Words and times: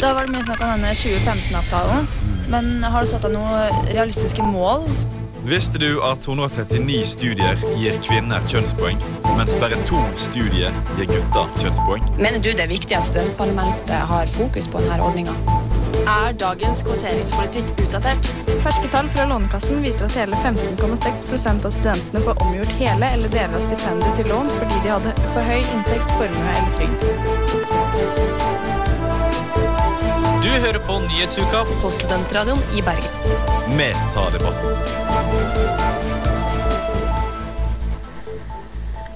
Da 0.00 0.14
var 0.14 0.24
det 0.24 0.32
mye 0.32 0.44
snakk 0.44 0.62
om 0.64 0.70
denne 0.72 0.90
2015-avtalen. 0.96 2.06
Men 2.48 2.84
har 2.88 3.04
du 3.04 3.08
satt 3.10 3.26
deg 3.26 3.34
noen 3.34 3.88
realistiske 3.92 4.44
mål? 4.48 4.86
Visste 5.44 5.80
du 5.80 6.00
at 6.04 6.24
139 6.24 7.02
studier 7.08 7.60
gir 7.76 7.98
kvinner 8.04 8.40
kjønnspoeng, 8.48 9.00
mens 9.36 9.52
bare 9.60 9.76
to 9.88 10.00
studier 10.20 10.72
gir 10.96 11.08
gutter 11.10 11.52
kjønnspoeng? 11.60 12.08
Mener 12.16 12.40
du 12.40 12.48
det 12.48 12.64
er 12.64 12.72
viktig 12.72 12.96
at 12.96 13.08
studentparlamentet 13.10 14.08
har 14.12 14.32
fokus 14.32 14.68
på 14.72 14.80
denne 14.84 15.04
ordninga? 15.04 15.36
Er 16.08 16.32
dagens 16.40 16.80
kvoteringspolitikk 16.88 17.72
utdatert? 17.84 18.32
Ferske 18.64 18.88
tall 18.92 19.08
fra 19.12 19.28
Lånekassen 19.28 19.84
viser 19.84 20.08
at 20.08 20.16
hele 20.16 20.40
15,6% 20.40 21.68
av 21.68 21.76
studentene 21.76 22.24
får 22.24 22.40
omgjort 22.46 22.76
hele 22.80 23.12
eller 23.18 23.36
deler 23.36 23.60
av 23.60 23.68
stipendet 23.68 24.16
til 24.16 24.32
lån 24.32 24.52
fordi 24.56 24.80
de 24.80 24.96
hadde 24.96 25.16
for 25.26 25.52
høy 25.52 25.60
inntekt, 25.60 26.16
formue 26.16 26.52
eller 26.56 26.76
trygd. 26.80 28.29
Du 30.40 30.48
hører 30.48 30.78
på 30.86 30.94
Nyhetsuka 31.04 31.58
På 31.82 31.90
Studentradioen 31.92 32.62
i 32.78 32.80
Bergen. 32.82 33.34
Med 33.76 33.98
tar 34.14 34.30
debatten. 34.32 34.70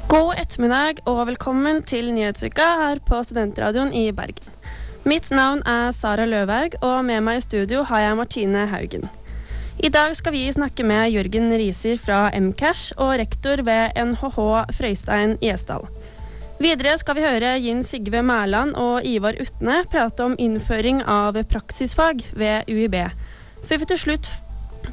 God 0.09 0.35
ettermiddag 0.37 1.01
og 1.09 1.23
velkommen 1.31 1.81
til 1.89 2.11
Nyhetsuka 2.13 2.67
her 2.83 3.01
på 3.09 3.23
Studentradioen 3.25 3.95
i 3.97 4.11
Bergen. 4.13 4.53
Mitt 5.09 5.31
navn 5.33 5.65
er 5.65 5.97
Sara 5.97 6.29
Løvhaug, 6.29 6.77
og 6.85 7.01
med 7.09 7.25
meg 7.25 7.41
i 7.41 7.47
studio 7.47 7.87
har 7.89 8.05
jeg 8.05 8.21
Martine 8.21 8.67
Haugen. 8.69 9.09
I 9.81 9.89
dag 9.89 10.13
skal 10.17 10.37
vi 10.37 10.45
snakke 10.53 10.85
med 10.85 11.09
Jørgen 11.17 11.49
Riser 11.57 11.97
fra 11.97 12.29
Mcash 12.37 12.93
og 13.01 13.17
rektor 13.17 13.65
ved 13.65 13.97
NHH 13.97 14.37
Frøystein 14.77 15.39
Gjesdal. 15.41 15.89
Videre 16.63 16.93
skal 17.01 17.17
vi 17.19 17.25
høre 17.25 17.57
Jinn 17.59 17.83
Sigve 17.83 18.21
Mæland 18.23 18.77
og 18.79 19.03
Ivar 19.07 19.35
Utne 19.43 19.81
prate 19.91 20.23
om 20.23 20.37
innføring 20.39 21.01
av 21.03 21.35
praksisfag 21.51 22.23
ved 22.39 22.71
UiB. 22.71 22.95
Før 23.67 23.81
vi 23.83 23.89
til 23.91 23.99
slutt 23.99 24.31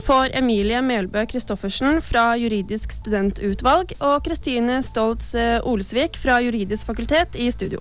får 0.01 0.33
Emilie 0.39 0.81
Melbø 0.81 1.21
Christoffersen 1.29 2.01
fra 2.01 2.31
Juridisk 2.41 2.95
studentutvalg 2.95 3.93
og 3.99 4.23
Kristine 4.25 4.79
Stoltz 4.81 5.35
eh, 5.37 5.59
Olsvik 5.61 6.17
fra 6.17 6.39
Juridisk 6.41 6.89
fakultet 6.89 7.37
i 7.37 7.51
studio. 7.53 7.79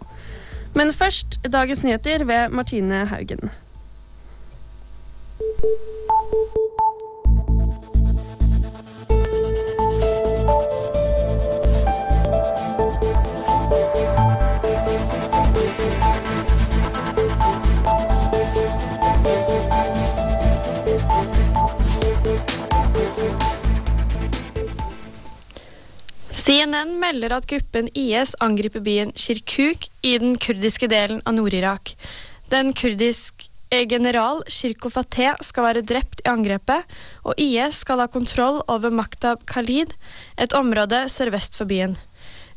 Men 0.76 0.92
først 0.92 1.40
dagens 1.48 1.84
nyheter 1.86 2.26
ved 2.28 2.52
Martine 2.52 3.06
Haugen. 3.08 3.48
CNN 26.50 26.96
melder 26.98 27.30
at 27.36 27.44
gruppen 27.46 27.86
IS 27.94 28.32
angriper 28.42 28.82
byen 28.82 29.12
Kirkuk 29.14 29.84
i 30.02 30.16
den 30.18 30.32
kurdiske 30.34 30.88
delen 30.90 31.20
av 31.22 31.36
Nord-Irak. 31.36 31.92
Den 32.50 32.72
kurdiske 32.74 33.84
general 33.86 34.42
Shirko 34.50 34.90
Fateh 34.90 35.36
skal 35.46 35.68
være 35.68 35.84
drept 35.86 36.24
i 36.24 36.26
angrepet, 36.32 36.90
og 37.22 37.38
IS 37.38 37.84
skal 37.84 38.02
ha 38.02 38.08
kontroll 38.10 38.58
over 38.66 38.90
Maktab 38.90 39.46
Khalid, 39.46 39.94
et 40.42 40.58
område 40.58 41.04
sørvest 41.14 41.54
for 41.60 41.70
byen. 41.70 41.94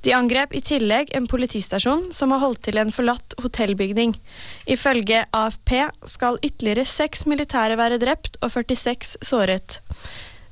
De 0.02 0.17
angrep 0.17 0.57
i 0.57 0.66
tillegg 0.66 1.13
en 1.13 1.30
politistasjon 1.30 2.09
som 2.17 2.33
har 2.33 2.41
holdt 2.41 2.66
til 2.66 2.81
en 2.81 2.89
forlatt 2.89 3.38
hotellbygning. 3.45 4.17
Ifølge 4.66 5.28
AFP 5.30 5.78
skal 6.17 6.41
ytterligere 6.41 6.89
seks 6.89 7.28
militære 7.30 7.78
være 7.78 8.02
drept 8.02 8.41
og 8.41 8.57
46 8.57 9.19
såret. 9.22 9.83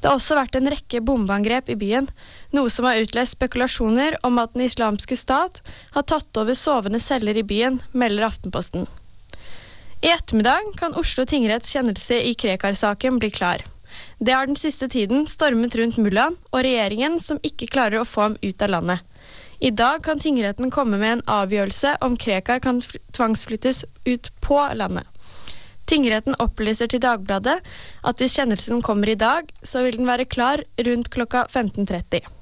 Det 0.02 0.10
har 0.10 0.18
også 0.18 0.38
vært 0.38 0.56
en 0.58 0.70
rekke 0.74 1.02
bombeangrep 1.06 1.68
i 1.70 1.78
byen, 1.78 2.08
noe 2.56 2.70
som 2.70 2.86
har 2.88 3.02
utløst 3.02 3.38
spekulasjoner 3.38 4.18
om 4.28 4.40
at 4.42 4.54
Den 4.54 4.66
islamske 4.68 5.18
stat 5.18 5.62
har 5.96 6.08
tatt 6.08 6.38
over 6.38 6.58
sovende 6.58 7.00
celler 7.00 7.38
i 7.38 7.44
byen, 7.44 7.82
melder 7.92 8.28
Aftenposten. 8.28 8.88
I 10.02 10.10
ettermiddag 10.10 10.74
kan 10.80 10.96
Oslo 10.98 11.26
tingretts 11.26 11.76
kjennelse 11.76 12.18
i 12.26 12.34
Krekar-saken 12.34 13.20
bli 13.22 13.30
klar. 13.30 13.62
Det 14.18 14.34
har 14.34 14.48
den 14.48 14.58
siste 14.58 14.88
tiden 14.90 15.28
stormet 15.28 15.76
rundt 15.78 16.00
mullaen 16.02 16.38
og 16.50 16.64
regjeringen 16.66 17.20
som 17.22 17.40
ikke 17.46 17.70
klarer 17.70 18.02
å 18.02 18.08
få 18.08 18.28
ham 18.30 18.38
ut 18.42 18.62
av 18.62 18.74
landet. 18.74 19.00
I 19.62 19.70
dag 19.70 20.02
kan 20.02 20.20
tingretten 20.20 20.72
komme 20.74 20.98
med 20.98 21.12
en 21.14 21.24
avgjørelse 21.30 22.00
om 22.02 22.18
Krekar 22.18 22.64
kan 22.66 22.82
tvangsflyttes 23.14 23.84
ut 24.10 24.32
på 24.42 24.58
landet. 24.74 25.06
Tingretten 25.86 26.38
opplyser 26.42 26.90
til 26.90 27.04
Dagbladet 27.04 27.60
at 28.08 28.22
hvis 28.22 28.40
kjennelsen 28.40 28.82
kommer 28.82 29.12
i 29.12 29.20
dag, 29.20 29.46
så 29.62 29.84
vil 29.86 30.00
den 30.02 30.10
være 30.10 30.26
klar 30.26 30.64
rundt 30.88 31.14
klokka 31.14 31.46
15.30. 31.46 32.41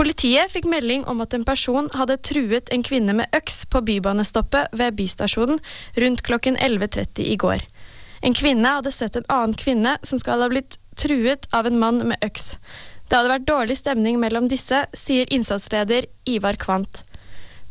Politiet 0.00 0.48
fikk 0.48 0.64
melding 0.64 1.02
om 1.12 1.18
at 1.20 1.34
en 1.36 1.42
person 1.44 1.90
hadde 1.92 2.14
truet 2.24 2.70
en 2.72 2.80
kvinne 2.80 3.12
med 3.18 3.34
øks 3.36 3.66
på 3.68 3.82
bybanestoppet 3.84 4.72
ved 4.80 4.94
bystasjonen 4.96 5.58
rundt 6.00 6.22
klokken 6.24 6.56
11.30 6.56 7.26
i 7.28 7.34
går. 7.36 7.66
En 8.24 8.32
kvinne 8.32 8.70
hadde 8.78 8.94
sett 8.96 9.18
en 9.20 9.28
annen 9.28 9.52
kvinne 9.60 9.98
som 10.00 10.16
skal 10.22 10.40
ha 10.40 10.48
blitt 10.48 10.78
truet 10.96 11.44
av 11.52 11.68
en 11.68 11.76
mann 11.82 12.00
med 12.08 12.24
øks. 12.24 12.54
Det 13.10 13.18
hadde 13.18 13.32
vært 13.34 13.44
dårlig 13.50 13.76
stemning 13.76 14.16
mellom 14.22 14.48
disse, 14.48 14.78
sier 14.96 15.28
innsatsleder 15.28 16.08
Ivar 16.24 16.56
Kvant. 16.56 17.02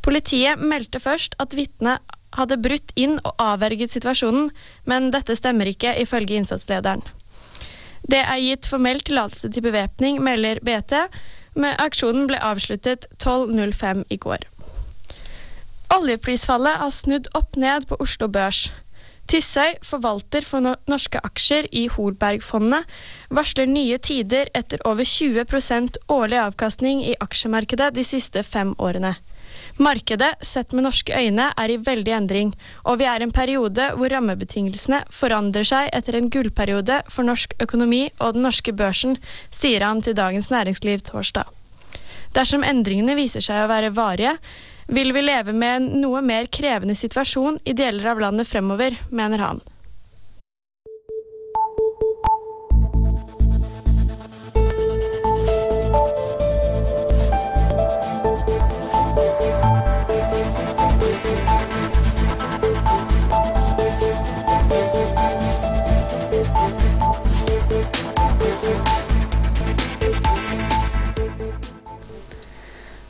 Politiet 0.05 0.61
meldte 0.61 1.01
først 1.01 1.33
at 1.41 1.57
vitnet 1.57 2.13
hadde 2.37 2.59
brutt 2.61 2.93
inn 2.93 3.17
og 3.23 3.41
avverget 3.41 3.89
situasjonen, 3.95 4.51
men 4.85 5.09
dette 5.09 5.33
stemmer 5.33 5.73
ikke, 5.73 5.97
ifølge 5.97 6.37
innsatslederen. 6.37 7.01
Det 8.05 8.21
er 8.21 8.45
gitt 8.45 8.69
formell 8.69 9.01
tillatelse 9.01 9.49
til 9.49 9.65
bevæpning, 9.65 10.21
melder 10.21 10.61
BT, 10.61 10.93
men 11.55 11.77
aksjonen 11.81 12.27
ble 12.29 12.39
avsluttet 12.41 13.07
12.05 13.23 14.05
i 14.09 14.17
går. 14.17 14.45
Oljeprisfallet 15.95 16.81
har 16.83 16.93
snudd 16.93 17.27
opp 17.37 17.57
ned 17.57 17.87
på 17.89 17.97
Oslo 18.03 18.29
Børs. 18.29 18.69
Tysøy, 19.29 19.75
forvalter 19.85 20.45
for 20.45 20.65
norske 20.89 21.19
aksjer 21.21 21.67
i 21.75 21.83
Holbergfondet, 21.93 22.85
varsler 23.29 23.69
nye 23.69 23.97
tider 24.01 24.49
etter 24.57 24.81
over 24.89 25.05
20% 25.05 25.99
årlig 26.09 26.39
avkastning 26.41 27.03
i 27.05 27.17
aksjemarkedet 27.21 27.91
de 27.93 28.05
siste 28.05 28.41
fem 28.45 28.73
årene. 28.81 29.13
Markedet, 29.79 30.33
sett 30.41 30.73
med 30.75 30.83
norske 30.83 31.15
øyne, 31.15 31.45
er 31.55 31.71
i 31.71 31.77
veldig 31.79 32.11
endring, 32.11 32.49
og 32.83 32.97
vi 32.99 33.05
er 33.07 33.21
i 33.21 33.23
en 33.23 33.31
periode 33.31 33.85
hvor 33.95 34.11
rammebetingelsene 34.11 35.05
forandrer 35.15 35.63
seg 35.63 35.87
etter 35.95 36.17
en 36.19 36.27
gullperiode 36.27 36.97
for 37.07 37.23
norsk 37.23 37.55
økonomi 37.63 38.01
og 38.17 38.35
den 38.35 38.43
norske 38.43 38.73
børsen, 38.75 39.15
sier 39.55 39.85
han 39.87 40.03
til 40.03 40.17
Dagens 40.19 40.51
Næringsliv 40.51 41.05
torsdag. 41.07 41.47
Dersom 42.35 42.67
endringene 42.67 43.15
viser 43.15 43.45
seg 43.45 43.63
å 43.63 43.71
være 43.71 43.93
varige, 43.95 44.35
vil 44.91 45.15
vi 45.15 45.23
leve 45.23 45.55
med 45.55 45.77
en 45.77 45.89
noe 46.03 46.19
mer 46.27 46.51
krevende 46.51 46.97
situasjon 46.99 47.61
i 47.63 47.77
deler 47.77 48.11
av 48.11 48.19
landet 48.19 48.51
fremover, 48.51 48.99
mener 49.15 49.47
han. 49.47 49.63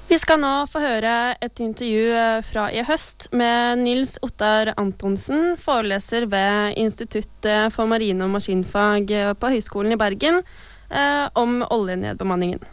Vi 0.10 0.18
skal 0.18 0.40
nå 0.42 0.66
få 0.66 0.80
høre 0.82 1.36
et 1.38 1.60
intervju 1.62 2.06
eh, 2.18 2.40
fra 2.42 2.64
i 2.74 2.82
høst 2.82 3.28
med 3.30 3.84
Nils 3.84 4.16
Ottar 4.26 4.72
Antonsen, 4.82 5.52
foreleser 5.62 6.26
ved 6.32 6.80
Instituttet 6.82 7.76
for 7.76 7.86
marine- 7.86 8.26
og 8.26 8.32
maskinfag 8.34 9.14
eh, 9.14 9.36
på 9.38 9.52
Høgskolen 9.54 9.94
i 9.94 10.00
Bergen, 10.02 10.42
eh, 10.90 11.28
om 11.38 11.62
oljenedbemanningen. 11.62 12.66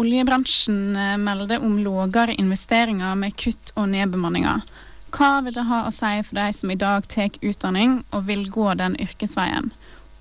Oljebransjen 0.00 0.96
melder 1.20 1.60
om 1.60 1.76
lavere 1.84 2.38
investeringer 2.40 3.20
med 3.20 3.36
kutt 3.36 3.76
og 3.76 3.90
nedbemanninger. 3.92 4.64
Hva 5.12 5.30
vil 5.44 5.58
det 5.58 5.68
ha 5.68 5.84
å 5.84 5.92
si 5.92 6.16
for 6.22 6.40
de 6.40 6.48
som 6.56 6.72
i 6.72 6.80
dag 6.80 7.04
tar 7.12 7.36
utdanning 7.44 8.00
og 8.08 8.24
vil 8.32 8.48
gå 8.48 8.72
den 8.80 8.96
yrkesveien, 9.04 9.68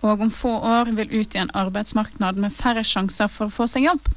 og 0.04 0.28
om 0.28 0.38
få 0.44 0.58
år 0.76 0.92
vil 1.00 1.22
ut 1.22 1.40
i 1.40 1.46
en 1.46 1.56
arbeidsmarked 1.56 2.36
med 2.36 2.52
færre 2.52 2.84
sjanser 2.84 3.32
for 3.32 3.48
å 3.48 3.60
få 3.62 3.72
seg 3.72 3.88
jobb? 3.94 4.16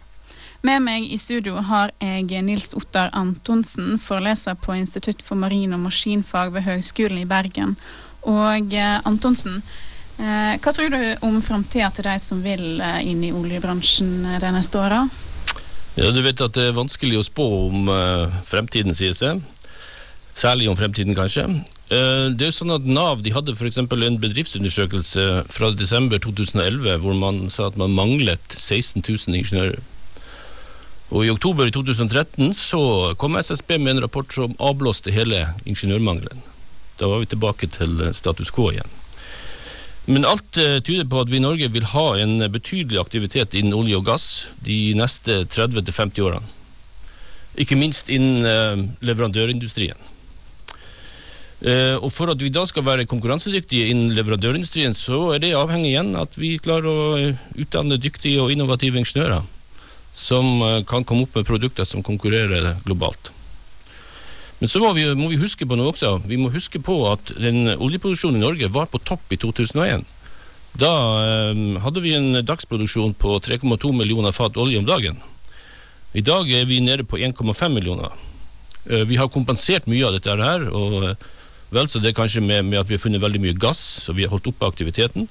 Med 0.60 0.82
meg 0.84 1.06
i 1.08 1.16
studio 1.16 1.56
har 1.64 1.88
jeg 2.04 2.42
Nils 2.44 2.74
Ottar 2.76 3.08
Antonsen, 3.16 3.94
foreleser 3.96 4.58
på 4.60 4.74
Institutt 4.76 5.22
for 5.24 5.40
marin- 5.40 5.72
og 5.72 5.80
maskinfag 5.86 6.52
ved 6.52 6.66
Høgskolen 6.66 7.22
i 7.22 7.28
Bergen. 7.28 7.78
Og 8.28 8.74
eh, 8.76 8.98
Antonsen, 9.08 9.62
eh, 10.20 10.58
hva 10.60 10.72
tror 10.76 10.90
du 10.92 11.24
om 11.24 11.38
framtida 11.40 11.88
til 11.96 12.04
de 12.04 12.16
som 12.20 12.42
vil 12.44 12.76
eh, 12.76 12.98
inn 13.08 13.22
i 13.24 13.32
oljebransjen 13.32 14.10
de 14.42 14.50
neste 14.52 14.76
åra? 14.82 15.06
Ja, 15.96 16.10
du 16.12 16.20
vet 16.20 16.42
at 16.44 16.52
det 16.58 16.66
er 16.68 16.76
vanskelig 16.76 17.16
å 17.18 17.24
spå 17.24 17.46
om 17.70 17.88
fremtiden, 18.46 18.92
sies 18.94 19.18
det. 19.24 19.32
Særlig 20.36 20.68
om 20.70 20.76
fremtiden, 20.78 21.16
kanskje. 21.16 21.46
Det 21.90 22.44
er 22.44 22.46
jo 22.46 22.54
sånn 22.54 22.76
at 22.76 22.84
Nav 22.86 23.24
de 23.24 23.32
hadde 23.34 23.56
f.eks. 23.56 23.80
en 23.80 24.20
bedriftsundersøkelse 24.22 25.24
fra 25.50 25.72
desember 25.74 26.20
2011 26.22 27.00
hvor 27.02 27.16
man 27.18 27.48
sa 27.50 27.66
at 27.66 27.80
man 27.80 27.96
manglet 27.96 28.54
16 28.54 29.02
000 29.02 29.40
ingeniører. 29.40 29.80
Og 31.10 31.26
I 31.26 31.32
oktober 31.32 31.66
i 31.66 31.74
2013 31.74 32.52
så 32.54 32.80
kom 33.18 33.38
SSB 33.38 33.74
med 33.80 33.96
en 33.96 34.04
rapport 34.04 34.30
som 34.30 34.54
avblåste 34.62 35.10
hele 35.10 35.42
ingeniørmangelen. 35.66 36.38
Da 37.00 37.08
var 37.10 37.22
vi 37.22 37.30
tilbake 37.32 37.66
til 37.74 37.98
status 38.14 38.52
quo 38.54 38.68
igjen. 38.70 38.96
Men 40.10 40.26
alt 40.26 40.58
eh, 40.58 40.78
tyder 40.86 41.08
på 41.10 41.20
at 41.22 41.30
vi 41.30 41.40
i 41.40 41.42
Norge 41.42 41.68
vil 41.74 41.88
ha 41.92 42.06
en 42.22 42.38
betydelig 42.50 43.00
aktivitet 43.02 43.56
innen 43.58 43.74
olje 43.76 43.98
og 43.98 44.06
gass 44.06 44.28
de 44.64 44.94
neste 44.98 45.42
30-50 45.50 46.22
årene. 46.28 46.56
Ikke 47.60 47.78
minst 47.78 48.10
innen 48.10 48.46
eh, 48.46 48.86
leverandørindustrien. 49.02 49.98
Eh, 51.60 51.96
og 51.98 52.08
For 52.14 52.30
at 52.32 52.40
vi 52.40 52.54
da 52.54 52.62
skal 52.68 52.86
være 52.86 53.08
konkurransedyktige 53.10 53.90
innen 53.90 54.14
leverandørindustrien, 54.16 54.94
så 54.96 55.34
er 55.34 55.42
det 55.42 55.56
avhengig 55.58 55.92
igjen 55.92 56.14
at 56.16 56.38
vi 56.38 56.54
klarer 56.62 56.90
å 56.90 57.08
eh, 57.18 57.48
utdanne 57.60 57.98
dyktige 58.00 58.40
og 58.44 58.54
innovative 58.54 59.02
ingeniører 59.02 59.42
som 60.12 60.62
eh, 60.62 60.80
kan 60.88 61.04
komme 61.04 61.26
opp 61.26 61.36
med 61.38 61.48
produkter 61.48 61.88
som 61.88 62.04
konkurrerer 62.06 62.76
globalt. 62.84 63.32
Men 64.60 64.68
så 64.68 64.80
må 64.82 64.92
vi, 64.92 65.06
må 65.16 65.30
vi 65.32 65.40
huske 65.40 65.64
på 65.64 65.76
noe 65.78 65.94
også. 65.94 66.18
Vi 66.28 66.36
må 66.36 66.50
huske 66.52 66.82
på 66.84 66.96
at 67.08 67.32
den 67.40 67.70
oljeproduksjonen 67.78 68.42
i 68.42 68.44
Norge 68.44 68.68
var 68.72 68.90
på 68.92 69.00
topp 69.00 69.32
i 69.32 69.38
2001. 69.40 70.04
Da 70.78 70.90
eh, 71.24 71.62
hadde 71.82 72.02
vi 72.04 72.14
en 72.14 72.42
dagsproduksjon 72.46 73.16
på 73.18 73.38
3,2 73.42 73.92
millioner 73.96 74.36
fat 74.36 74.58
olje 74.60 74.78
om 74.78 74.86
dagen. 74.86 75.18
I 76.12 76.22
dag 76.26 76.50
er 76.50 76.66
vi 76.66 76.80
nede 76.82 77.06
på 77.06 77.18
1,5 77.18 77.72
millioner. 77.72 78.12
Eh, 78.90 79.04
vi 79.08 79.16
har 79.16 79.32
kompensert 79.32 79.88
mye 79.90 80.06
av 80.06 80.16
dette 80.16 80.36
her, 80.36 80.68
og 80.74 81.08
eh, 81.08 81.28
vel 81.74 81.88
så 81.88 82.02
det 82.02 82.16
kanskje 82.18 82.42
med, 82.44 82.66
med 82.68 82.80
at 82.80 82.90
vi 82.90 82.96
har 82.98 83.02
funnet 83.02 83.22
veldig 83.22 83.42
mye 83.42 83.58
gass, 83.58 83.82
og 84.10 84.18
vi 84.18 84.26
har 84.26 84.34
holdt 84.34 84.50
oppe 84.50 84.68
aktiviteten. 84.68 85.28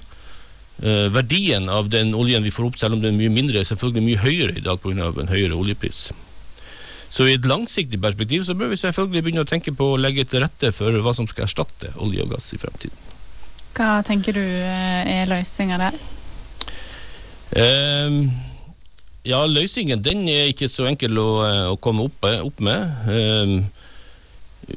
Eh, 0.80 1.06
verdien 1.12 1.68
av 1.68 1.90
den 1.92 2.14
oljen 2.16 2.42
vi 2.42 2.52
får 2.54 2.70
opp, 2.70 2.78
selv 2.80 2.96
om 2.96 3.02
den 3.02 3.12
er 3.12 3.18
mye 3.18 3.32
mindre, 3.34 3.60
er 3.60 3.68
selvfølgelig 3.68 4.04
mye 4.06 4.22
høyere 4.22 4.56
i 4.56 4.64
dag 4.64 4.80
pga. 4.80 5.12
en 5.20 5.28
høyere 5.28 5.54
oljepris. 5.58 6.10
Så 7.10 7.26
i 7.26 7.34
et 7.34 7.46
langsiktig 7.46 8.00
perspektiv 8.00 8.44
så 8.46 8.54
bør 8.54 8.70
vi 8.70 8.78
selvfølgelig 8.80 9.22
begynne 9.22 9.42
å 9.44 9.48
tenke 9.48 9.74
på 9.76 9.92
å 9.92 9.98
legge 9.98 10.24
til 10.24 10.40
rette 10.40 10.70
for 10.72 10.94
hva 11.02 11.12
som 11.12 11.26
skal 11.26 11.44
erstatte 11.44 11.90
olje 11.98 12.22
og 12.22 12.30
gass 12.30 12.52
i 12.54 12.60
fremtiden. 12.62 12.96
Hva 13.74 14.00
tenker 14.06 14.32
du 14.32 14.40
eh, 14.42 15.20
er 15.20 15.28
løsninga 15.28 15.78
der? 15.82 15.98
Um, 17.50 18.30
ja, 19.26 19.42
løsningen 19.44 20.00
den 20.02 20.22
er 20.30 20.48
ikke 20.52 20.70
så 20.70 20.86
enkel 20.88 21.18
å, 21.18 21.28
eh, 21.44 21.66
å 21.74 21.76
komme 21.82 22.06
opp, 22.06 22.24
opp 22.24 22.62
med. 22.62 22.88
Um, 23.10 23.56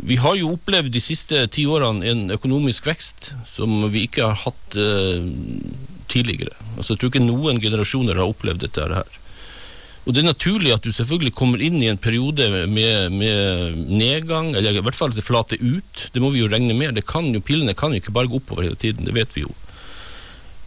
vi 0.02 0.18
har 0.18 0.36
jo 0.40 0.54
opplevd 0.56 0.94
de 0.94 1.02
siste 1.04 1.46
ti 1.54 1.68
årene 1.70 2.08
en 2.10 2.24
økonomisk 2.34 2.88
vekst 2.90 3.34
som 3.54 3.84
vi 3.94 4.08
ikke 4.08 4.26
har 4.26 4.40
hatt 4.46 4.78
eh, 4.80 5.22
tidligere. 6.12 6.56
Altså, 6.78 6.94
jeg 6.94 7.02
tror 7.02 7.12
ikke 7.14 7.26
noen 7.26 7.62
generasjoner 7.64 8.20
har 8.20 8.32
opplevd 8.32 8.66
dette 8.66 8.88
her. 8.88 9.20
Og 10.04 10.12
Det 10.12 10.20
er 10.20 10.28
naturlig 10.28 10.74
at 10.76 10.84
du 10.84 10.92
selvfølgelig 10.92 11.32
kommer 11.32 11.62
inn 11.64 11.78
i 11.80 11.88
en 11.88 11.98
periode 12.02 12.50
med, 12.68 13.14
med 13.16 13.78
nedgang, 13.88 14.52
eller 14.52 14.76
i 14.76 14.84
hvert 14.84 14.98
fall 14.98 15.14
at 15.14 15.20
det 15.20 15.24
flater 15.24 15.62
ut. 15.64 16.08
Det 16.12 16.22
må 16.22 16.34
vi 16.34 16.42
jo 16.42 16.50
regne 16.52 16.76
med. 16.76 16.98
Det 16.98 17.06
kan 17.08 17.30
jo, 17.32 17.40
Pillene 17.40 17.76
kan 17.78 17.96
jo 17.96 18.02
ikke 18.04 18.16
bare 18.16 18.28
gå 18.28 18.42
oppover 18.42 18.68
hele 18.68 18.80
tiden, 18.80 19.08
det 19.08 19.16
vet 19.16 19.32
vi 19.36 19.46
jo. 19.46 19.54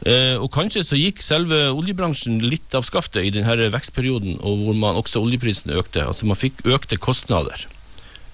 Eh, 0.08 0.36
og 0.40 0.48
Kanskje 0.54 0.84
så 0.86 0.96
gikk 0.96 1.20
selve 1.24 1.66
oljebransjen 1.72 2.40
litt 2.44 2.74
av 2.76 2.84
skaftet 2.88 3.26
i 3.26 3.32
denne 3.34 3.68
vekstperioden, 3.72 4.38
og 4.40 4.64
hvor 4.64 4.76
man 4.78 5.00
også 5.00 5.20
oljeprisen 5.20 5.74
økte. 5.76 6.04
Altså 6.04 6.28
Man 6.28 6.40
fikk 6.40 6.64
økte 6.64 6.96
kostnader. 6.96 7.68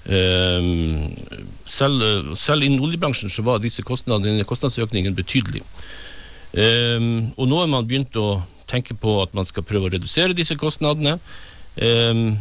Eh, 0.07 0.71
selv, 1.67 2.35
selv 2.39 2.63
innen 2.63 2.83
oljebransjen 2.83 3.31
så 3.31 3.43
var 3.47 3.63
disse 3.63 3.83
kostnadene, 3.87 4.47
kostnadsøkningen 4.47 5.19
betydelig. 5.19 5.67
Eh, 6.53 7.11
og 7.37 7.49
nå 7.49 7.61
har 7.61 7.71
man 7.71 7.87
begynt 7.89 8.17
å 8.21 8.43
tenke 8.73 8.97
på 8.97 9.19
at 9.23 9.35
man 9.37 9.49
skal 9.49 9.67
prøve 9.67 9.89
å 9.89 9.93
redusere 9.93 10.37
disse 10.37 10.57
kostnadene. 10.61 11.19
Um, 11.77 12.39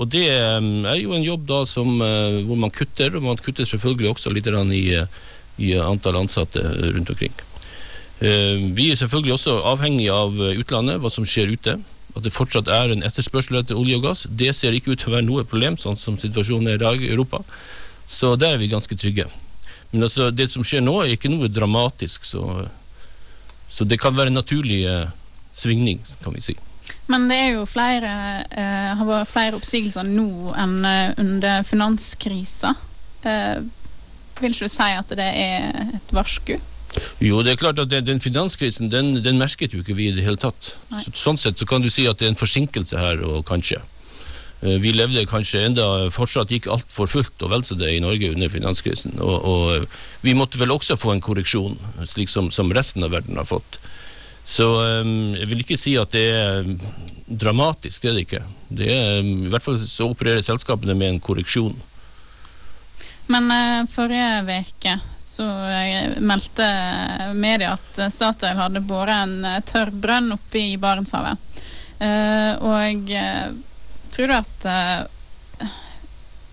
og 0.00 0.08
det 0.10 0.24
er 0.30 0.98
jo 0.98 1.14
en 1.14 1.24
jobb 1.26 1.46
da 1.46 1.62
som, 1.68 2.00
uh, 2.02 2.40
hvor 2.46 2.58
man 2.58 2.72
kutter, 2.74 3.14
og 3.18 3.26
man 3.26 3.38
kutter 3.42 3.68
selvfølgelig 3.68 4.12
også 4.12 4.32
litt 4.34 4.48
i, 4.74 4.84
i 5.62 5.72
antall 5.78 6.18
ansatte 6.22 6.62
rundt 6.94 7.10
omkring. 7.10 7.34
Vi 8.22 8.84
er 8.86 8.94
selvfølgelig 8.94 9.32
også 9.34 9.52
avhengig 9.66 10.04
av 10.14 10.36
utlandet, 10.54 11.00
hva 11.02 11.10
som 11.10 11.24
skjer 11.26 11.56
ute. 11.56 11.72
At 12.14 12.22
det 12.22 12.30
fortsatt 12.30 12.68
er 12.70 12.92
en 12.92 13.02
etterspørsel 13.02 13.58
etter 13.58 13.78
olje 13.78 13.96
og 13.98 14.04
gass. 14.04 14.26
Det 14.30 14.52
ser 14.54 14.76
ikke 14.76 14.92
ut 14.92 15.02
til 15.02 15.10
å 15.10 15.16
være 15.16 15.26
noe 15.26 15.42
problem, 15.48 15.74
sånn 15.80 15.98
som 15.98 16.18
situasjonen 16.20 16.70
er 16.70 16.78
i 16.78 16.82
dag 16.84 17.02
i 17.02 17.10
Europa. 17.10 17.40
Så 18.06 18.36
der 18.38 18.54
er 18.54 18.62
vi 18.62 18.70
ganske 18.70 18.94
trygge. 18.94 19.26
Men 19.90 20.06
altså, 20.06 20.30
det 20.30 20.46
som 20.52 20.62
skjer 20.62 20.84
nå, 20.84 21.00
er 21.02 21.16
ikke 21.16 21.32
noe 21.32 21.50
dramatisk, 21.50 22.28
så, 22.28 22.44
så 23.72 23.88
det 23.88 24.00
kan 24.00 24.16
være 24.16 24.32
en 24.32 24.38
naturlig 24.40 24.82
uh, 24.84 25.08
svingning, 25.56 26.02
kan 26.22 26.34
vi 26.36 26.44
si. 26.44 26.56
Men 27.10 27.28
det 27.28 27.36
er 27.36 27.54
jo 27.56 27.68
flere, 27.68 28.10
eh, 28.50 28.90
har 28.96 29.06
vært 29.06 29.30
flere 29.30 29.58
oppsigelser 29.58 30.06
nå 30.06 30.52
enn 30.58 30.84
eh, 30.86 31.14
under 31.20 31.64
finanskrisa. 31.66 32.74
Eh, 33.26 33.62
vil 34.40 34.54
ikke 34.54 34.68
du 34.68 34.72
si 34.72 34.90
at 34.96 35.16
det 35.18 35.28
er 35.28 35.96
et 35.98 36.14
varsku? 36.14 36.54
Jo, 37.24 37.40
det 37.42 37.54
er 37.54 37.60
klart 37.60 37.80
at 37.80 37.90
den, 37.90 38.04
den 38.04 38.20
finanskrisen 38.20 38.90
den, 38.92 39.14
den, 39.24 39.38
merket 39.40 39.72
jo 39.72 39.80
ikke 39.80 39.96
vi 39.96 40.10
i 40.10 40.16
det 40.16 40.24
hele 40.26 40.40
tatt. 40.40 40.74
Så, 40.92 41.14
sånn 41.16 41.40
sett 41.40 41.60
så 41.60 41.68
kan 41.68 41.84
du 41.84 41.88
si 41.92 42.04
at 42.08 42.20
det 42.20 42.28
er 42.28 42.34
en 42.34 42.38
forsinkelse 42.38 43.00
her, 43.00 43.22
og 43.24 43.46
kanskje. 43.48 43.80
Eh, 44.62 44.78
vi 44.78 44.92
levde 44.94 45.26
kanskje 45.26 45.64
enda 45.66 45.86
fortsatt 46.14 46.52
gikk 46.54 46.68
alt 46.70 46.86
for 46.92 47.10
fullt 47.10 47.42
og 47.42 47.50
vel 47.50 47.64
så 47.66 47.74
det 47.78 47.90
i 47.96 48.02
Norge 48.02 48.30
under 48.30 48.52
finanskrisen. 48.52 49.18
Og, 49.18 49.36
og, 49.42 50.02
vi 50.22 50.36
måtte 50.38 50.60
vel 50.60 50.70
også 50.70 50.96
få 51.00 51.16
en 51.16 51.24
korreksjon, 51.24 51.74
slik 52.06 52.30
som, 52.30 52.50
som 52.54 52.70
resten 52.74 53.02
av 53.02 53.14
verden 53.16 53.40
har 53.40 53.48
fått. 53.48 53.80
Så 54.46 54.66
um, 55.02 55.32
jeg 55.38 55.48
vil 55.50 55.62
ikke 55.62 55.78
si 55.78 55.94
at 55.98 56.14
det 56.14 56.26
er 56.34 56.68
dramatisk, 57.26 58.02
det 58.02 58.10
er 58.10 58.14
det 58.14 58.26
ikke. 58.26 58.42
Det 58.68 58.90
er, 58.90 59.18
I 59.22 59.50
hvert 59.50 59.64
fall 59.64 59.78
så 59.78 60.08
opererer 60.10 60.44
selskapene 60.44 60.94
med 60.98 61.14
en 61.14 61.20
korreksjon. 61.22 61.74
Men 63.30 63.50
uh, 63.50 63.90
forrige 63.90 64.62
uke 64.62 64.94
så 65.22 65.46
uh, 65.46 66.22
meldte 66.22 66.68
media 67.38 67.74
at 67.74 68.00
Statoil 68.14 68.58
hadde 68.58 68.82
båret 68.86 69.26
en 69.26 69.36
uh, 69.46 69.60
tørr 69.66 69.90
brønn 69.94 70.34
oppe 70.38 70.62
i 70.62 70.78
Barentshavet. 70.78 71.50
og 72.02 73.12
tror 74.12 74.30
du 74.30 74.36
at 74.36 75.08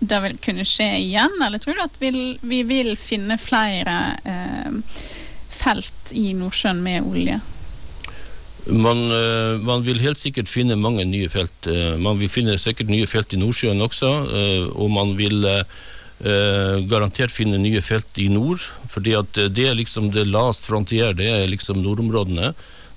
det 0.00 0.18
vil 0.24 0.36
kunne 0.40 0.64
skje 0.64 0.88
igjen, 0.96 1.34
eller 1.44 1.60
tror 1.60 1.76
du 1.76 1.82
at 1.84 1.98
vi, 2.00 2.10
vi 2.40 2.62
vil 2.64 2.94
finne 2.96 3.36
flere 3.40 3.98
felt 5.60 6.12
i 6.16 6.30
Nordsjøen 6.36 6.80
med 6.82 7.04
olje? 7.04 7.38
Man, 8.70 9.06
eh, 9.12 9.60
man, 9.64 9.84
vil 9.84 10.02
helt 10.04 10.20
sikkert 10.20 10.50
finne 10.50 10.76
mange 10.76 11.04
nye 11.08 11.28
felt. 11.32 11.68
Man 12.00 12.20
vil 12.20 12.32
finne 12.32 12.58
sikkert 12.60 12.92
nye 12.92 13.08
felt 13.08 13.32
i 13.34 13.40
Nordsjøen 13.40 13.80
også, 13.84 14.10
og 14.74 14.92
man 14.92 15.16
vil 15.18 15.48
garantert 16.20 17.32
finne 17.32 17.56
nye 17.56 17.80
felt 17.80 18.18
i 18.20 18.26
nord. 18.28 18.60
fordi 18.92 19.14
at 19.16 19.38
det 19.54 19.68
er 19.70 19.78
liksom 19.78 20.10
det 20.12 20.26
last 20.26 20.66
frontier, 20.68 21.14
det 21.16 21.28
er 21.30 21.46
liksom 21.48 21.80
nordområdene. 21.82 22.52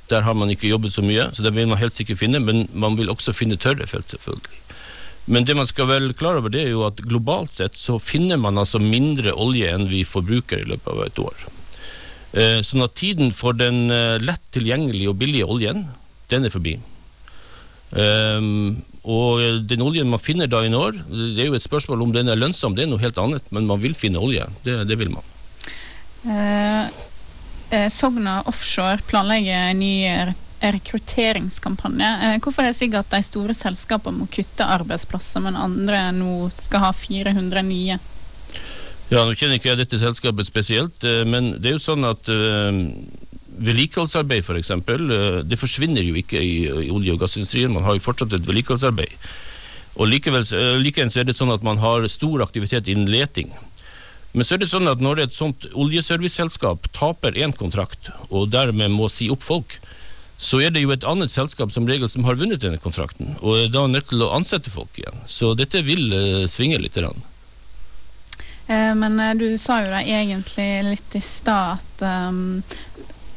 Der 0.10 0.22
har 0.22 0.34
man 0.34 0.50
ikke 0.50 0.68
jobbet 0.68 0.92
så 0.92 1.02
mye, 1.02 1.30
så 1.34 1.44
det 1.44 1.54
vil 1.56 1.68
man 1.68 1.80
helt 1.80 1.96
sikkert 1.96 2.20
finne. 2.20 2.40
Men 2.40 2.68
man 2.74 2.98
vil 2.98 3.10
også 3.10 3.34
finne 3.34 3.56
tørre 3.56 3.88
felt, 3.88 4.12
selvfølgelig. 4.12 4.63
Men 5.26 5.46
det 5.48 5.56
man 5.56 5.68
skal 5.70 5.88
være 5.88 6.16
klar 6.20 6.40
over, 6.40 6.52
det 6.52 6.66
er 6.66 6.74
jo 6.74 6.84
at 6.88 7.00
globalt 7.08 7.54
sett 7.56 7.78
så 7.80 7.96
finner 8.02 8.40
man 8.42 8.60
altså 8.60 8.82
mindre 8.84 9.32
olje 9.40 9.70
enn 9.72 9.88
vi 9.92 10.04
forbruker 10.08 10.64
i 10.64 10.72
løpet 10.74 10.90
av 10.92 11.04
et 11.06 11.22
år. 11.24 11.46
Eh, 12.34 12.60
sånn 12.66 12.84
at 12.84 12.96
tiden 13.00 13.32
for 13.36 13.56
den 13.56 13.86
eh, 13.94 14.18
lett 14.20 14.44
tilgjengelige 14.56 15.14
og 15.14 15.20
billige 15.22 15.48
oljen, 15.48 15.86
den 16.34 16.50
er 16.50 16.54
forbi. 16.54 16.76
Um, 17.94 18.82
og 19.06 19.68
den 19.70 19.84
oljen 19.86 20.10
man 20.10 20.22
finner 20.22 20.50
da 20.50 20.64
i 20.66 20.72
år, 20.74 20.96
det 21.12 21.44
er 21.44 21.52
jo 21.52 21.58
et 21.60 21.66
spørsmål 21.66 22.08
om 22.08 22.14
den 22.16 22.32
er 22.32 22.40
lønnsom, 22.40 22.74
det 22.74 22.88
er 22.88 22.90
noe 22.90 23.04
helt 23.04 23.20
annet, 23.22 23.46
men 23.54 23.68
man 23.70 23.82
vil 23.84 23.94
finne 23.94 24.18
olje. 24.18 24.48
Det, 24.66 24.80
det 24.90 24.98
vil 24.98 25.14
man. 25.14 25.28
Uh, 26.26 26.90
Sogna 27.94 28.40
Offshore 28.50 29.04
planlegger 29.06 29.70
en 29.70 29.84
ny 29.84 29.94
rekrutteringskampanje. 30.72 32.10
Uh, 32.22 32.38
hvorfor 32.44 32.64
er 32.64 32.72
det 32.72 32.78
slik 32.80 32.96
at 32.98 33.12
de 33.12 33.22
store 33.26 33.56
selskapene 33.58 34.24
må 34.24 34.30
kutte 34.32 34.68
arbeidsplasser, 34.78 35.44
men 35.44 35.60
andre 35.60 36.06
nå 36.16 36.50
skal 36.56 36.88
ha 36.88 36.92
400 36.96 37.66
nye? 37.68 38.00
Ja, 39.12 39.26
Nå 39.28 39.36
kjenner 39.36 39.60
ikke 39.60 39.74
jeg 39.74 39.82
dette 39.84 40.00
selskapet 40.02 40.48
spesielt, 40.48 41.04
eh, 41.06 41.22
men 41.28 41.52
det 41.62 41.70
er 41.70 41.76
jo 41.76 41.84
sånn 41.84 42.08
at 42.08 42.30
uh, 42.32 42.72
vedlikeholdsarbeid. 43.68 44.46
For 44.48 44.58
eksempel, 44.58 45.12
det 45.46 45.60
forsvinner 45.62 46.02
jo 46.02 46.16
ikke 46.18 46.42
i, 46.42 46.56
olje- 46.90 47.14
og 47.14 47.22
gassindustrien. 47.22 47.74
Man 47.74 47.86
har 47.86 48.00
jo 48.00 48.06
fortsatt 48.08 48.34
et 48.34 48.48
vedlikeholdsarbeid. 48.48 49.14
Og 50.02 50.10
likevel, 50.10 50.48
likeens 50.82 51.20
er 51.22 51.28
det 51.28 51.36
sånn 51.38 51.54
at 51.54 51.62
man 51.62 51.78
har 51.84 52.08
stor 52.10 52.42
aktivitet 52.48 52.90
innen 52.90 53.12
leting. 53.14 53.52
Men 54.34 54.48
så 54.48 54.56
er 54.56 54.64
det 54.64 54.72
sånn 54.72 54.90
at 54.90 55.02
når 55.04 55.28
et 55.28 55.36
sånt 55.36 55.68
oljeserviceselskap 55.78 56.90
taper 56.96 57.38
én 57.38 57.54
kontrakt, 57.54 58.10
og 58.34 58.50
dermed 58.54 58.90
må 58.90 59.10
si 59.14 59.30
opp 59.30 59.46
folk, 59.46 59.78
så 60.44 60.60
er 60.60 60.74
det 60.76 60.84
jo 60.84 60.92
et 60.92 61.06
annet 61.08 61.32
selskap 61.32 61.72
som 61.72 61.88
regel 61.88 62.10
som 62.12 62.26
har 62.28 62.36
vunnet 62.40 62.62
denne 62.64 62.82
kontrakten, 62.84 63.38
og 63.40 63.62
er 63.62 63.70
da 63.72 63.86
nødt 63.88 64.10
til 64.12 64.26
å 64.26 64.34
ansette 64.36 64.74
folk 64.74 65.00
igjen. 65.00 65.22
Så 65.26 65.54
dette 65.56 65.84
vil 65.88 66.12
eh, 66.12 66.44
svinge 66.52 66.82
litt. 66.84 66.98
Eh, 67.00 68.92
men 69.00 69.20
eh, 69.24 69.38
du 69.40 69.48
sa 69.62 69.80
jo 69.84 69.94
da 69.94 70.02
egentlig 70.04 70.68
litt 70.90 71.16
i 71.16 71.24
stad 71.24 71.80
at 71.80 72.04
um, 72.04 72.60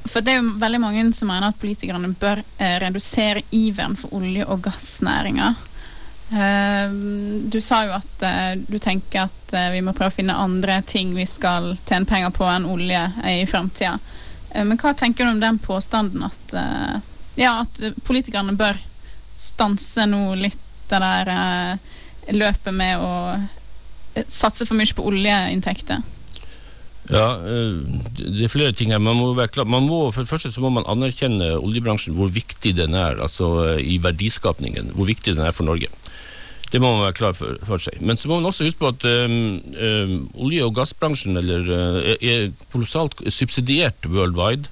For 0.06 0.22
det 0.22 0.34
er 0.34 0.42
jo 0.42 0.56
veldig 0.58 0.80
mange 0.82 1.06
som 1.14 1.30
mener 1.30 1.50
at 1.50 1.62
politikerne 1.62 2.10
bør 2.18 2.42
eh, 2.42 2.76
redusere 2.82 3.46
iveren 3.54 3.96
for 3.98 4.18
olje- 4.18 4.46
og 4.50 4.66
gassnæringa. 4.66 5.54
Eh, 6.30 6.90
du 7.46 7.60
sa 7.62 7.84
jo 7.86 7.94
at 7.94 8.22
eh, 8.26 8.52
du 8.66 8.78
tenker 8.82 9.28
at 9.28 9.52
eh, 9.54 9.70
vi 9.76 9.82
må 9.86 9.94
prøve 9.94 10.10
å 10.10 10.16
finne 10.16 10.34
andre 10.34 10.80
ting 10.82 11.14
vi 11.14 11.26
skal 11.26 11.76
tjene 11.86 12.08
penger 12.08 12.34
på 12.34 12.48
enn 12.50 12.66
olje 12.66 13.02
i 13.30 13.44
framtida. 13.46 13.94
Eh, 14.56 14.64
men 14.64 14.80
hva 14.80 14.94
tenker 14.96 15.24
du 15.24 15.34
om 15.34 15.42
den 15.42 15.58
påstanden 15.58 16.24
at, 16.26 16.54
eh, 16.56 16.96
ja, 17.42 17.60
at 17.60 17.80
politikerne 18.06 18.56
bør 18.56 18.78
stanse 19.36 20.08
nå 20.08 20.34
litt 20.40 20.62
det 20.88 21.00
der 21.02 21.30
eh, 21.32 21.94
løpet 22.36 22.74
med 22.74 23.02
å 23.02 23.14
satse 24.30 24.64
for 24.64 24.78
mye 24.78 24.94
på 24.96 25.04
oljeinntekter? 25.10 26.04
Ja, 27.06 27.26
det 27.38 28.42
er 28.42 28.50
flere 28.50 28.74
ting 28.74 28.90
her. 28.90 28.98
Man 28.98 29.18
må 29.20 29.28
være 29.36 29.52
klar. 29.54 29.66
Man 29.70 29.84
må, 29.86 30.08
for 30.10 30.24
det 30.24 30.30
første 30.30 30.50
så 30.50 30.62
må 30.64 30.72
man 30.74 30.88
anerkjenne 30.90 31.52
oljebransjen, 31.60 32.16
hvor 32.18 32.32
viktig 32.34 32.72
den 32.74 32.96
er 32.98 33.20
altså 33.22 33.76
i 33.78 34.00
verdiskapningen. 34.02 34.90
Hvor 34.96 35.06
viktig 35.06 35.36
den 35.36 35.46
er 35.46 35.54
for 35.54 35.68
Norge. 35.68 35.86
Det 36.72 36.80
må 36.82 36.90
man 36.92 37.04
være 37.06 37.16
klar 37.16 37.36
for, 37.38 37.58
for 37.66 37.82
seg. 37.82 38.00
Men 38.02 38.18
så 38.18 38.28
må 38.28 38.40
man 38.40 38.48
også 38.50 38.66
huske 38.66 38.80
på 38.80 38.90
at 38.90 39.04
um, 39.06 39.36
um, 39.78 40.16
olje- 40.46 40.66
og 40.66 40.74
gassbransjen 40.76 41.38
eller, 41.38 41.68
uh, 41.70 42.16
er 42.18 42.50
kolossalt 42.72 43.22
subsidiert 43.32 44.08
worldwide. 44.10 44.66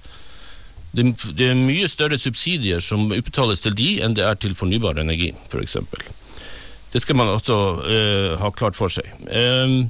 Det, 0.95 1.07
det 1.39 1.51
er 1.51 1.59
mye 1.59 1.89
større 1.91 2.19
subsidier 2.19 2.83
som 2.83 3.09
utbetales 3.15 3.63
til 3.63 3.75
de 3.79 3.89
enn 4.03 4.15
det 4.19 4.27
er 4.27 4.39
til 4.39 4.55
fornybar 4.59 4.99
energi, 5.03 5.33
f.eks. 5.51 5.79
Det 6.95 7.03
skal 7.03 7.19
man 7.19 7.33
også 7.33 7.61
uh, 7.83 8.35
ha 8.43 8.51
klart 8.55 8.79
for 8.79 8.93
seg. 8.93 9.07
Um, 9.31 9.87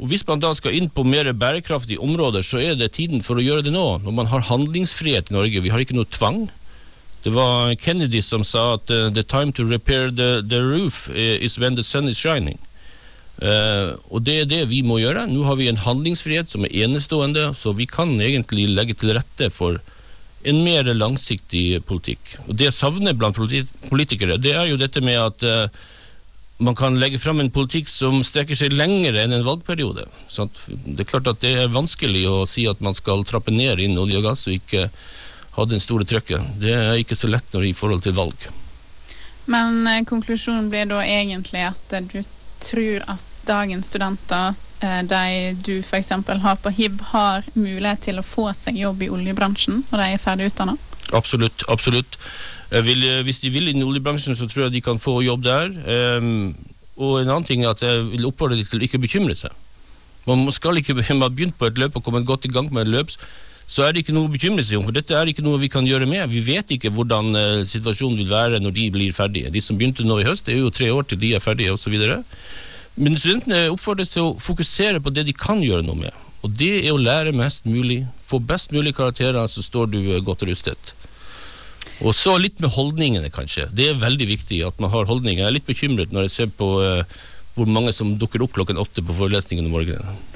og 0.00 0.08
Hvis 0.08 0.24
man 0.28 0.40
da 0.40 0.54
skal 0.56 0.76
inn 0.76 0.88
på 0.88 1.04
mer 1.04 1.28
bærekraftige 1.36 2.00
områder, 2.00 2.44
så 2.44 2.60
er 2.60 2.78
det 2.80 2.94
tiden 2.96 3.20
for 3.24 3.36
å 3.36 3.44
gjøre 3.44 3.66
det 3.66 3.74
nå. 3.74 4.00
Når 4.04 4.14
man 4.16 4.30
har 4.32 4.46
handlingsfrihet 4.48 5.28
i 5.28 5.36
Norge. 5.36 5.60
Vi 5.60 5.72
har 5.72 5.82
ikke 5.84 5.96
noe 5.98 6.08
tvang. 6.08 6.46
Det 7.22 7.30
var 7.34 7.74
Kennedy 7.76 8.22
som 8.24 8.44
sa 8.44 8.74
at 8.78 8.90
uh, 8.90 9.10
the 9.12 9.22
time 9.22 9.52
to 9.52 9.66
repair 9.68 10.08
the, 10.10 10.40
the 10.42 10.62
roof 10.64 11.08
is 11.14 11.58
when 11.58 11.76
the 11.76 11.84
sun 11.84 12.08
is 12.08 12.18
shining. 12.18 12.58
Uh, 13.40 13.96
og 14.12 14.24
det 14.24 14.34
er 14.42 14.48
det 14.48 14.64
vi 14.68 14.82
må 14.84 14.98
gjøre. 15.00 15.26
Nå 15.30 15.44
har 15.48 15.56
vi 15.56 15.70
en 15.70 15.80
handlingsfrihet 15.80 16.52
som 16.52 16.66
er 16.66 16.74
enestående, 16.84 17.50
så 17.56 17.72
vi 17.76 17.88
kan 17.88 18.12
egentlig 18.20 18.68
legge 18.68 18.96
til 19.00 19.14
rette 19.16 19.48
for 19.52 19.80
en 20.44 20.60
mer 20.64 20.88
langsiktig 20.96 21.82
politikk. 21.88 22.36
Og 22.48 22.56
Det 22.56 22.68
jeg 22.68 22.76
savner 22.76 23.16
blant 23.16 23.36
politikere, 23.36 24.40
det 24.40 24.52
er 24.56 24.68
jo 24.68 24.80
dette 24.80 25.00
med 25.04 25.20
at 25.20 25.44
uh, 25.44 25.88
man 26.60 26.76
kan 26.76 26.98
legge 27.00 27.20
fram 27.20 27.40
en 27.40 27.52
politikk 27.52 27.88
som 27.88 28.20
strekker 28.24 28.56
seg 28.56 28.76
lenger 28.76 29.16
enn 29.22 29.32
en 29.32 29.46
valgperiode. 29.46 30.04
Sant? 30.28 30.60
Det 30.68 31.04
er 31.04 31.08
klart 31.08 31.28
at 31.32 31.40
det 31.40 31.54
er 31.56 31.72
vanskelig 31.72 32.26
å 32.28 32.42
si 32.48 32.66
at 32.68 32.82
man 32.84 32.96
skal 32.96 33.24
trappe 33.28 33.52
ned 33.52 33.80
innen 33.80 34.00
olje 34.00 34.20
og 34.20 34.28
gass, 34.28 34.44
og 34.48 34.58
ikke 34.58 34.90
ha 35.60 35.68
den 35.68 35.82
store 35.82 36.06
trøkket. 36.08 36.56
Det 36.62 36.74
er 36.74 36.98
ikke 37.00 37.18
så 37.18 37.30
lett 37.30 37.54
når 37.54 37.70
i 37.70 37.76
forhold 37.76 38.04
til 38.06 38.16
valg. 38.16 38.48
Men 39.50 39.86
eh, 39.88 40.04
konklusjonen 40.08 40.70
blir 40.72 40.88
da 40.90 41.00
egentlig 41.04 41.64
at 41.70 41.96
eh, 41.96 42.06
du 42.06 42.20
tror 42.60 43.06
at 43.16 43.26
dagens 43.48 43.88
studenter, 43.88 44.54
eh, 44.84 45.00
de 45.08 45.56
du 45.64 45.80
f.eks. 45.80 46.12
har 46.44 46.60
på 46.62 46.74
HIB, 46.76 47.00
har 47.12 47.46
mulighet 47.54 48.06
til 48.10 48.20
å 48.20 48.26
få 48.26 48.50
seg 48.56 48.78
jobb 48.78 49.02
i 49.02 49.10
oljebransjen 49.10 49.84
når 49.90 50.04
de 50.04 50.08
er 50.14 50.22
ferdig 50.22 50.50
utdanna? 50.52 50.76
Absolutt. 51.16 51.64
absolutt. 51.68 52.18
Vil, 52.70 53.02
eh, 53.02 53.22
hvis 53.26 53.42
de 53.42 53.50
vil 53.50 53.70
inn 53.70 53.82
i 53.82 53.86
oljebransjen, 53.86 54.36
så 54.38 54.46
tror 54.46 54.68
jeg 54.68 54.76
de 54.78 54.84
kan 54.84 55.00
få 55.02 55.18
jobb 55.26 55.42
der. 55.42 55.72
Um, 56.20 56.54
og 57.00 57.18
en 57.18 57.32
annen 57.32 57.46
ting 57.48 57.64
er 57.64 57.72
at 57.72 57.82
jeg 57.82 58.04
vil 58.12 58.28
oppfordre 58.28 58.58
dem 58.58 58.68
til 58.68 58.78
å 58.78 58.86
ikke 58.86 59.02
bekymre 59.02 59.34
seg. 59.34 59.50
Man 60.28 60.46
skal 60.54 60.78
ikke 60.78 60.94
man 61.00 61.26
har 61.26 61.34
begynt 61.34 61.58
på 61.58 61.66
et 61.66 61.80
løp 61.80 61.98
og 61.98 62.04
kommet 62.06 62.28
godt 62.28 62.46
i 62.46 62.52
gang 62.52 62.70
med 62.70 62.86
et 62.86 62.94
løp, 62.94 63.16
så 63.70 63.84
er 63.86 63.94
det 63.94 64.02
ikke 64.02 64.14
noe 64.16 64.26
å 64.26 64.32
bekymre 64.32 64.64
seg 64.66 64.80
om, 64.80 64.86
for 64.88 64.96
dette 64.96 65.14
er 65.14 65.28
ikke 65.30 65.44
noe 65.46 65.60
vi 65.62 65.70
kan 65.70 65.86
gjøre 65.86 66.08
med. 66.10 66.24
Vi 66.32 66.42
vet 66.42 66.72
ikke 66.74 66.90
hvordan 66.94 67.30
uh, 67.36 67.42
situasjonen 67.68 68.18
vil 68.18 68.30
være 68.32 68.58
når 68.58 68.74
de 68.74 68.86
blir 68.96 69.14
ferdige. 69.14 69.52
De 69.54 69.62
som 69.62 69.78
begynte 69.78 70.02
nå 70.06 70.16
i 70.18 70.26
høst, 70.26 70.48
det 70.48 70.56
er 70.56 70.64
jo 70.64 70.72
tre 70.74 70.88
år 70.90 71.06
til 71.06 71.20
de 71.22 71.30
er 71.36 71.44
ferdige 71.44 71.76
osv. 71.76 71.94
Men 72.98 73.18
studentene 73.20 73.68
oppfordres 73.70 74.10
til 74.10 74.26
å 74.26 74.32
fokusere 74.42 74.98
på 75.04 75.12
det 75.14 75.28
de 75.28 75.36
kan 75.38 75.62
gjøre 75.62 75.86
noe 75.86 76.00
med. 76.00 76.16
Og 76.42 76.56
det 76.58 76.72
er 76.80 76.90
å 76.90 76.98
lære 76.98 77.36
mest 77.36 77.68
mulig, 77.68 78.00
få 78.18 78.40
best 78.42 78.74
mulig 78.74 78.96
karakterer, 78.96 79.46
så 79.46 79.62
står 79.62 79.92
du 79.92 80.00
uh, 80.08 80.18
godt 80.26 80.42
rustet. 80.50 80.96
Og 82.00 82.16
så 82.16 82.34
litt 82.40 82.58
med 82.64 82.72
holdningene, 82.74 83.30
kanskje. 83.30 83.68
Det 83.76 83.86
er 83.92 84.02
veldig 84.02 84.26
viktig 84.32 84.64
at 84.66 84.82
man 84.82 84.90
har 84.90 85.06
holdninger. 85.06 85.44
Jeg 85.44 85.46
er 85.46 85.56
litt 85.60 85.68
bekymret 85.68 86.16
når 86.16 86.26
jeg 86.26 86.34
ser 86.34 86.50
på 86.58 86.72
uh, 86.82 87.20
hvor 87.54 87.70
mange 87.70 87.94
som 87.94 88.16
dukker 88.18 88.42
opp 88.42 88.58
klokken 88.58 88.82
åtte 88.82 89.06
på 89.06 89.14
forelesningen 89.20 89.70
om 89.70 89.78
morgenen. 89.78 90.26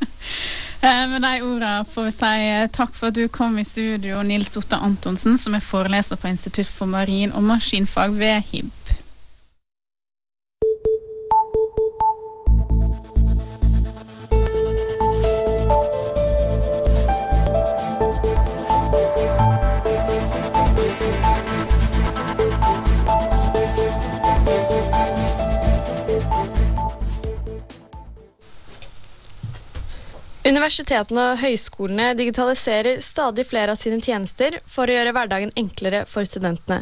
Eh, 0.82 1.08
med 1.08 1.22
de 1.22 1.42
ordene 1.44 1.84
får 1.84 2.06
vi 2.06 2.12
si 2.14 2.36
takk 2.72 2.94
for 2.96 3.10
at 3.10 3.16
du 3.18 3.26
kom 3.28 3.58
i 3.60 3.64
studio, 3.68 4.22
Nils 4.24 4.56
Otta 4.56 4.78
Antonsen, 4.80 5.36
som 5.38 5.54
er 5.54 5.60
foreleser 5.64 6.16
på 6.16 6.30
Institutt 6.32 6.70
for 6.72 6.88
marin- 6.88 7.34
og 7.36 7.44
maskinfag 7.44 8.16
ved 8.16 8.40
HIB. 8.48 8.79
Universitetene 30.40 31.24
og 31.34 31.40
høyskolene 31.42 32.14
digitaliserer 32.16 33.02
stadig 33.04 33.44
flere 33.44 33.74
av 33.74 33.80
sine 33.80 34.00
tjenester 34.00 34.54
for 34.64 34.88
å 34.88 34.94
gjøre 34.94 35.12
hverdagen 35.12 35.50
enklere 35.60 36.06
for 36.08 36.24
studentene. 36.24 36.80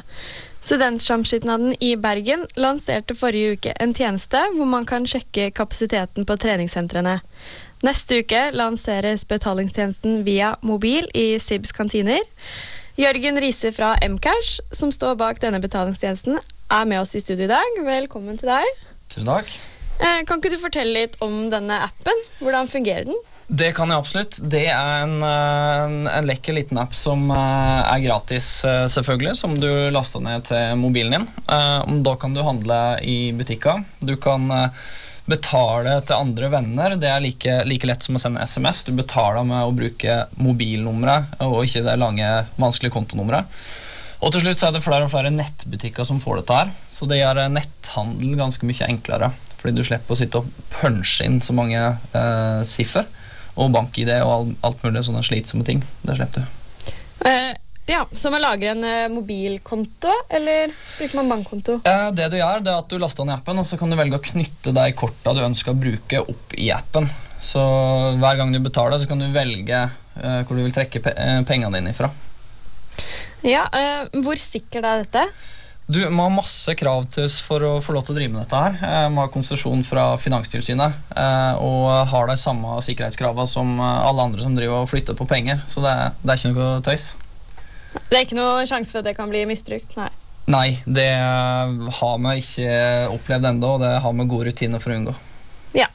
Studentsamskipnaden 0.63 1.75
i 1.83 1.97
Bergen 1.99 2.45
lanserte 2.59 3.17
forrige 3.19 3.57
uke 3.57 3.73
en 3.83 3.95
tjeneste 3.99 4.41
hvor 4.55 4.69
man 4.71 4.87
kan 4.87 5.07
sjekke 5.11 5.51
kapasiteten 5.59 6.27
på 6.27 6.37
treningssentrene. 6.39 7.17
Neste 7.87 8.21
uke 8.23 8.45
lanseres 8.55 9.25
betalingstjenesten 9.27 10.23
via 10.27 10.53
mobil 10.63 11.07
i 11.15 11.33
SIBs 11.43 11.75
kantiner. 11.75 12.23
Jørgen 12.99 13.39
Riise 13.43 13.73
fra 13.75 13.93
Mcash, 14.03 14.61
som 14.75 14.91
står 14.95 15.19
bak 15.19 15.43
denne 15.43 15.63
betalingstjenesten, 15.63 16.39
er 16.71 16.87
med 16.91 17.03
oss 17.03 17.15
i 17.15 17.23
studio 17.23 17.47
i 17.47 17.51
dag. 17.51 17.83
Velkommen 17.87 18.39
til 18.39 18.51
deg. 18.51 18.87
Tusen 19.11 19.31
takk. 19.31 19.51
Eh, 19.99 20.23
kan 20.27 20.39
ikke 20.39 20.55
du 20.55 20.59
fortelle 20.63 20.95
litt 20.95 21.19
om 21.23 21.47
denne 21.51 21.81
appen? 21.89 22.27
Hvordan 22.39 22.71
fungerer 22.71 23.07
den? 23.11 23.19
Det 23.49 23.71
kan 23.73 23.89
jeg 23.89 23.97
absolutt. 23.97 24.39
Det 24.53 24.67
er 24.69 25.03
en, 25.07 25.17
en, 25.25 25.99
en 26.05 26.29
lekker 26.29 26.53
liten 26.53 26.79
app 26.81 26.93
som 26.93 27.31
er 27.33 28.03
gratis, 28.05 28.47
selvfølgelig, 28.93 29.33
som 29.41 29.55
du 29.57 29.71
laster 29.95 30.21
ned 30.21 30.45
til 30.51 30.77
mobilen 30.77 31.17
din. 31.17 31.29
Da 32.05 32.17
kan 32.21 32.37
du 32.37 32.43
handle 32.45 32.81
i 33.01 33.33
butikker. 33.33 33.81
Du 34.05 34.19
kan 34.21 34.53
betale 35.29 35.99
til 36.05 36.17
andre 36.17 36.49
venner. 36.53 36.97
Det 37.01 37.09
er 37.09 37.25
like, 37.25 37.59
like 37.69 37.89
lett 37.89 38.05
som 38.05 38.17
å 38.17 38.23
sende 38.23 38.45
SMS. 38.45 38.85
Du 38.89 38.95
betaler 38.97 39.45
med 39.49 39.67
å 39.67 39.75
bruke 39.77 40.23
mobilnummeret 40.41 41.41
og 41.45 41.63
ikke 41.65 41.85
det 41.87 41.99
lange, 42.01 42.31
vanskelige 42.61 42.97
kontonummeret. 42.97 43.61
Og 44.19 44.33
til 44.35 44.43
slutt 44.43 44.59
så 44.59 44.69
er 44.69 44.75
det 44.75 44.83
flere 44.83 45.07
og 45.07 45.13
flere 45.13 45.31
nettbutikker 45.31 46.07
som 46.09 46.19
får 46.23 46.41
dette 46.41 46.57
her. 46.57 46.73
Så 46.91 47.07
det 47.09 47.21
gjør 47.21 47.45
netthandel 47.53 48.35
ganske 48.41 48.67
mye 48.67 48.89
enklere. 48.89 49.31
Fordi 49.59 49.77
du 49.77 49.85
slipper 49.87 50.15
å 50.15 50.19
sitte 50.19 50.41
og 50.41 50.51
punche 50.73 51.27
inn 51.27 51.41
så 51.45 51.55
mange 51.57 51.79
eh, 51.79 52.61
siffer 52.67 53.07
og 53.59 53.73
bank-ID 53.75 54.13
og 54.23 54.53
alt 54.65 54.85
mulig 54.85 55.05
sånne 55.07 55.25
slitsomme 55.27 55.67
ting. 55.67 55.83
Det 56.05 56.17
slipper 56.19 56.45
du. 56.45 56.93
Uh, 57.25 57.55
ja, 57.89 58.05
Så 58.13 58.31
man 58.31 58.43
lager 58.45 58.75
en 58.75 58.85
uh, 58.85 59.09
mobilkonto, 59.13 60.13
eller 60.31 60.71
bruker 60.71 61.19
man 61.19 61.33
bankkonto? 61.33 61.79
Uh, 61.87 62.09
det 62.15 62.31
du 62.31 62.39
gjør, 62.39 62.63
det 62.65 62.73
er 62.73 62.83
at 62.83 62.93
du 62.93 62.99
laster 63.03 63.27
ned 63.27 63.39
appen, 63.39 63.59
og 63.59 63.67
så 63.67 63.81
kan 63.81 63.91
du 63.91 63.99
velge 63.99 64.21
å 64.21 64.27
knytte 64.31 64.75
de 64.77 64.87
korta 64.99 65.35
du 65.35 65.43
ønsker 65.45 65.75
å 65.75 65.81
bruke, 65.81 66.23
opp 66.23 66.55
i 66.59 66.71
appen. 66.75 67.09
Så 67.43 67.63
hver 68.19 68.39
gang 68.39 68.55
du 68.55 68.61
betaler, 68.63 68.99
så 68.99 69.11
kan 69.11 69.21
du 69.23 69.29
velge 69.31 69.87
hvor 70.19 70.59
du 70.59 70.65
vil 70.65 70.73
trekke 70.75 70.99
pe 70.99 71.13
pengene 71.47 71.79
dine 71.79 71.93
ifra. 71.93 72.09
Ja, 73.47 73.69
Hvor 74.11 74.35
sikkert 74.43 74.83
er 74.83 75.05
dette? 75.05 75.23
Du 75.89 76.03
må 76.13 76.27
ha 76.27 76.29
masse 76.29 76.75
krav 76.77 77.07
til 77.09 77.25
oss 77.25 77.39
for 77.41 77.65
å 77.65 77.69
få 77.81 77.95
lov 77.97 78.03
til 78.05 78.13
å 78.13 78.19
drive 78.19 78.35
med 78.35 78.43
dette. 78.43 78.59
her. 78.61 78.75
Jeg 79.07 79.13
må 79.15 79.23
ha 79.25 79.31
konsesjon 79.33 79.81
fra 79.87 80.19
Finanstilsynet 80.21 81.15
og 81.65 81.87
har 82.11 82.29
de 82.29 82.37
samme 82.37 82.75
sikkerhetskravene 82.85 83.49
som 83.49 83.81
alle 83.81 84.27
andre 84.29 84.45
som 84.45 84.59
driver 84.59 84.83
og 84.83 84.91
flytter 84.91 85.17
på 85.17 85.25
penger. 85.31 85.63
Så 85.65 85.81
det 85.81 85.95
det 86.21 86.35
er 86.35 86.43
ikke 86.43 86.53
noe 86.53 86.85
tøys. 86.85 87.07
Det 88.11 88.19
er 88.19 88.27
ikke 88.27 88.37
noe 88.37 88.69
sjanse 88.69 88.93
for 88.93 89.01
at 89.01 89.09
det 89.09 89.17
kan 89.17 89.33
bli 89.33 89.47
misbrukt? 89.49 89.97
Nei. 89.97 90.11
Nei, 90.53 90.69
det 90.85 91.09
har 91.09 92.21
vi 92.21 92.37
ikke 92.45 92.77
opplevd 93.17 93.49
ennå, 93.55 93.75
og 93.79 93.81
det 93.81 93.97
har 94.05 94.21
vi 94.21 94.29
gode 94.29 94.53
rutiner 94.53 94.85
for 94.85 94.93
å 94.93 95.01
unngå. 95.01 95.17
Ja. 95.73 95.89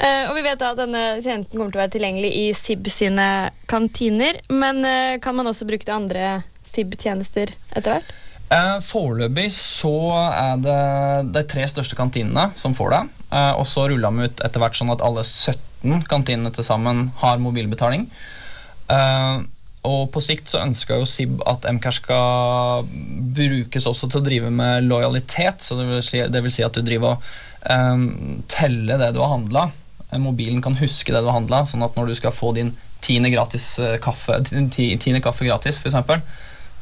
Og 0.00 0.34
vi 0.36 0.48
vet 0.48 0.64
da 0.64 0.72
at 0.72 0.80
denne 0.80 1.06
tjenesten 1.20 1.60
kommer 1.60 1.76
til 1.76 1.82
å 1.82 1.84
være 1.84 1.98
tilgjengelig 2.00 2.32
i 2.40 2.46
SIB 2.56 2.88
sine 2.88 3.50
kantiner. 3.68 4.40
Men 4.48 4.80
kan 5.20 5.36
man 5.36 5.52
også 5.52 5.68
bruke 5.68 5.84
det 5.84 5.92
andre 6.00 6.38
SIB-tjenester 6.72 7.52
etter 7.76 7.98
hvert? 7.98 8.22
Eh, 8.46 8.76
Foreløpig 8.86 9.48
så 9.50 9.96
er 10.30 10.60
det 10.62 10.78
de 11.34 11.42
tre 11.50 11.66
største 11.66 11.98
kantinene 11.98 12.50
som 12.58 12.76
får 12.78 12.94
det. 12.94 13.02
Eh, 13.32 13.52
og 13.58 13.66
så 13.66 13.88
ruller 13.90 14.14
de 14.14 14.28
ut 14.28 14.44
etter 14.46 14.62
hvert 14.62 14.78
sånn 14.78 14.92
at 14.94 15.02
alle 15.04 15.24
17 15.26 16.06
kantinene 16.10 16.52
til 16.54 16.66
sammen 16.66 17.08
har 17.22 17.42
mobilbetaling. 17.42 18.06
Eh, 18.92 19.36
og 19.86 20.08
på 20.14 20.22
sikt 20.22 20.50
så 20.50 20.62
ønsker 20.64 20.98
jo 20.98 21.06
SIB 21.06 21.42
at 21.46 21.66
Mcash 21.76 22.02
skal 22.02 22.86
brukes 23.36 23.86
også 23.86 24.08
til 24.10 24.22
å 24.22 24.26
drive 24.26 24.50
med 24.54 24.86
lojalitet. 24.86 25.62
Så 25.62 25.78
det 25.78 25.90
vil 25.90 26.06
si, 26.06 26.22
det 26.22 26.42
vil 26.42 26.54
si 26.54 26.66
at 26.66 26.74
du 26.74 26.82
driver 26.86 27.16
og 27.16 27.28
eh, 27.66 28.06
teller 28.50 29.02
det 29.02 29.12
du 29.14 29.22
har 29.24 29.34
handla. 29.34 29.68
Mobilen 30.22 30.62
kan 30.62 30.76
huske 30.78 31.12
det 31.12 31.20
du 31.20 31.26
har 31.28 31.40
handla, 31.40 31.64
sånn 31.66 31.82
at 31.84 31.96
når 31.98 32.12
du 32.12 32.18
skal 32.18 32.34
få 32.34 32.52
din 32.56 32.70
tiende, 33.04 33.30
gratis 33.34 33.76
eh, 33.82 33.98
kaffe, 34.02 34.38
tiende 34.46 35.22
kaffe 35.24 35.46
gratis, 35.46 35.80
f.eks., 35.82 36.22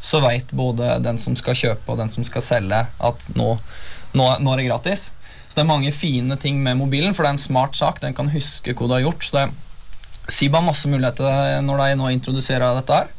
så 0.04 0.20
veit 0.20 0.52
både 0.52 0.98
den 1.00 1.18
som 1.20 1.36
skal 1.38 1.56
kjøpe 1.56 1.92
og 1.92 2.00
den 2.02 2.12
som 2.12 2.26
skal 2.28 2.44
selge, 2.44 2.82
at 2.84 3.28
nå, 3.38 3.54
nå, 4.12 4.26
nå 4.44 4.52
er 4.52 4.60
det 4.60 4.68
gratis. 4.68 5.08
Så 5.48 5.56
det 5.56 5.64
er 5.64 5.70
mange 5.70 5.92
fine 5.94 6.36
ting 6.40 6.58
med 6.60 6.76
mobilen, 6.76 7.14
for 7.14 7.24
det 7.24 7.32
er 7.32 7.36
en 7.38 7.46
smart 7.46 7.78
sak. 7.78 8.02
Den 8.02 8.16
kan 8.16 8.32
huske 8.32 8.74
hva 8.76 8.88
du 8.90 8.96
har 8.98 9.04
gjort. 9.06 9.24
Så 9.24 9.38
det 9.38 9.44
sier 10.32 10.52
har 10.52 10.64
masse 10.64 10.88
muligheter 10.90 11.60
når 11.64 11.80
de 11.80 12.00
nå 12.00 12.10
introduserer 12.12 12.76
dette 12.76 13.00
her. 13.00 13.12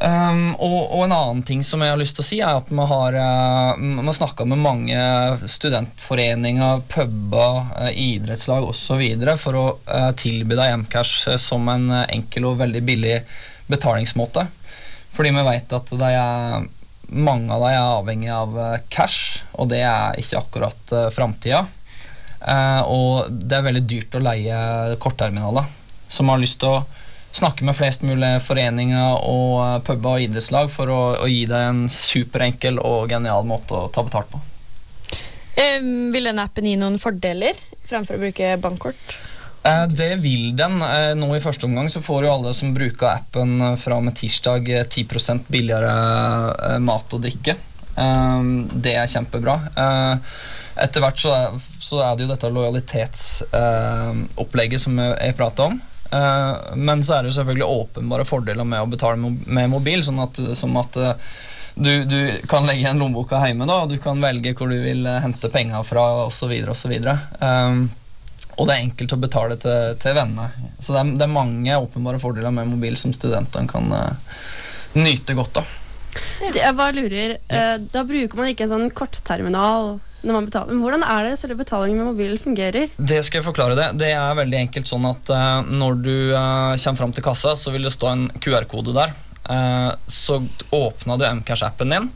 Um, 0.00 0.54
og, 0.56 0.94
og 0.96 1.02
en 1.04 1.12
annen 1.12 1.42
ting 1.44 1.60
som 1.66 1.82
jeg 1.84 1.92
har 1.92 1.98
lyst 2.00 2.16
til 2.16 2.24
å 2.24 2.26
si, 2.26 2.38
er 2.40 2.56
at 2.56 2.70
vi 2.72 2.84
har, 2.88 3.16
uh, 3.20 4.12
snakka 4.16 4.46
med 4.48 4.62
mange 4.62 5.02
studentforeninger, 5.44 6.86
puber, 6.88 7.66
uh, 7.76 7.90
idrettslag 7.92 8.64
osv. 8.70 9.02
for 9.42 9.60
å 9.60 9.66
uh, 9.90 10.08
tilby 10.16 10.56
deg 10.56 10.78
Mcash 10.86 11.28
eh, 11.34 11.36
som 11.40 11.68
en 11.68 11.90
enkel 12.00 12.48
og 12.48 12.62
veldig 12.62 12.82
billig 12.86 13.18
betalingsmåte. 13.68 14.46
Fordi 15.10 15.32
vi 15.34 15.42
vet 15.46 15.72
at 15.76 15.92
er, 16.06 16.68
mange 17.10 17.52
av 17.52 17.64
dem 17.64 17.74
er 17.74 17.82
avhengig 17.82 18.32
av 18.34 18.56
uh, 18.56 18.78
cash, 18.92 19.42
og 19.58 19.72
det 19.72 19.82
er 19.82 20.18
ikke 20.22 20.42
akkurat 20.44 20.96
uh, 20.96 21.08
framtida. 21.14 21.64
Eh, 22.40 22.82
og 22.88 23.28
det 23.28 23.58
er 23.58 23.66
veldig 23.66 23.84
dyrt 23.84 24.16
å 24.16 24.24
leie 24.24 24.96
kortterminaler. 25.02 25.68
Som 26.10 26.32
har 26.32 26.40
lyst 26.40 26.60
til 26.62 26.78
å 26.78 26.84
snakke 27.36 27.66
med 27.66 27.76
flest 27.78 28.02
mulig 28.02 28.32
foreninger 28.42 29.26
og 29.28 29.56
eh, 29.62 29.76
puber 29.86 30.16
og 30.16 30.24
idrettslag 30.26 30.70
for 30.72 30.90
å, 30.90 31.00
å 31.20 31.28
gi 31.30 31.44
deg 31.50 31.66
en 31.68 31.84
superenkel 31.92 32.80
og 32.82 33.12
genial 33.12 33.46
måte 33.48 33.76
å 33.76 33.90
ta 33.92 34.04
betalt 34.06 34.32
på. 34.32 34.40
Um, 35.60 36.08
vil 36.14 36.30
den 36.30 36.40
appen 36.40 36.64
gi 36.64 36.76
noen 36.80 36.96
fordeler 37.02 37.58
fremfor 37.84 38.16
å 38.16 38.22
bruke 38.22 38.54
bankkort? 38.62 39.00
Eh, 39.62 39.86
Det 39.88 40.14
vil 40.14 40.56
den. 40.56 40.82
Eh, 40.82 41.14
Nå 41.14 41.36
i 41.36 41.40
første 41.40 41.66
omgang 41.66 41.90
så 41.90 42.02
får 42.02 42.24
jo 42.24 42.32
alle 42.32 42.54
som 42.56 42.74
bruker 42.74 43.06
appen 43.12 43.60
eh, 43.60 43.76
fra 43.80 43.96
og 43.98 44.04
med 44.06 44.14
tirsdag 44.16 44.70
eh, 44.70 44.86
10 44.86 45.04
billigere 45.48 45.92
mat 46.80 47.14
og 47.14 47.20
drikke. 47.26 47.54
Det 48.80 48.94
er 48.96 49.06
kjempebra. 49.12 49.54
Etter 50.80 51.00
hvert 51.02 51.18
så 51.20 51.30
er, 51.34 51.50
det 52.16 52.24
jo 52.24 52.30
dette 52.30 52.54
lojalitetsopplegget 52.54 54.80
som 54.80 54.98
jeg, 55.02 55.34
prater 55.36 55.62
om. 55.66 55.74
Men 56.80 57.02
så 57.04 57.14
er 57.16 57.20
det 57.20 57.28
jo 57.32 57.38
selvfølgelig 57.42 57.74
åpenbare 57.74 58.24
fordeler 58.24 58.64
med 58.64 58.80
å 58.80 58.86
betale 58.88 59.16
med 59.20 59.70
mobil, 59.74 60.00
sånn 60.06 60.20
at, 60.22 60.34
som 60.56 60.76
at 60.80 60.94
du, 61.74 62.04
du 62.08 62.40
kan 62.48 62.64
legge 62.64 62.80
igjen 62.86 63.00
lommeboka 63.02 63.36
hjemme, 63.44 63.66
da, 63.68 63.76
og 63.82 63.88
du 63.92 63.98
kan 64.00 64.22
velge 64.22 64.54
hvor 64.56 64.68
du 64.72 64.78
vil 64.80 65.04
hente 65.20 65.52
penger 65.52 65.82
fra, 65.84 66.24
osv. 66.30 66.52
osv. 66.72 66.92
Um, 67.42 67.90
og 68.60 68.68
det 68.68 68.74
er 68.76 68.82
enkelt 68.84 69.14
å 69.16 69.20
betale 69.22 69.56
til, 69.60 69.94
til 70.02 70.16
vennene. 70.18 70.50
Så 70.84 70.92
det 70.92 71.00
er, 71.00 71.12
det 71.16 71.24
er 71.24 71.32
mange 71.32 71.78
åpenbare 71.80 72.20
fordeler 72.20 72.52
med 72.52 72.68
mobil 72.68 72.98
som 73.00 73.14
studentene 73.16 73.70
kan 73.70 73.88
uh, 73.88 74.36
nyte 75.00 75.36
godt 75.38 75.62
av. 75.62 75.70
Det- 76.40 76.60
Jeg 76.60 76.76
bare 76.76 76.92
lurer, 76.96 77.36
uh, 77.52 77.76
Da 77.92 78.02
bruker 78.04 78.36
man 78.36 78.50
ikke 78.52 78.66
en 78.66 78.72
sånn 78.74 78.90
kortterminal 78.92 79.96
når 80.20 80.36
man 80.36 80.46
betaler. 80.50 80.74
Men 80.74 80.82
hvordan 80.84 81.04
er 81.08 81.24
det 81.30 81.38
selve 81.40 81.56
betalingen 81.62 82.02
med 82.02 82.10
mobilen 82.12 82.38
fungerer? 82.42 82.90
Det 83.00 83.22
skal 83.24 83.40
jeg 83.40 83.46
forklare 83.48 83.78
det. 83.78 83.88
Det 84.02 84.10
er 84.12 84.36
veldig 84.36 84.58
enkelt 84.66 84.90
sånn 84.90 85.08
at 85.08 85.32
uh, 85.32 85.62
når 85.64 86.02
du 86.04 86.14
kommer 86.34 87.00
fram 87.00 87.16
til 87.16 87.24
kassa, 87.24 87.56
så 87.56 87.72
vil 87.72 87.88
det 87.88 87.94
stå 87.96 88.12
en 88.12 88.26
QR-kode 88.44 88.92
der. 88.92 89.16
Eh, 89.50 89.92
så 90.06 90.36
åpner 90.76 91.16
du 91.18 91.24
Mcash-appen 91.40 91.90
din. 91.90 92.10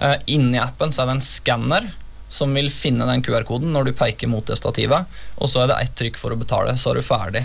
Eh, 0.00 0.16
inni 0.32 0.58
appen 0.58 0.90
så 0.90 1.02
er 1.04 1.10
det 1.10 1.18
en 1.18 1.22
skanner 1.22 1.90
som 2.30 2.52
vil 2.54 2.68
finne 2.70 3.06
den 3.08 3.22
QR-koden 3.26 3.72
når 3.74 3.90
du 3.90 3.96
peker 3.98 4.30
mot 4.30 4.46
det 4.46 4.56
stativet. 4.60 5.10
Og 5.42 5.50
så 5.50 5.64
er 5.64 5.72
det 5.72 5.78
ett 5.82 5.96
trykk 5.98 6.18
for 6.20 6.32
å 6.34 6.38
betale, 6.40 6.76
så 6.78 6.92
er 6.94 7.00
du 7.00 7.06
ferdig. 7.06 7.44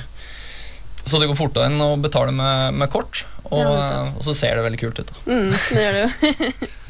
Så 1.06 1.20
det 1.22 1.28
går 1.30 1.38
fortere 1.38 1.68
enn 1.70 1.82
å 1.86 1.92
betale 2.02 2.34
med, 2.34 2.78
med 2.82 2.90
kort, 2.94 3.26
og, 3.50 3.60
Ja, 3.62 4.06
og 4.16 4.24
så 4.26 4.34
ser 4.38 4.56
det 4.58 4.64
veldig 4.66 4.80
kult 4.82 5.02
ut. 5.04 5.12
da. 5.12 5.22
Mm, 5.30 5.52
det 5.54 5.84
gjør 5.86 6.00
det 6.00 6.06
jo. 6.08 6.72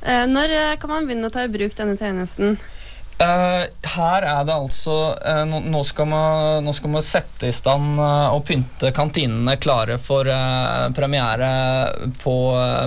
Eh, 0.00 0.22
Når 0.24 0.52
kan 0.80 0.88
man 0.88 1.04
begynne 1.04 1.28
å 1.28 1.32
ta 1.34 1.42
i 1.44 1.50
bruk 1.52 1.74
denne 1.76 1.92
tjenesten? 2.00 2.54
Eh, 3.20 3.64
her 3.98 4.24
er 4.24 4.46
det 4.48 4.54
altså 4.54 4.94
uh, 5.12 5.42
nå, 5.44 5.58
nå, 5.68 5.82
skal 5.84 6.06
man, 6.08 6.64
nå 6.64 6.72
skal 6.72 6.92
man 6.94 7.04
sette 7.04 7.50
i 7.50 7.52
stand 7.52 7.98
uh, 8.00 8.32
og 8.32 8.46
pynte 8.48 8.94
kantinene 8.96 9.58
klare 9.60 9.98
for 10.00 10.24
premiere 10.96 11.50
på 12.22 12.34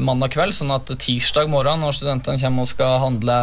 mandag 0.02 0.34
kveld. 0.34 0.56
Sånn 0.58 0.74
at 0.74 0.90
tirsdag 0.98 1.52
morgen, 1.54 1.86
når 1.86 2.00
studentene 2.00 2.42
kommer 2.42 2.66
og 2.66 2.72
skal 2.72 2.98
handle 3.04 3.38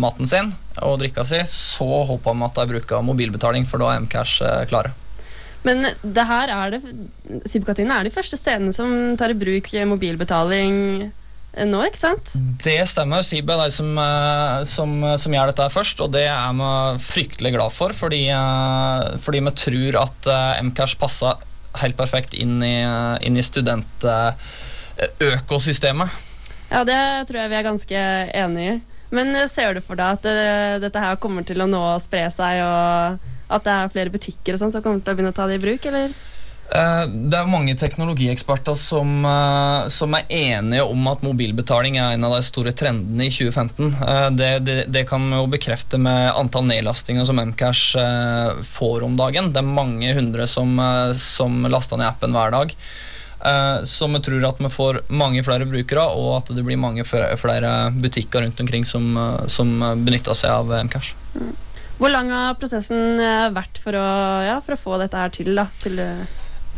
maten 0.00 0.28
sin 0.28 0.52
og 0.84 0.98
drikka 1.00 1.24
si, 1.24 1.40
så 1.48 2.02
håper 2.10 2.36
vi 2.36 2.44
at 2.44 2.60
de 2.60 2.70
bruker 2.74 3.04
mobilbetaling, 3.06 3.64
for 3.68 3.80
da 3.80 3.94
er 3.94 4.04
Mcash 4.04 4.42
klare. 4.68 4.92
Men 5.64 5.86
det 6.02 6.24
her 6.28 6.50
er 6.52 6.74
det 6.74 6.80
er 6.84 8.04
de 8.04 8.12
første 8.12 8.36
stedene 8.36 8.74
som 8.76 9.14
tar 9.16 9.32
i 9.32 9.38
bruk 9.38 9.70
mobilbetaling 9.88 11.06
nå, 11.62 11.84
ikke 11.86 12.00
sant? 12.00 12.32
Det 12.64 12.80
stemmer. 12.90 13.22
Sib 13.22 13.50
er 13.52 13.70
som, 13.70 13.92
eh, 13.98 14.64
som, 14.66 14.94
som 15.20 15.34
gjør 15.36 15.52
dette 15.52 15.68
først, 15.70 16.00
og 16.02 16.10
det 16.14 16.24
er 16.26 16.56
vi 16.58 16.70
fryktelig 17.04 17.52
glad 17.54 17.72
for, 17.74 17.94
fordi, 17.94 18.24
eh, 18.34 19.18
fordi 19.22 19.40
vi 19.46 19.52
tror 19.62 20.00
at 20.02 20.30
eh, 20.34 20.62
Mcash 20.66 20.96
passer 20.98 21.34
helt 21.82 21.96
perfekt 21.98 22.34
inn 22.34 22.62
i, 22.62 22.82
eh, 22.82 23.26
inn 23.26 23.36
i 23.38 23.42
studentøkosystemet. 23.46 26.08
Ja, 26.70 26.84
det 26.86 27.26
tror 27.28 27.38
jeg 27.42 27.50
vi 27.52 27.58
er 27.60 27.70
ganske 27.70 27.98
enig 28.42 28.64
i. 28.72 28.74
Men 29.14 29.26
eh, 29.36 29.50
ser 29.50 29.74
du 29.74 29.80
for 29.84 29.96
deg 30.00 30.08
at 30.18 30.22
det, 30.26 30.82
dette 30.88 31.02
her 31.02 31.14
kommer 31.22 31.42
til 31.46 31.62
å 31.62 31.70
nå 31.70 31.84
spre 32.02 32.24
seg, 32.34 32.52
og 32.66 33.18
at 33.54 33.62
det 33.66 33.72
er 33.74 33.92
flere 33.92 34.14
butikker 34.14 34.52
og 34.54 34.60
sånn 34.62 34.74
som 34.74 34.82
kommer 34.82 35.00
til 35.04 35.12
å 35.12 35.16
begynne 35.18 35.34
å 35.34 35.36
ta 35.36 35.44
det 35.50 35.56
i 35.60 35.64
bruk, 35.64 35.82
eller? 35.90 36.08
Eh, 36.72 37.06
Det 37.06 37.36
er 37.36 37.50
mange 37.50 37.74
teknologieksperter 37.76 38.74
som, 38.74 39.24
eh, 39.24 39.88
som 39.88 40.14
er 40.14 40.24
enige 40.28 40.84
om 40.88 41.06
at 41.08 41.22
mobilbetaling 41.22 41.98
er 41.98 42.14
en 42.14 42.24
av 42.24 42.32
de 42.34 42.42
store 42.42 42.72
trendene 42.72 43.26
i 43.26 43.30
2015. 43.30 43.92
Eh, 44.00 44.30
Det, 44.30 44.58
det, 44.64 44.76
det 44.90 45.06
kan 45.08 45.22
vi 45.30 45.36
jo 45.36 45.46
bekrefte 45.46 45.98
med 46.00 46.32
antall 46.34 46.64
nedlastinger 46.64 47.24
som 47.24 47.36
Mcash 47.36 47.96
får 48.64 49.04
om 49.04 49.16
dagen. 49.16 49.52
Det 49.52 49.60
er 49.60 49.68
mange 49.68 50.14
hundre 50.14 50.46
som, 50.46 50.78
som 51.14 51.62
laster 51.68 52.00
ned 52.00 52.08
appen 52.08 52.32
hver 52.32 52.50
dag. 52.50 52.74
Så 53.84 54.06
vi 54.08 54.20
tror 54.24 54.44
at 54.48 54.58
vi 54.58 54.68
får 54.72 55.02
mange 55.12 55.42
flere 55.44 55.66
brukere, 55.68 56.06
og 56.16 56.38
at 56.38 56.54
det 56.56 56.64
blir 56.64 56.78
mange 56.80 57.04
flere 57.04 57.90
butikker 57.92 58.40
rundt 58.40 58.60
omkring 58.60 58.86
som, 58.88 59.18
som 59.46 59.74
benytter 60.00 60.32
seg 60.32 60.50
av 60.50 60.72
Mcash. 60.86 61.12
Hvor 61.98 62.08
lang 62.10 62.30
har 62.32 62.56
prosessen 62.56 63.20
vært 63.52 63.76
for 63.84 63.92
å, 63.92 64.06
ja, 64.46 64.56
for 64.64 64.74
å 64.74 64.80
få 64.80 64.96
dette 65.02 65.20
her 65.20 65.28
til, 65.28 65.52
da? 65.54 65.66
Til, 65.82 66.00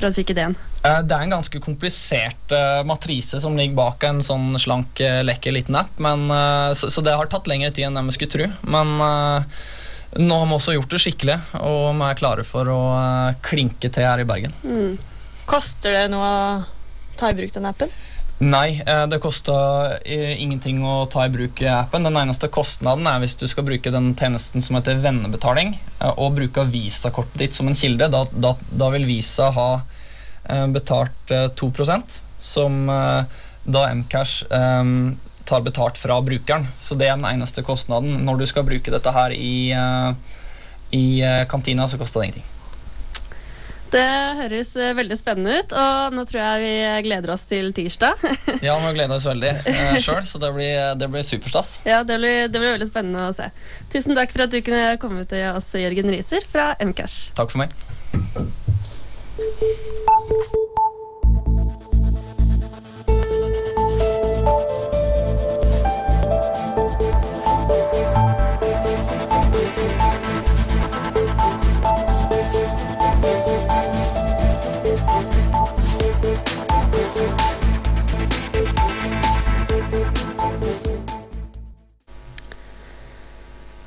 fikk 0.00 0.30
ideen? 0.35 0.56
Eh, 0.87 1.02
Det 1.02 1.14
er 1.14 1.24
en 1.24 1.35
ganske 1.37 1.61
komplisert 1.61 2.52
eh, 2.52 2.82
matrise 2.87 3.40
som 3.40 3.56
ligger 3.56 3.74
bak 3.74 4.04
en 4.04 4.20
sånn 4.22 4.54
slank, 4.59 5.00
eh, 5.00 5.22
lekker 5.26 5.52
liten 5.52 5.76
app. 5.76 5.98
Men, 5.98 6.28
så, 6.74 6.90
så 6.90 7.02
det 7.02 7.16
har 7.16 7.26
tatt 7.26 7.48
lengre 7.50 7.72
tid 7.72 7.88
enn 7.88 7.98
det 7.98 8.06
vi 8.11 8.16
skulle 8.16 8.35
tro. 8.37 8.48
Men 8.62 8.96
nå 10.16 10.38
har 10.38 10.46
vi 10.48 10.56
også 10.56 10.76
gjort 10.76 10.94
det 10.94 11.02
skikkelig, 11.02 11.37
og 11.61 11.96
vi 11.98 12.06
er 12.09 12.18
klare 12.20 12.44
for 12.46 12.70
å 12.72 12.80
klinke 13.44 13.90
til 13.90 14.06
her 14.06 14.22
i 14.22 14.28
Bergen. 14.28 14.54
Mm. 14.64 14.96
Koster 15.46 15.92
det 15.92 16.06
noe 16.12 16.26
å 16.26 16.64
ta 17.18 17.30
i 17.30 17.37
bruk 17.37 17.52
den 17.54 17.68
appen? 17.68 17.92
Nei, 18.38 18.83
eh, 18.87 19.07
det 19.09 19.16
koster 19.25 19.94
eh, 20.05 20.35
ingenting 20.42 20.83
å 20.85 21.07
ta 21.09 21.25
i 21.25 21.33
bruk 21.33 21.62
appen. 21.72 22.05
Den 22.05 22.18
eneste 22.20 22.51
kostnaden 22.53 23.09
er 23.09 23.22
hvis 23.22 23.38
du 23.40 23.46
skal 23.49 23.64
bruke 23.64 23.92
den 23.92 24.11
tjenesten 24.12 24.61
som 24.61 24.77
heter 24.77 24.99
vennebetaling, 25.01 25.72
eh, 26.03 26.12
og 26.20 26.37
bruke 26.37 26.66
Visa-kortet 26.68 27.40
ditt 27.40 27.57
som 27.57 27.70
en 27.70 27.79
kilde. 27.79 28.11
Da, 28.12 28.27
da, 28.37 28.53
da 28.68 28.90
vil 28.92 29.09
Visa 29.09 29.49
ha 29.57 29.70
betalt 30.70 31.33
eh, 31.33 31.49
2 31.59 31.70
som 32.38 32.85
da 33.66 33.81
Mcash 33.96 34.44
um, 34.53 35.16
tar 35.49 35.62
betalt 35.64 35.96
fra 35.99 36.20
brukeren. 36.22 36.68
Så 36.79 36.94
det 36.94 37.09
er 37.09 37.16
den 37.16 37.25
eneste 37.27 37.64
kostnaden. 37.66 38.20
Når 38.29 38.42
du 38.42 38.46
skal 38.46 38.66
bruke 38.68 38.92
dette 38.92 39.14
her 39.16 39.33
i, 39.33 39.72
i 40.94 41.07
kantina, 41.49 41.88
så 41.88 41.99
koster 41.99 42.20
det 42.20 42.29
ingenting. 42.29 42.55
Det 43.96 44.37
høres 44.42 44.74
eh, 44.76 44.92
veldig 44.96 45.16
spennende 45.16 45.54
ut, 45.62 45.70
og 45.72 46.16
nå 46.16 46.24
tror 46.28 46.40
jeg 46.42 46.61
vi 46.61 46.72
gleder 47.06 47.32
oss 47.32 47.46
til 47.48 47.70
tirsdag. 47.76 48.20
Ja, 48.66 48.76
vi 48.82 48.92
gleder 48.96 49.16
oss 49.16 49.26
veldig 49.28 49.52
eh, 49.70 49.96
sjøl, 50.02 50.20
så 50.26 50.40
det 50.42 50.50
blir, 50.56 50.76
det 51.00 51.09
blir 51.12 51.24
superstas. 51.24 51.78
ja, 51.88 52.02
det 52.04 52.18
blir, 52.20 52.48
det 52.50 52.61
blir 52.61 52.74
veldig 52.76 52.90
spennende 52.90 53.30
å 53.30 53.35
se. 53.37 53.48
Tusen 53.94 54.16
takk 54.18 54.35
for 54.35 54.44
at 54.44 54.52
du 54.52 54.61
kunne 54.61 54.98
komme 55.00 55.24
til 55.30 55.48
oss, 55.54 55.72
Jørgen 55.80 56.12
Riiser 56.12 56.44
fra 56.52 56.74
Mcash. 56.85 57.32
Takk 57.38 57.54
for 57.54 57.64
meg. 57.64 57.72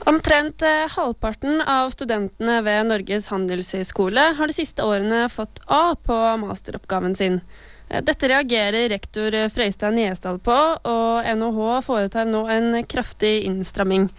Omtrent 0.10 0.62
eh, 0.62 0.90
halvparten 0.90 1.62
av 1.62 1.92
studentene 1.94 2.56
ved 2.66 2.88
Norges 2.90 3.28
handelshøyskole 3.30 4.24
har 4.40 4.50
de 4.50 4.56
siste 4.56 4.82
årene 4.82 5.28
fått 5.30 5.60
A 5.70 5.94
på 5.94 6.16
masteroppgaven 6.42 7.14
sin. 7.20 7.36
Eh, 7.90 8.02
Dette 8.02 8.32
reagerer 8.32 8.90
rektor 8.90 9.38
Frøystad 9.54 9.94
Niesdal 9.94 10.40
på, 10.42 10.56
og 10.82 11.30
NHH 11.30 11.84
foretar 11.86 12.26
nå 12.26 12.42
en 12.50 12.80
kraftig 12.90 13.44
innstramming. 13.52 14.10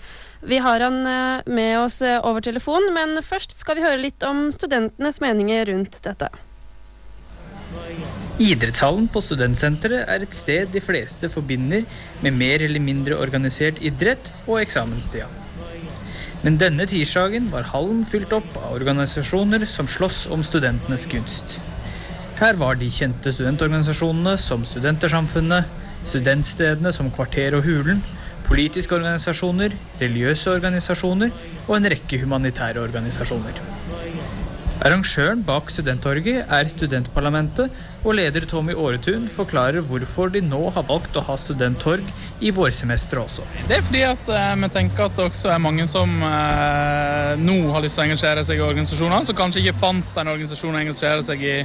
Vi 0.47 0.63
har 0.63 0.87
han 0.87 1.01
eh, 1.11 1.51
med 1.51 1.81
oss 1.81 1.99
over 2.21 2.39
telefon, 2.47 2.87
men 2.95 3.19
først 3.27 3.59
skal 3.59 3.81
vi 3.81 3.87
høre 3.89 3.99
litt 4.05 4.23
om 4.23 4.47
studentenes 4.55 5.19
meninger 5.19 5.67
rundt 5.73 5.99
dette. 6.07 6.31
Idrettshallen 8.39 9.11
på 9.11 9.27
studentsenteret 9.27 10.07
er 10.07 10.23
et 10.23 10.39
sted 10.39 10.71
de 10.71 10.87
fleste 10.87 11.27
forbinder 11.35 11.83
med 12.23 12.39
mer 12.39 12.63
eller 12.63 12.81
mindre 12.81 13.19
organisert 13.19 13.83
idrett 13.83 14.31
og 14.47 14.61
eksamenstida. 14.63 15.40
Men 16.41 16.57
denne 16.61 16.87
tirsdagen 16.89 17.51
var 17.53 17.69
hallen 17.75 18.05
fylt 18.09 18.33
opp 18.33 18.55
av 18.63 18.79
organisasjoner 18.79 19.67
som 19.69 19.89
slåss 19.91 20.23
om 20.33 20.45
studentenes 20.47 21.05
gunst. 21.11 21.59
Her 22.41 22.57
var 22.57 22.79
de 22.81 22.89
kjente 22.89 23.29
studentorganisasjonene 23.37 24.39
som 24.41 24.65
Studentersamfunnet, 24.65 25.69
studentstedene 26.09 26.93
som 26.97 27.11
Kvarter 27.13 27.59
og 27.59 27.67
Hulen, 27.67 28.01
politiske 28.49 28.97
organisasjoner, 28.97 29.77
religiøse 30.01 30.55
organisasjoner 30.57 31.35
og 31.67 31.77
en 31.77 31.91
rekke 31.93 32.23
humanitære 32.23 32.81
organisasjoner. 32.81 33.61
Arrangøren 34.81 35.43
bak 35.45 35.69
Studenttorget 35.69 36.49
er 36.49 36.69
Studentparlamentet, 36.73 37.69
og 38.01 38.15
leder 38.17 38.47
Tommy 38.49 38.73
Åretun 38.73 39.27
forklarer 39.29 39.85
hvorfor 39.85 40.33
de 40.33 40.41
nå 40.41 40.61
har 40.73 40.87
valgt 40.89 41.19
å 41.21 41.25
ha 41.27 41.37
studenttorg 41.37 42.07
i 42.41 42.53
vårsemesteret 42.57 43.21
også. 43.27 43.45
Det 43.69 43.77
er 43.77 43.85
fordi 43.85 44.01
at 44.09 44.31
eh, 44.33 44.55
vi 44.63 44.71
tenker 44.73 45.05
at 45.05 45.19
det 45.19 45.27
også 45.29 45.53
er 45.53 45.61
mange 45.61 45.85
som 45.91 46.15
eh, 46.25 47.35
nå 47.45 47.59
har 47.75 47.85
lyst 47.85 47.99
til 47.99 48.07
å 48.07 48.09
engasjere 48.09 48.47
seg 48.49 48.63
i 48.63 48.65
organisasjoner, 48.65 49.29
som 49.29 49.37
kanskje 49.37 49.67
ikke 49.67 49.83
fant 49.83 50.23
en 50.23 50.33
organisasjon 50.33 50.73
å 50.73 50.81
engasjere 50.81 51.29
seg 51.29 51.45
i 51.45 51.59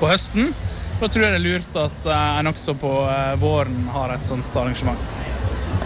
på 0.00 0.10
høsten. 0.10 0.50
Da 0.98 1.06
tror 1.06 1.28
jeg 1.28 1.36
det 1.36 1.38
er 1.38 1.46
lurt 1.46 1.80
at 1.84 2.10
eh, 2.10 2.34
en 2.42 2.50
også 2.50 2.74
på 2.82 2.92
våren 3.38 3.86
har 3.94 4.18
et 4.18 4.34
sånt 4.34 4.58
arrangement. 4.58 5.17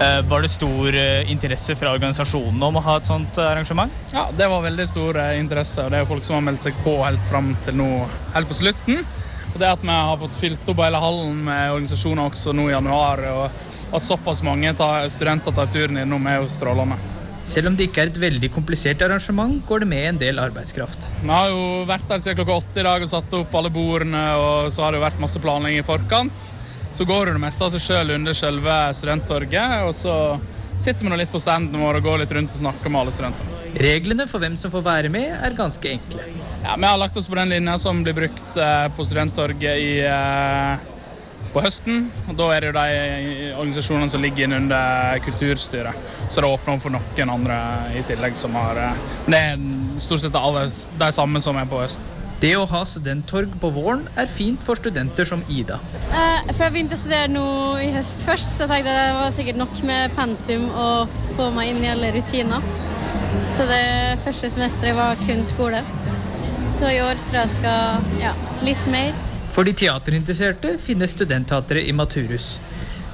Eh, 0.00 0.22
Var 0.22 0.42
det 0.42 0.48
stor 0.48 0.94
eh, 0.94 1.30
interesse 1.30 1.76
fra 1.76 1.92
organisasjonene 1.94 2.68
om 2.68 2.78
å 2.80 2.84
ha 2.84 2.96
et 2.98 3.08
sånt 3.08 3.38
eh, 3.38 3.50
arrangement? 3.52 3.92
Ja, 4.14 4.28
det 4.36 4.48
var 4.50 4.64
veldig 4.64 4.86
stor 4.88 5.18
interesse, 5.36 5.84
og 5.84 5.92
det 5.92 6.00
er 6.00 6.06
jo 6.06 6.10
folk 6.14 6.26
som 6.26 6.38
har 6.38 6.46
meldt 6.48 6.66
seg 6.66 6.78
på 6.84 6.96
helt 7.04 7.22
fram 7.30 7.52
til 7.66 7.78
nå, 7.78 7.88
helt 8.34 8.50
på 8.50 8.58
slutten. 8.62 9.02
Og 9.52 9.58
det 9.60 9.68
at 9.68 9.82
vi 9.84 9.92
har 9.92 10.16
fått 10.16 10.36
fylt 10.38 10.68
opp 10.72 10.80
hele 10.80 11.00
hallen 11.02 11.42
med 11.44 11.74
organisasjoner 11.74 12.30
også 12.30 12.54
nå 12.56 12.70
i 12.70 12.72
januar, 12.72 13.20
og 13.34 13.96
at 13.98 14.06
såpass 14.06 14.40
mange 14.46 14.72
tar, 14.78 15.04
studenter 15.12 15.52
tar 15.52 15.68
turen 15.70 16.00
innom, 16.06 16.24
er 16.26 16.40
jo 16.40 16.48
strålende. 16.50 16.96
Selv 17.44 17.68
om 17.68 17.76
det 17.76 17.88
ikke 17.88 18.04
er 18.04 18.10
et 18.12 18.20
veldig 18.22 18.48
komplisert 18.54 19.02
arrangement, 19.02 19.58
går 19.66 19.82
det 19.82 19.88
med 19.90 20.08
en 20.08 20.20
del 20.20 20.38
arbeidskraft. 20.40 21.10
Vi 21.20 21.28
har 21.28 21.50
jo 21.50 21.82
vært 21.90 22.06
der 22.08 22.22
siden 22.22 22.38
klokka 22.38 22.60
åtte 22.62 22.80
i 22.80 22.86
dag 22.86 23.04
og 23.04 23.10
satt 23.10 23.34
opp 23.36 23.56
alle 23.58 23.72
bordene, 23.74 24.22
og 24.38 24.70
så 24.72 24.86
har 24.86 24.94
det 24.94 25.02
jo 25.02 25.04
vært 25.04 25.20
masse 25.20 25.42
planlegging 25.42 25.82
i 25.82 25.86
forkant. 25.86 26.52
Så 26.92 27.04
går 27.04 27.26
du 27.26 27.32
det 27.32 27.40
meste 27.40 27.64
av 27.64 27.72
seg 27.72 27.80
sjøl 27.80 28.10
under 28.18 28.36
selve 28.36 28.76
studenttorget, 28.94 29.86
og 29.86 29.94
så 29.96 30.14
sitter 30.76 31.06
vi 31.06 31.12
nå 31.12 31.16
litt 31.16 31.32
på 31.32 31.40
standen 31.40 31.80
vår 31.80 32.00
og 32.00 32.04
går 32.04 32.22
litt 32.22 32.34
rundt 32.36 32.52
og 32.52 32.58
snakker 32.58 32.92
med 32.92 33.00
alle 33.00 33.14
studentene. 33.14 33.60
Reglene 33.80 34.26
for 34.28 34.42
hvem 34.42 34.58
som 34.60 34.72
får 34.74 34.84
være 34.84 35.12
med, 35.12 35.30
er 35.32 35.56
ganske 35.56 35.88
enkle. 35.88 36.26
Ja, 36.62 36.76
Vi 36.76 36.86
har 36.86 36.98
lagt 37.00 37.16
oss 37.16 37.28
på 37.28 37.38
den 37.38 37.48
linja 37.48 37.78
som 37.80 38.02
blir 38.04 38.14
brukt 38.14 38.56
eh, 38.60 38.88
på 38.92 39.06
studenttorget 39.08 39.80
i, 39.80 39.92
eh, 40.04 40.84
på 41.54 41.64
høsten. 41.64 42.10
og 42.28 42.36
Da 42.36 42.50
er 42.52 42.60
det 42.60 42.70
jo 42.70 42.76
de 42.76 43.54
organisasjonene 43.56 44.10
som 44.12 44.22
ligger 44.22 44.44
inn 44.44 44.58
under 44.60 45.18
Kulturstyret. 45.24 45.94
Så 46.28 46.44
det 46.44 46.50
åpner 46.52 46.76
opp 46.76 46.84
for 46.84 46.92
noen 46.92 47.32
andre 47.38 47.58
i 47.96 48.04
tillegg 48.04 48.36
som 48.36 48.54
har 48.60 48.76
eh, 48.76 49.06
Men 49.24 49.32
det 49.32 49.40
er 49.40 50.04
stort 50.04 50.26
sett 50.26 50.36
alle 50.36 50.68
de 50.68 51.12
samme 51.12 51.40
som 51.40 51.56
er 51.56 51.64
på 51.72 51.80
høsten. 51.80 52.18
Det 52.42 52.56
å 52.58 52.64
ha 52.66 52.80
studenttorg 52.82 53.52
på 53.62 53.68
våren 53.70 54.00
er 54.18 54.26
fint 54.26 54.64
for 54.66 54.74
studenter 54.74 55.26
som 55.28 55.44
Ida. 55.46 55.76
Eh, 56.10 56.48
for 56.48 56.64
jeg 56.64 56.74
begynte 56.74 56.96
å 56.96 56.98
studere 56.98 57.30
nå 57.30 57.44
i 57.78 57.92
høst 57.94 58.24
først, 58.26 58.50
så 58.50 58.64
jeg 58.64 58.72
tenkte 58.72 58.96
det 58.96 59.12
var 59.14 59.30
sikkert 59.36 59.60
nok 59.60 59.82
med 59.86 60.16
pensum 60.16 60.64
å 60.74 60.88
få 61.36 61.52
meg 61.54 61.70
inn 61.70 61.84
i 61.84 61.92
alle 61.92 62.10
rutiner. 62.16 62.66
Så 63.52 63.68
det 63.70 64.18
første 64.24 64.50
semesteret 64.50 64.98
var 64.98 65.22
kun 65.22 65.46
skole. 65.46 65.84
Så 66.74 66.90
i 66.90 66.98
år 67.04 67.14
tror 67.22 67.38
jeg 67.38 67.46
jeg 67.46 67.54
skal 67.60 68.10
ja, 68.18 68.34
litt 68.66 68.90
mer. 68.90 69.14
For 69.54 69.68
de 69.68 69.78
teaterinteresserte 69.84 70.74
finnes 70.82 71.14
studentteatret 71.14 71.86
i 71.86 71.94
Maturus. 71.94 72.56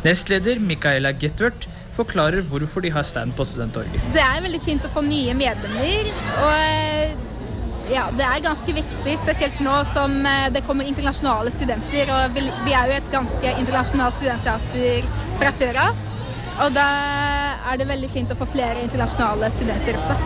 Nestleder 0.06 0.56
Micaela 0.62 1.12
Getwert 1.12 1.68
forklarer 1.98 2.46
hvorfor 2.48 2.80
de 2.80 2.96
har 2.96 3.04
stand 3.04 3.36
på 3.36 3.44
studenttorget. 3.44 4.00
Det 4.14 4.24
er 4.24 4.40
veldig 4.40 4.64
fint 4.64 4.88
å 4.88 4.94
få 4.94 5.04
nye 5.04 5.36
medlemmer. 5.36 6.14
Og 6.46 6.52
eh, 6.56 7.27
ja, 7.92 8.09
det 8.12 8.24
er 8.27 8.42
ganske 8.44 8.74
viktig, 8.77 9.14
spesielt 9.20 9.61
nå 9.64 9.79
som 9.88 10.14
eh, 10.27 10.48
det 10.53 10.64
kommer 10.66 10.88
internasjonale 10.88 11.53
studenter. 11.55 12.11
Og 12.14 12.37
vi 12.37 12.44
vi 12.66 12.74
er 12.77 12.90
jo 12.90 12.98
et 12.98 13.11
ganske 13.12 13.55
internasjonalt 13.62 14.20
studentteater 14.20 15.09
fra 15.40 15.55
før 15.61 15.81
av. 15.87 16.05
Og 16.59 16.72
da 16.74 16.87
er 17.70 17.79
det 17.79 17.87
veldig 17.88 18.09
fint 18.11 18.33
å 18.35 18.37
få 18.38 18.48
flere 18.51 18.83
internasjonale 18.83 19.51
studenter 19.55 19.98
også. 20.01 20.16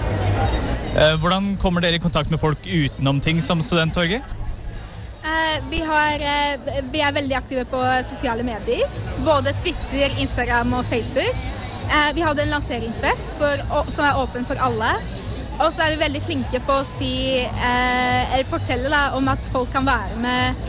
Eh, 0.96 1.16
Hvordan 1.20 1.56
kommer 1.62 1.84
dere 1.84 2.00
i 2.00 2.02
kontakt 2.02 2.32
med 2.32 2.40
folk 2.40 2.66
utenom 2.66 3.20
ting 3.20 3.42
som 3.44 3.62
Studenttorget? 3.62 4.22
Eh, 5.22 5.56
Vi, 5.70 5.80
har, 5.86 6.26
vi 6.90 7.00
er 7.00 7.14
veldig 7.14 7.36
aktive 7.36 7.66
på 7.68 7.80
sosiale 8.08 8.42
medier. 8.42 8.86
Både 9.22 9.54
Twitter, 9.60 10.10
Instagram 10.18 10.72
og 10.80 10.88
Facebook. 10.90 11.50
Vi 12.16 12.22
hadde 12.24 12.46
en 12.46 12.54
lanseringsfest 12.54 13.34
for, 13.36 13.60
som 13.92 14.06
er 14.06 14.16
åpen 14.16 14.46
for 14.48 14.56
alle. 14.64 14.94
Og 15.60 15.68
så 15.72 15.84
er 15.84 15.94
vi 15.94 16.02
veldig 16.02 16.22
flinke 16.24 16.60
på 16.66 16.78
å 16.80 16.86
si, 16.86 17.14
eh, 17.44 18.34
eller 18.34 18.48
fortelle 18.50 18.90
da, 18.92 19.02
om 19.18 19.28
at 19.28 19.50
folk 19.52 19.72
kan 19.72 19.86
være 19.86 20.20
med 20.22 20.62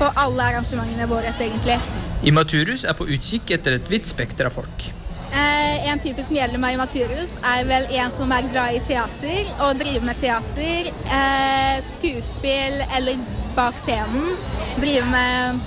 på 0.00 0.08
alle 0.16 0.46
arrangementene 0.52 1.08
våre, 1.10 1.32
egentlig. 1.34 1.76
Imaturus 2.24 2.84
er 2.84 2.96
på 2.96 3.06
utkikk 3.08 3.52
etter 3.56 3.76
et 3.78 3.92
vidt 3.92 4.08
spekter 4.08 4.48
av 4.48 4.56
folk. 4.56 4.90
Eh, 5.30 5.90
en 5.90 6.00
type 6.02 6.22
som 6.26 6.36
gjelder 6.36 6.58
meg 6.58 6.74
i 6.74 6.80
Maturus, 6.80 7.36
er 7.46 7.66
vel 7.68 7.86
en 8.00 8.10
som 8.14 8.32
er 8.34 8.48
glad 8.50 8.76
i 8.76 8.80
teater 8.88 9.50
og 9.62 9.78
driver 9.78 10.06
med 10.08 10.18
teater. 10.22 10.90
Eh, 10.90 11.76
skuespill 11.86 12.80
eller 12.96 13.20
bak 13.54 13.78
scenen. 13.78 14.34
Driver 14.80 15.06
med 15.12 15.60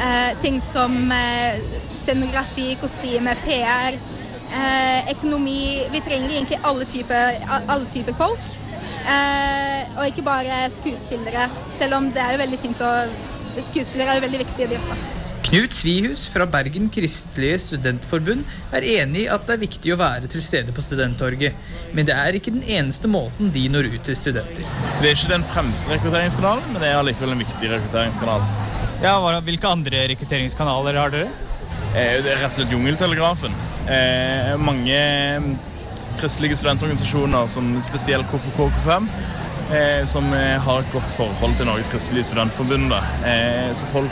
eh, 0.00 0.32
ting 0.42 0.58
som 0.62 1.12
eh, 1.14 1.60
scenografi, 1.94 2.72
kostyme, 2.82 3.36
PR, 3.44 3.98
eh, 4.52 5.10
økonomi. 5.14 5.60
Vi 5.92 6.00
trenger 6.04 6.30
egentlig 6.36 6.58
alle 6.64 6.84
typer, 6.88 7.38
alle 7.58 7.84
typer 7.92 8.16
folk. 8.18 8.48
Eh, 9.08 9.94
og 9.98 10.04
ikke 10.10 10.24
bare 10.26 10.66
skuespillere, 10.74 11.48
selv 11.72 11.96
om 11.96 12.10
det 12.12 12.20
er 12.22 12.34
jo 12.36 12.42
veldig 12.44 12.58
fint 12.66 12.82
å 12.84 12.92
Skuespillere 13.58 14.12
er 14.12 14.18
jo 14.20 14.22
veldig 14.22 14.38
viktige, 14.44 14.66
de 14.70 14.76
også. 14.78 14.94
Knut 15.48 15.72
Svihus 15.74 16.26
fra 16.30 16.44
Bergen 16.46 16.84
Kristelige 16.94 17.56
Studentforbund 17.58 18.44
er 18.76 18.84
enig 19.00 19.24
i 19.24 19.30
at 19.32 19.46
det 19.48 19.54
er 19.56 19.62
viktig 19.64 19.94
å 19.94 19.98
være 19.98 20.28
til 20.30 20.42
stede 20.44 20.74
på 20.76 20.84
studenttorget, 20.84 21.56
men 21.96 22.06
det 22.06 22.14
er 22.14 22.36
ikke 22.38 22.52
den 22.54 22.62
eneste 22.62 23.10
måten 23.10 23.50
de 23.54 23.64
når 23.72 23.88
ut 23.96 24.04
til 24.06 24.14
studenter. 24.18 24.62
Så 24.92 25.00
Det 25.00 25.08
er 25.10 25.16
ikke 25.16 25.32
den 25.32 25.46
fremste 25.48 25.90
rekrutteringskanalen, 25.96 26.68
men 26.70 26.82
det 26.84 26.92
er 26.92 27.00
allikevel 27.00 27.34
en 27.34 27.42
viktig 27.42 27.72
rekrutteringskanal. 27.72 28.46
Ja, 29.02 29.16
hva- 29.24 29.40
Hvilke 29.42 29.72
andre 29.72 30.06
rekrutteringskanaler 30.12 31.00
har 31.02 31.10
dere? 31.16 31.28
Eh, 31.94 32.20
Det 32.22 32.30
er 32.32 32.36
rett 32.42 32.50
og 32.50 32.54
slett 32.58 32.72
Jungeltelegrafen. 32.74 33.54
Eh, 33.88 34.54
Mange 34.60 34.98
mm, 35.40 35.50
kristelige 36.20 36.56
studentorganisasjoner, 36.60 37.46
som 37.48 37.72
spesielt 37.84 38.28
KFK 38.30 38.56
KFM, 38.58 39.08
eh, 39.72 40.04
som 40.08 40.28
eh, 40.34 40.58
har 40.60 40.80
et 40.84 40.92
godt 40.92 41.10
forhold 41.14 41.56
til 41.58 41.66
Norges 41.70 41.90
kristelige 41.92 42.24
studentforbund. 42.32 42.92
Eh, 43.24 43.72
Så 43.72 43.86
folk 43.92 44.10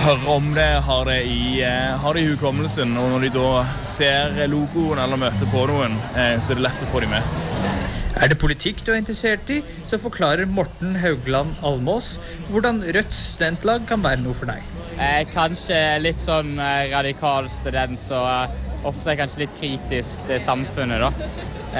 hører 0.00 0.28
om 0.32 0.52
det, 0.56 0.68
har 0.86 1.04
det 1.04 1.18
i, 1.28 1.60
eh, 1.62 1.96
har 2.00 2.16
i 2.16 2.26
hukommelsen, 2.30 2.96
og 2.96 3.10
når 3.14 3.26
de 3.28 3.32
da 3.38 3.64
ser 3.84 4.38
logoen 4.48 4.98
eller 5.02 5.20
møter 5.20 5.46
på 5.52 5.66
noen, 5.68 5.98
eh, 6.16 6.38
så 6.40 6.52
er 6.54 6.60
det 6.60 6.66
lett 6.70 6.86
å 6.86 6.90
få 6.92 7.00
dem 7.04 7.10
med. 7.10 7.22
Er 8.20 8.28
det 8.28 8.40
politikk 8.42 8.82
du 8.84 8.90
er 8.92 8.98
interessert 8.98 9.48
i, 9.54 9.60
så 9.86 9.96
forklarer 10.00 10.48
Morten 10.50 10.96
Haugland 10.98 11.54
Almås 11.62 12.18
hvordan 12.50 12.82
Rødts 12.82 13.20
studentlag 13.36 13.86
kan 13.88 14.02
være 14.02 14.20
noe 14.24 14.34
for 14.34 14.50
deg. 14.50 14.64
Eh, 15.00 15.22
kanskje 15.32 15.78
litt 16.04 16.20
sånn 16.20 16.58
eh, 16.60 16.90
radikal 16.92 17.48
student, 17.48 18.00
så 18.02 18.20
eh, 18.20 18.56
ofte 18.84 19.08
er 19.08 19.14
jeg 19.14 19.20
kanskje 19.22 19.42
litt 19.46 19.54
kritisk 19.56 20.26
til 20.28 20.40
samfunnet, 20.44 21.06
da. 21.06 21.30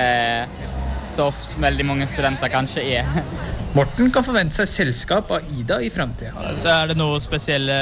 Eh, 0.00 0.68
så 1.10 1.26
ofte 1.28 1.60
veldig 1.60 1.84
mange 1.88 2.08
studenter 2.08 2.52
kanskje 2.52 2.84
er. 2.96 3.08
Morten 3.76 4.10
kan 4.14 4.24
forvente 4.26 4.56
seg 4.56 4.70
selskap 4.70 5.30
av 5.36 5.52
Ida 5.58 5.78
i 5.84 5.90
framtida. 5.92 6.32
Så 6.58 6.72
er 6.72 6.90
det 6.90 6.96
noen 6.98 7.22
spesielle 7.22 7.76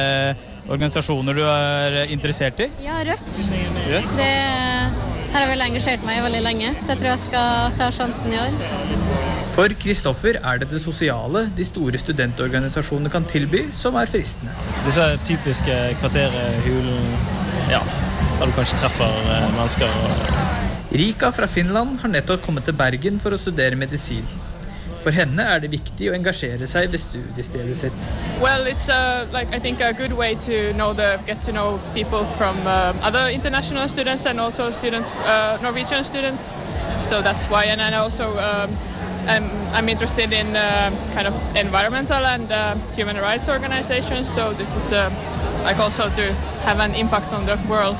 organisasjoner 0.68 1.38
du 1.38 1.44
er 1.48 2.01
interessert 2.12 2.61
i? 2.61 2.68
Ja, 2.85 2.98
Rødt. 3.07 3.31
Rødt? 3.88 4.11
Det 4.18 4.33
her 5.29 5.33
har 5.33 5.44
jeg 5.44 5.53
vel 5.55 5.64
engasjert 5.68 6.05
meg 6.09 6.22
veldig 6.24 6.44
lenge, 6.44 6.74
så 6.83 6.92
jeg 6.92 7.01
tror 7.03 7.12
jeg 7.14 7.24
skal 7.29 7.79
ta 7.79 7.92
sjansen 7.94 8.35
i 8.35 8.40
år. 8.42 8.97
For 9.59 9.73
Kristoffer 9.75 10.37
er 10.38 10.61
det 10.62 10.68
det 10.71 10.79
sosiale 10.79 11.40
de 11.57 11.64
store 11.66 11.99
studentorganisasjonene 11.99 13.11
kan 13.11 13.25
tilby, 13.27 13.64
som 13.75 13.97
er 13.99 14.07
fristende. 14.07 14.53
Disse 14.85 15.07
typiske 15.27 15.79
kvarteret, 15.99 16.61
hulen, 16.62 17.09
ja, 17.66 17.81
der 18.38 18.47
du 18.47 18.53
kanskje 18.55 18.79
treffer 18.79 19.16
eh, 19.35 19.49
mennesker 19.57 19.90
og 19.90 20.92
Rika 20.94 21.33
fra 21.35 21.49
Finland 21.51 21.99
har 22.05 22.12
nettopp 22.12 22.44
kommet 22.47 22.68
til 22.71 22.77
Bergen 22.79 23.18
for 23.18 23.35
å 23.35 23.40
studere 23.40 23.75
medisin. 23.75 24.31
For 25.03 25.11
henne 25.11 25.42
er 25.42 25.64
det 25.64 25.73
viktig 25.73 26.12
å 26.12 26.14
engasjere 26.14 26.68
seg 26.71 26.92
ved 26.92 27.03
studiestedet 27.03 27.75
sitt. 27.81 28.07
Well, 28.38 28.71
it's 28.71 28.87
uh, 28.88 29.27
like 29.35 29.51
I 29.51 29.59
think 29.59 29.83
a 29.83 29.90
good 29.92 30.14
way 30.14 30.37
to 30.47 30.71
know 30.79 30.92
the 30.94 31.18
get 31.27 31.42
to 31.51 31.53
know 31.53 31.81
people 31.99 32.23
from 32.38 32.62
uh, 32.62 32.94
other 33.03 33.27
international 33.35 33.88
students 33.88 34.25
and 34.25 34.38
also 34.38 34.71
students, 34.71 35.12
uh, 35.27 35.59
Norwegian 35.66 36.05
students. 36.05 36.49
So 37.03 37.23
that's 37.23 37.51
why, 37.51 37.64
and 37.64 37.81
then 37.81 37.94
also 37.94 38.31
um, 38.38 38.71
I'm, 39.29 39.45
I'm 39.75 39.88
interested 39.88 40.33
in 40.33 40.57
uh, 40.57 40.91
kind 41.14 41.27
of 41.29 41.35
environmental 41.57 42.25
and 42.25 42.51
uh, 42.51 42.75
human 42.97 43.17
rights 43.17 43.49
organizations. 43.49 44.27
So 44.29 44.53
this 44.55 44.75
is 44.75 44.93
uh, 44.93 45.11
like 45.64 45.79
also 45.79 46.09
to 46.09 46.25
have 46.64 46.81
an 46.81 46.95
impact 46.95 47.33
on 47.33 47.45
the 47.47 47.59
world. 47.69 47.97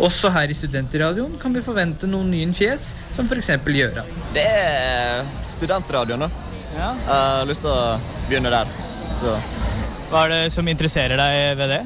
Også 0.00 0.30
her 0.30 0.50
i 0.50 0.54
Studentradioen 0.54 1.36
kan 1.42 1.54
vi 1.54 1.62
forvente 1.62 2.06
noen 2.10 2.30
nye 2.30 2.54
fjes, 2.54 2.94
som 3.14 3.28
f.eks. 3.30 3.50
Gjøran. 3.66 4.08
Det 4.34 4.46
er 4.46 5.22
studentradioen, 5.48 6.26
da. 6.26 6.30
Ja. 6.74 6.88
Jeg 6.94 7.12
har 7.12 7.46
lyst 7.46 7.62
til 7.62 7.70
å 7.70 8.00
begynne 8.26 8.50
der. 8.50 8.72
Så 9.14 9.36
Hva 10.10 10.24
er 10.24 10.34
det 10.34 10.40
som 10.54 10.66
interesserer 10.68 11.18
deg 11.18 11.54
ved 11.60 11.70
det? 11.76 11.80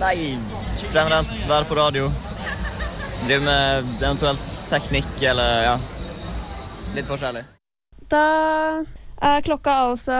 Nei, 0.00 0.16
generelt 0.92 1.44
være 1.50 1.68
på 1.68 1.76
radio. 1.76 2.08
Drive 3.26 3.44
med 3.44 3.92
eventuelt 4.00 4.58
teknikk 4.70 5.28
eller 5.28 5.62
ja. 5.68 5.78
Litt 6.96 7.08
forskjellig. 7.08 7.57
Da 8.08 8.84
er 9.20 9.42
klokka 9.44 9.72
altså 9.90 10.16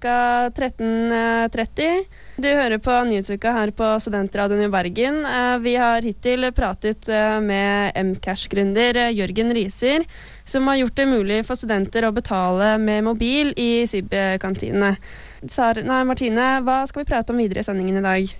ca. 0.00 0.14
13.30. 0.56 2.06
Du 2.42 2.48
hører 2.48 2.80
på 2.82 2.96
Nyhetsuka 3.06 3.52
her 3.54 3.70
på 3.76 3.90
Studentradioen 4.02 4.64
i 4.64 4.70
Bergen. 4.72 5.20
Eh, 5.26 5.58
Vi 5.62 5.76
har 5.78 6.02
hittil 6.02 6.48
pratet 6.56 7.08
eh, 7.08 7.38
med 7.44 7.94
Mcash-gründer 7.94 8.98
eh, 9.04 9.14
Jørgen 9.14 9.54
Riser, 9.54 10.06
som 10.44 10.66
har 10.66 10.80
gjort 10.80 10.96
det 10.98 11.06
mulig 11.06 11.38
for 11.46 11.60
studenter 11.60 12.08
å 12.08 12.14
betale 12.16 12.74
med 12.82 13.06
mobil 13.06 13.54
i 13.56 13.86
SIB-kantinene. 13.86 14.96
Martine, 16.08 16.50
hva 16.66 16.82
skal 16.88 17.04
vi 17.04 17.10
prate 17.12 17.34
om 17.34 17.38
videre 17.38 17.62
i 17.62 17.68
sendingen 17.70 18.00
i 18.00 18.06
dag? 18.08 18.38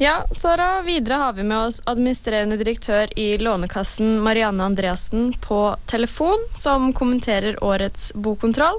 Ja, 0.00 0.24
Sara, 0.36 0.82
videre 0.82 1.14
har 1.14 1.32
vi 1.32 1.42
med 1.42 1.58
oss 1.58 1.80
administrerende 1.84 2.56
direktør 2.56 3.10
i 3.18 3.32
Lånekassen 3.38 4.20
Marianne 4.22 4.62
Andreassen 4.64 5.32
på 5.42 5.76
telefon, 5.90 6.38
som 6.54 6.92
kommenterer 6.94 7.58
årets 7.64 8.12
bokkontroll. 8.14 8.78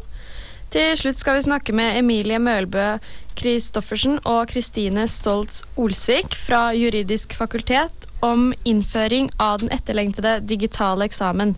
Til 0.72 0.94
slutt 0.96 1.20
skal 1.20 1.36
vi 1.36 1.44
snakke 1.50 1.76
med 1.76 1.98
Emilie 2.00 2.40
Mølbø 2.40 2.86
Christoffersen 3.36 4.22
og 4.24 4.48
Kristine 4.54 5.10
Stoltz 5.12 5.66
Olsvik 5.76 6.38
fra 6.40 6.70
Juridisk 6.78 7.36
fakultet 7.36 8.08
om 8.24 8.54
innføring 8.64 9.28
av 9.44 9.60
den 9.60 9.76
etterlengtede 9.76 10.38
digitale 10.48 11.10
eksamen. 11.12 11.58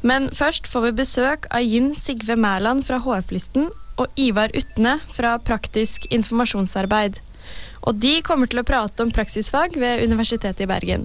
Men 0.00 0.30
først 0.32 0.64
får 0.72 0.88
vi 0.88 0.94
besøk 1.02 1.50
av 1.52 1.60
Jinn 1.60 1.92
Sigve 1.92 2.40
Mæland 2.40 2.88
fra 2.88 3.02
HF-listen 3.04 3.68
og 4.00 4.16
Ivar 4.16 4.48
Utne 4.56 4.96
fra 5.12 5.36
Praktisk 5.44 6.08
informasjonsarbeid. 6.08 7.20
Og 7.84 7.94
de 8.00 8.14
kommer 8.24 8.48
til 8.48 8.62
å 8.62 8.64
prate 8.66 9.04
om 9.04 9.12
praksisfag 9.12 9.76
ved 9.76 10.04
Universitetet 10.06 10.64
i 10.64 10.68
Bergen. 10.68 11.04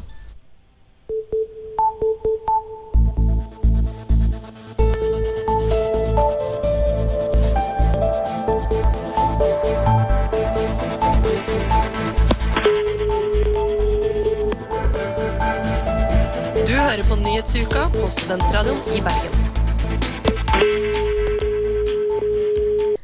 Du 16.69 16.75
hører 16.75 17.03
på 17.09 17.19
Nyhetsuka 17.19 17.89
på 17.97 18.07
Studentradioen 18.13 18.79
i 18.95 19.03
Bergen. 19.03 20.98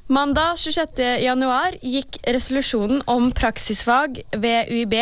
Mandag 0.08 0.58
26. 0.58 1.00
januar 1.24 1.74
gikk 1.82 2.18
resolusjonen 2.24 3.02
om 3.06 3.32
praksisfag 3.32 4.20
ved 4.32 4.70
UiB 4.70 4.94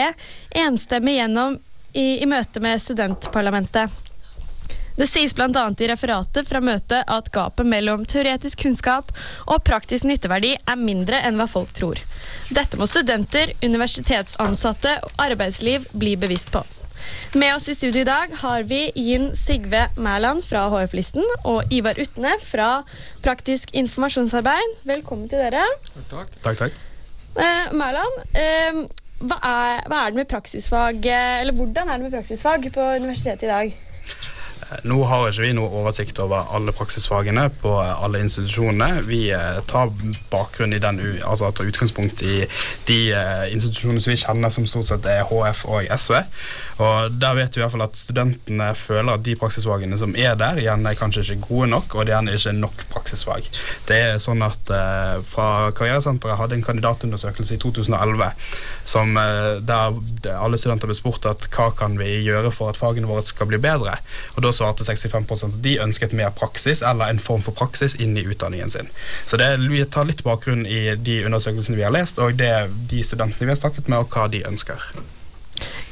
enstemmig 0.50 1.18
gjennom 1.18 1.58
i, 1.94 2.24
i 2.24 2.26
møte 2.26 2.62
med 2.64 2.80
studentparlamentet. 2.82 3.92
Det 4.96 5.08
sies 5.10 5.36
bl.a. 5.36 5.66
i 5.80 5.90
referatet 5.92 6.48
fra 6.48 6.62
møtet 6.64 7.04
at 7.12 7.28
gapet 7.36 7.68
mellom 7.68 8.06
teoretisk 8.08 8.64
kunnskap 8.64 9.12
og 9.44 9.66
praktisk 9.68 10.08
nytteverdi 10.08 10.54
er 10.56 10.80
mindre 10.80 11.20
enn 11.28 11.36
hva 11.36 11.50
folk 11.52 11.76
tror. 11.76 12.00
Dette 12.56 12.80
må 12.80 12.88
studenter, 12.88 13.52
universitetsansatte 13.60 14.96
og 15.04 15.20
arbeidsliv 15.26 15.90
bli 16.00 16.16
bevisst 16.22 16.54
på. 16.56 16.64
Med 17.34 17.56
oss 17.56 17.70
i 17.70 17.76
studio 17.76 18.02
i 18.02 18.08
dag 18.08 18.34
har 18.42 18.64
vi 18.70 18.92
Jinn 18.96 19.32
Sigve 19.38 19.88
Mæland 19.98 20.44
fra 20.46 20.68
HF-listen 20.70 21.24
og 21.44 21.72
Ivar 21.74 21.98
Utne 22.02 22.36
fra 22.44 22.84
Praktisk 23.24 23.74
informasjonsarbeid. 23.74 24.76
Velkommen 24.86 25.30
til 25.32 25.42
dere. 25.42 25.64
Takk, 26.12 26.60
takk. 26.60 26.78
Eh, 27.40 27.72
Mæland, 27.74 28.20
eh, 28.38 28.84
hva, 29.24 29.40
er, 29.40 29.88
hva 29.88 30.04
er 30.04 30.14
det 30.14 30.22
med 30.22 30.30
praksisfag, 30.30 31.00
eh, 31.06 31.40
eller 31.42 31.58
hvordan 31.58 31.90
er 31.90 31.98
det 31.98 32.10
med 32.10 32.18
praksisfag 32.20 32.70
på 32.74 32.90
universitetet 33.00 33.48
i 33.48 33.54
dag? 33.54 33.78
Nå 34.88 35.00
har 35.10 35.30
ikke 35.30 35.46
vi 35.46 35.54
noe 35.58 35.70
oversikt 35.82 36.20
over 36.24 36.50
alle 36.56 36.74
praksisfagene 36.76 37.48
på 37.62 37.72
alle 37.80 38.24
institusjonene. 38.24 39.04
Vi 39.08 39.22
eh, 39.36 39.60
tar 39.70 39.92
bakgrunn 40.32 40.76
i 40.76 40.82
den, 40.84 41.02
altså 41.24 41.52
tar 41.52 41.70
utgangspunkt 41.70 42.24
i 42.26 42.42
de 42.88 43.00
eh, 43.14 43.46
institusjonene 43.54 44.04
som 44.04 44.14
vi 44.14 44.20
kjenner 44.22 44.54
som 44.54 44.68
stort 44.70 44.90
sett 44.90 45.08
er 45.10 45.26
HF 45.30 45.66
og 45.70 45.90
SV. 45.90 46.18
Og 46.84 47.18
der 47.22 47.38
vet 47.38 47.56
vi 47.56 47.62
i 47.62 47.64
hvert 47.64 47.76
fall 47.76 47.86
at 47.86 48.00
studentene 48.00 48.72
føler 48.78 49.14
at 49.14 49.26
de 49.26 49.36
praksisfagene 49.40 50.00
som 50.00 50.16
er 50.18 50.38
der, 50.40 50.62
gjerne 50.64 50.92
er 50.92 51.00
kanskje 51.00 51.26
ikke 51.28 51.48
gode 51.48 51.70
nok, 51.76 51.96
og 51.96 52.08
det 52.10 52.16
er 52.18 52.34
ikke 52.34 52.56
nok 52.58 52.86
praksisfag. 52.94 53.48
Det 53.88 54.00
er 54.10 54.22
sånn 54.22 54.44
at 54.46 54.74
eh, 54.74 55.18
fra 55.28 55.72
Karrieresenteret 55.78 56.40
hadde 56.40 56.58
en 56.58 56.66
kandidatundersøkelse 56.66 57.58
i 57.58 57.62
2011 57.62 58.32
som, 58.86 59.18
eh, 59.18 59.62
der 59.62 60.34
alle 60.38 60.60
studenter 60.60 60.90
ble 60.90 60.98
spurt 60.98 61.28
at 61.30 61.48
hva 61.54 61.70
kan 61.78 61.98
vi 62.00 62.10
gjøre 62.26 62.52
for 62.54 62.72
at 62.72 62.80
fagene 62.80 63.10
våre 63.10 63.24
skal 63.26 63.50
bli 63.50 63.62
bedre. 63.62 63.96
Og 64.36 64.44
da 64.46 64.54
svarte 64.64 64.86
65 64.88 65.46
at 65.50 65.58
de 65.64 65.78
ønsket 65.84 66.16
mer 66.16 66.32
praksis 66.36 66.82
eller 66.82 67.12
en 67.12 67.20
form 67.20 67.44
for 67.44 67.56
praksis 67.58 67.98
inn 68.00 68.16
i 68.18 68.26
utdanningen 68.26 68.72
sin. 68.72 68.92
Så 69.26 69.38
det, 69.38 69.58
vi 69.70 69.84
tar 69.86 70.08
litt 70.10 70.24
bakgrunn 70.24 70.66
i 70.66 70.96
de 70.96 71.24
undersøkelsene 71.28 71.80
vi 71.80 71.86
har 71.86 71.94
lest, 71.94 72.20
og 72.20 72.40
det 72.40 72.54
de 72.92 73.04
studentene 73.04 73.48
vi 73.48 73.54
har 73.54 73.60
snakket 73.60 73.92
med, 73.92 74.04
og 74.04 74.14
hva 74.14 74.30
de 74.32 74.46
ønsker. 74.48 74.94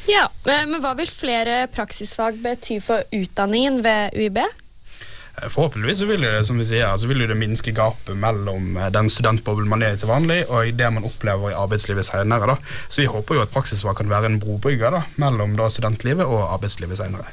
Ja, 0.09 0.25
eh, 0.49 0.65
men 0.65 0.81
Hva 0.81 0.95
vil 0.97 1.09
flere 1.11 1.67
praksisfag 1.71 2.41
bety 2.41 2.79
for 2.83 3.05
utdanningen 3.13 3.81
ved 3.85 4.17
UiB? 4.17 4.41
Eh, 4.41 5.47
Forhåpentligvis 5.47 6.01
vil 6.09 6.25
det 6.25 6.45
som 6.47 6.57
vi 6.59 6.65
sier, 6.67 6.89
så 6.97 7.07
vil 7.07 7.21
det 7.27 7.37
minske 7.37 7.73
gapet 7.75 8.17
mellom 8.17 8.77
eh, 8.77 8.89
den 8.93 9.11
studentboblen 9.13 9.69
man 9.69 9.85
er 9.85 9.95
i 9.95 10.01
til 10.01 10.09
vanlig, 10.11 10.41
og 10.49 10.73
det 10.77 10.89
man 10.95 11.05
opplever 11.07 11.53
i 11.53 11.59
arbeidslivet 11.59 12.07
senere. 12.07 12.55
Da. 12.55 12.57
Så 12.89 13.03
vi 13.03 13.11
håper 13.11 13.37
jo 13.37 13.45
at 13.45 13.53
praksisfag 13.53 14.01
kan 14.01 14.11
være 14.11 14.33
en 14.33 14.41
brobrygger 14.41 14.97
da, 14.97 15.05
mellom 15.21 15.55
da, 15.59 15.69
studentlivet 15.69 16.25
og 16.25 16.49
arbeidslivet 16.49 16.99
senere. 16.99 17.29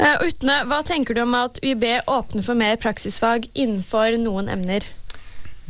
Og 0.00 0.22
Utne, 0.30 0.62
hva 0.64 0.80
tenker 0.86 1.16
du 1.16 1.20
om 1.26 1.34
at 1.36 1.58
UiB 1.60 1.84
åpner 2.08 2.44
for 2.44 2.56
mer 2.56 2.78
praksisfag 2.80 3.50
innenfor 3.52 4.16
noen 4.22 4.48
emner? 4.48 4.86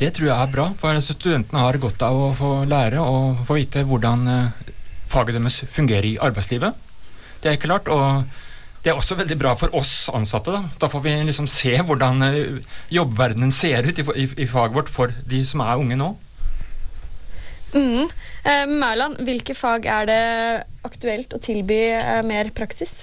Det 0.00 0.12
tror 0.16 0.30
jeg 0.30 0.36
er 0.36 0.52
bra, 0.52 0.68
for 0.80 1.00
studentene 1.04 1.64
har 1.64 1.78
godt 1.82 2.02
av 2.06 2.16
å 2.16 2.28
få 2.36 2.50
lære 2.70 3.02
og 3.02 3.42
få 3.48 3.58
vite 3.58 3.82
hvordan 3.88 4.22
eh, 4.32 4.70
faget 5.10 5.36
deres 5.36 5.58
fungerer 5.68 6.06
i 6.12 6.20
arbeidslivet. 6.22 6.78
Det 7.42 7.52
er 7.52 7.60
klart, 7.60 7.90
og 7.90 8.22
det 8.84 8.92
er 8.92 8.96
også 8.96 9.18
veldig 9.18 9.36
bra 9.42 9.52
for 9.60 9.74
oss 9.76 10.08
ansatte. 10.14 10.54
Da, 10.54 10.62
da 10.80 10.88
får 10.88 11.04
vi 11.04 11.12
liksom 11.28 11.50
se 11.50 11.74
hvordan 11.84 12.24
eh, 12.30 12.62
jobbverdenen 12.96 13.52
ser 13.52 13.90
ut 13.90 14.00
i, 14.00 14.06
i, 14.24 14.26
i 14.46 14.48
faget 14.48 14.78
vårt 14.78 14.92
for 14.92 15.12
de 15.28 15.42
som 15.44 15.66
er 15.66 15.82
unge 15.82 16.00
nå. 16.00 16.14
Mm. 17.74 18.08
Eh, 18.48 18.66
Mæland, 18.70 19.20
hvilke 19.26 19.54
fag 19.54 19.84
er 19.84 20.08
det 20.08 20.22
aktuelt 20.86 21.36
å 21.36 21.42
tilby 21.42 21.82
eh, 21.98 22.22
mer 22.26 22.54
praksis? 22.56 23.02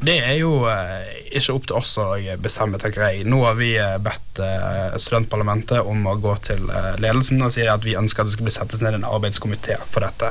Det 0.00 0.14
er 0.22 0.36
jo 0.38 0.62
eh, 0.70 1.08
ikke 1.36 1.54
opp 1.56 1.66
til 1.68 1.76
oss 1.76 1.92
å 2.00 2.06
bestemme, 2.40 2.78
tenker 2.80 3.04
jeg. 3.06 3.24
Nå 3.28 3.40
har 3.44 3.56
vi 3.58 3.72
eh, 3.78 3.96
bedt 4.02 4.38
eh, 4.42 4.94
studentparlamentet 5.00 5.82
om 5.88 6.06
å 6.08 6.14
gå 6.22 6.34
til 6.46 6.64
ledelsen 7.02 7.42
og 7.42 7.52
si 7.54 7.66
at 7.68 7.84
vi 7.84 7.96
ønsker 7.98 8.22
at 8.22 8.30
det 8.30 8.36
skal 8.36 8.46
bli 8.46 8.54
settes 8.54 8.82
ned 8.84 8.96
en 8.96 9.06
arbeidskomité 9.08 9.76
for 9.90 10.04
dette. 10.04 10.30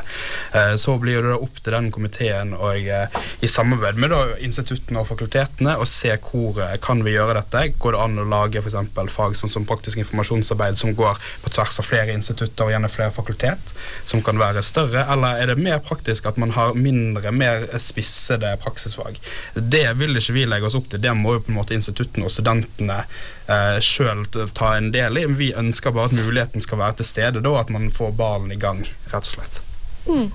Så 0.79 0.95
blir 1.01 1.23
det 1.25 1.35
opp 1.35 1.59
til 1.61 1.75
den 1.75 1.89
komiteen 1.93 2.53
og 2.55 2.87
i 2.87 3.49
samarbeid 3.49 3.99
med 4.01 4.13
instituttene 4.43 5.01
og 5.01 5.09
fakultetene 5.09 5.75
å 5.79 5.87
se 5.89 6.13
hvor 6.23 6.57
kan 6.83 7.03
vi 7.05 7.15
gjøre 7.15 7.37
dette. 7.39 7.63
Går 7.81 7.95
det 7.95 8.01
an 8.03 8.21
å 8.23 8.27
lage 8.31 8.63
f.eks. 8.63 8.77
fag 9.13 9.37
sånn 9.37 9.53
som 9.53 9.67
praktisk 9.69 10.01
informasjonsarbeid 10.01 10.79
som 10.79 10.95
går 10.97 11.19
på 11.43 11.53
tvers 11.53 11.79
av 11.81 11.87
flere 11.87 12.15
institutter 12.15 12.67
og 12.67 12.73
gjerne 12.73 12.91
flere 12.91 13.15
fakultet, 13.15 13.75
som 14.07 14.23
kan 14.25 14.39
være 14.41 14.63
større, 14.65 15.05
eller 15.13 15.41
er 15.41 15.51
det 15.51 15.59
mer 15.61 15.81
praktisk 15.85 16.29
at 16.31 16.39
man 16.41 16.55
har 16.57 16.77
mindre, 16.77 17.33
mer 17.35 17.67
spissede 17.81 18.55
praksisfag? 18.63 19.19
Det 19.53 19.85
vil 19.99 20.17
ikke 20.17 20.35
vi 20.35 20.45
legge 20.49 20.67
oss 20.67 20.77
opp 20.79 20.89
til, 20.91 21.01
det 21.03 21.13
må 21.17 21.37
jo 21.37 21.45
på 21.45 21.53
en 21.53 21.59
måte 21.59 21.77
instituttene 21.77 22.27
og 22.27 22.33
studentene 22.33 22.99
eh, 23.01 23.79
sjøl 23.83 24.25
ta 24.55 24.75
en 24.77 24.91
del 24.93 25.21
i. 25.21 25.25
Vi 25.39 25.53
ønsker 25.57 25.95
bare 25.95 26.11
at 26.11 26.17
muligheten 26.17 26.63
skal 26.63 26.81
være 26.81 26.99
til 27.01 27.11
stede, 27.11 27.43
da 27.43 27.55
at 27.61 27.73
man 27.73 27.89
får 27.93 28.13
ballen 28.19 28.53
i 28.53 28.59
gang, 28.61 28.83
rett 29.13 29.31
og 29.31 29.33
slett. 29.37 29.63
Mm. 30.07 30.29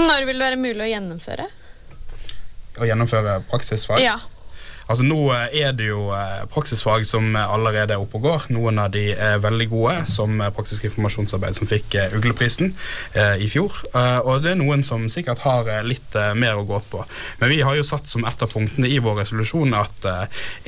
Når 0.00 0.28
vil 0.28 0.38
det 0.38 0.46
være 0.46 0.60
mulig 0.60 0.86
å 0.86 0.92
gjennomføre? 0.94 1.50
å 2.80 2.88
gjennomføre 2.88 3.40
praksisfag? 3.50 4.02
Ja. 4.04 4.16
Altså 4.90 5.04
Nå 5.06 5.18
eh, 5.30 5.52
er 5.62 5.74
det 5.78 5.86
jo 5.86 6.08
eh, 6.14 6.42
praksisfag 6.50 7.04
som 7.06 7.28
eh, 7.38 7.52
allerede 7.54 7.94
er 7.94 8.02
oppe 8.02 8.18
og 8.18 8.24
går. 8.26 8.46
Noen 8.56 8.80
av 8.82 8.90
de 8.94 9.12
er 9.14 9.38
veldig 9.42 9.68
gode, 9.70 9.94
som 10.10 10.40
praktisk 10.56 10.88
informasjonsarbeid, 10.88 11.58
som 11.58 11.68
fikk 11.70 11.94
Ugleprisen 12.16 12.72
i 13.40 13.46
fjor. 13.50 13.74
Og 14.24 14.42
det 14.42 14.52
er 14.52 14.58
noen 14.58 14.82
som 14.86 15.04
sikkert 15.12 15.42
har 15.44 15.68
litt 15.86 16.14
mer 16.38 16.58
å 16.58 16.64
gå 16.66 16.78
på. 16.90 17.02
Men 17.40 17.52
vi 17.52 17.60
har 17.66 17.76
jo 17.76 17.84
satt 17.86 18.08
som 18.10 18.24
et 18.28 18.42
av 18.42 18.50
punktene 18.50 18.88
i 18.90 18.98
vår 19.02 19.20
resolusjon 19.22 19.74
at 19.76 20.06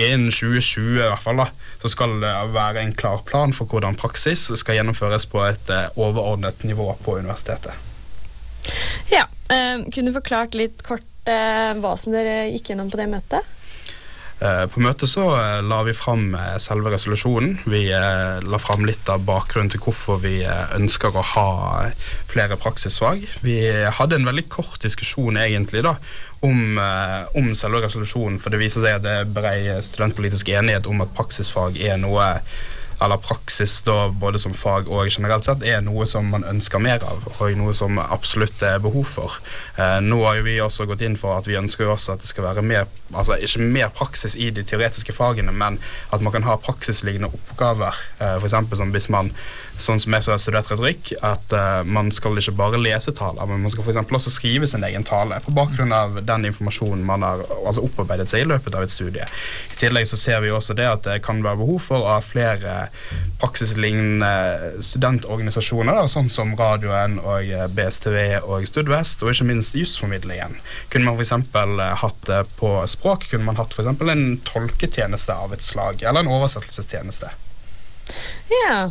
innen 0.01 0.29
2020 0.31 0.99
i 0.99 1.01
hvert 1.01 1.25
fall 1.25 1.41
da, 1.43 1.49
så 1.83 1.93
skal 1.93 2.19
det 2.23 2.35
være 2.55 2.83
en 2.83 2.95
klar 2.99 3.23
plan 3.29 3.55
for 3.57 3.71
hvordan 3.71 3.99
praksis 4.01 4.49
skal 4.61 4.79
gjennomføres 4.79 5.27
på 5.33 5.43
et 5.47 5.73
overordnet 5.95 6.67
nivå 6.69 6.91
på 7.05 7.17
universitetet. 7.23 7.73
Ja, 9.13 9.27
Kunne 9.49 10.11
du 10.11 10.15
forklart 10.15 10.59
litt 10.59 10.85
kort 10.87 11.09
hva 11.27 11.97
som 12.01 12.15
dere 12.15 12.53
gikk 12.53 12.73
gjennom 12.73 12.93
på 12.93 13.01
det 13.01 13.11
møtet? 13.13 13.59
Eh, 14.43 14.65
På 14.67 14.81
møtet 14.83 15.11
så 15.11 15.23
eh, 15.37 15.61
la 15.63 15.83
vi 15.87 15.93
fram 15.95 16.33
eh, 16.35 16.57
selve 16.63 16.91
resolusjonen. 16.91 17.61
Vi 17.71 17.85
la 17.93 18.59
fram 18.59 18.87
litt 18.89 19.09
av 19.13 19.23
bakgrunnen 19.27 19.71
til 19.71 19.83
hvorfor 19.85 20.19
vi 20.25 20.41
ønsker 20.75 21.15
å 21.15 21.25
ha 21.35 21.49
flere 22.31 22.59
praksisfag. 22.59 23.23
Vi 23.45 23.57
hadde 23.99 24.19
en 24.19 24.27
veldig 24.27 24.49
kort 24.51 24.83
diskusjon 24.83 25.39
egentlig 25.39 25.85
da, 25.87 25.95
om, 26.43 26.79
om 27.39 27.51
selve 27.55 27.85
resolusjonen, 27.85 28.41
for 28.43 28.51
det 28.51 28.63
viser 28.63 28.83
seg 28.83 28.99
at 28.99 29.05
det 29.05 29.17
er 29.21 29.35
bred 29.37 29.85
studentpolitisk 29.87 30.51
enighet 30.57 30.89
om 30.91 31.05
at 31.05 31.13
praksisfag 31.15 31.79
er 31.79 32.01
noe 32.03 32.33
eller 33.05 33.17
praksis 33.17 33.83
da, 33.83 34.09
både 34.09 34.39
som 34.39 34.55
fag 34.55 34.89
og 34.91 35.11
generelt 35.11 35.47
sett, 35.47 35.65
er 35.67 35.83
noe 35.85 36.07
som 36.09 36.29
man 36.33 36.47
ønsker 36.49 36.83
mer 36.83 37.03
av, 37.07 37.25
og 37.33 37.57
noe 37.59 37.75
som 37.77 37.99
absolutt 38.03 38.63
er 38.67 38.81
behov 38.83 39.09
for. 39.09 39.39
Eh, 39.77 39.99
nå 40.05 40.21
har 40.23 40.39
jo 40.39 40.47
vi 40.47 40.59
også 40.63 40.87
gått 40.91 41.03
inn 41.07 41.19
for 41.19 41.41
at 41.41 41.49
vi 41.51 41.59
ønsker 41.59 41.87
jo 41.87 41.95
også 41.97 42.17
at 42.17 42.23
det 42.23 42.31
skal 42.31 42.47
være 42.47 42.65
mer, 42.67 42.87
altså 43.11 43.39
ikke 43.41 43.67
mer 43.75 43.91
praksis 43.95 44.37
i 44.37 44.51
de 44.55 44.65
teoretiske 44.67 45.15
fagene, 45.17 45.53
men 45.53 45.81
at 46.15 46.23
man 46.23 46.35
kan 46.35 46.47
ha 46.47 46.59
praksislignende 46.63 47.33
oppgaver. 47.33 47.99
Eh, 48.21 48.39
eksempel 48.43 48.79
som 48.79 48.95
hvis 48.95 49.09
man, 49.13 49.33
sånn 49.83 50.01
som 50.03 50.15
jeg 50.15 50.27
som 50.27 50.37
har 50.37 50.43
studert 50.43 50.71
retorikk, 50.71 51.15
at 51.27 51.57
eh, 51.57 51.83
man 51.89 52.13
skal 52.15 52.39
ikke 52.39 52.57
bare 52.59 52.81
lese 52.81 53.15
taler, 53.17 53.43
men 53.51 53.65
man 53.65 53.75
skal 53.75 53.89
eksempel 53.89 54.19
også 54.19 54.35
skrive 54.37 54.69
sin 54.71 54.85
egen 54.87 55.07
tale 55.09 55.41
på 55.43 55.55
bakgrunn 55.57 55.95
av 55.97 56.21
den 56.23 56.47
informasjonen 56.53 57.05
man 57.07 57.27
har 57.27 57.43
altså 57.63 57.85
opparbeidet 57.87 58.31
seg 58.31 58.45
i 58.45 58.51
løpet 58.53 58.77
av 58.79 58.87
et 58.87 58.95
studie. 58.95 59.27
I 59.73 59.81
tillegg 59.81 60.07
så 60.09 60.21
ser 60.21 60.43
vi 60.45 60.53
også 60.55 60.77
det 60.79 60.89
at 60.89 61.07
det 61.09 61.23
kan 61.27 61.43
være 61.43 61.63
behov 61.65 61.81
for 61.83 62.03
å 62.03 62.15
ha 62.17 62.21
flere 62.25 62.92
praksislignende 63.43 64.83
studentorganisasjoner, 64.85 65.97
da, 65.99 66.07
sånn 66.11 66.31
som 66.33 66.55
radioen 66.59 67.19
og 67.23 67.49
eh, 67.49 67.67
BSTV 67.75 68.19
og 68.43 68.67
Studvest, 68.69 69.25
og 69.25 69.33
ikke 69.33 69.49
minst 69.51 69.77
jusformidlingen. 69.79 70.59
Kunne 70.93 71.11
man 71.11 71.19
f.eks. 71.19 71.35
hatt 72.03 72.27
det 72.29 72.43
på 72.59 72.75
språk, 72.91 73.29
kunne 73.31 73.49
man 73.49 73.59
hatt 73.61 73.79
eksempel 73.79 74.13
en 74.13 74.27
tolketjeneste 74.47 75.35
av 75.35 75.55
et 75.55 75.65
slag, 75.67 76.03
eller 76.03 76.25
en 76.25 76.35
oversettelsestjeneste. 76.39 77.33
Ja. 78.67 78.91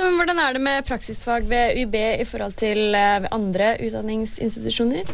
Men 0.00 0.16
hvordan 0.16 0.38
er 0.40 0.54
det 0.56 0.62
med 0.64 0.86
praksisfag 0.88 1.44
ved 1.50 1.76
UiB 1.76 1.96
i 2.00 2.24
forhold 2.24 2.56
til 2.60 2.94
eh, 2.96 3.26
andre 3.34 3.74
utdanningsinstitusjoner? 3.84 5.04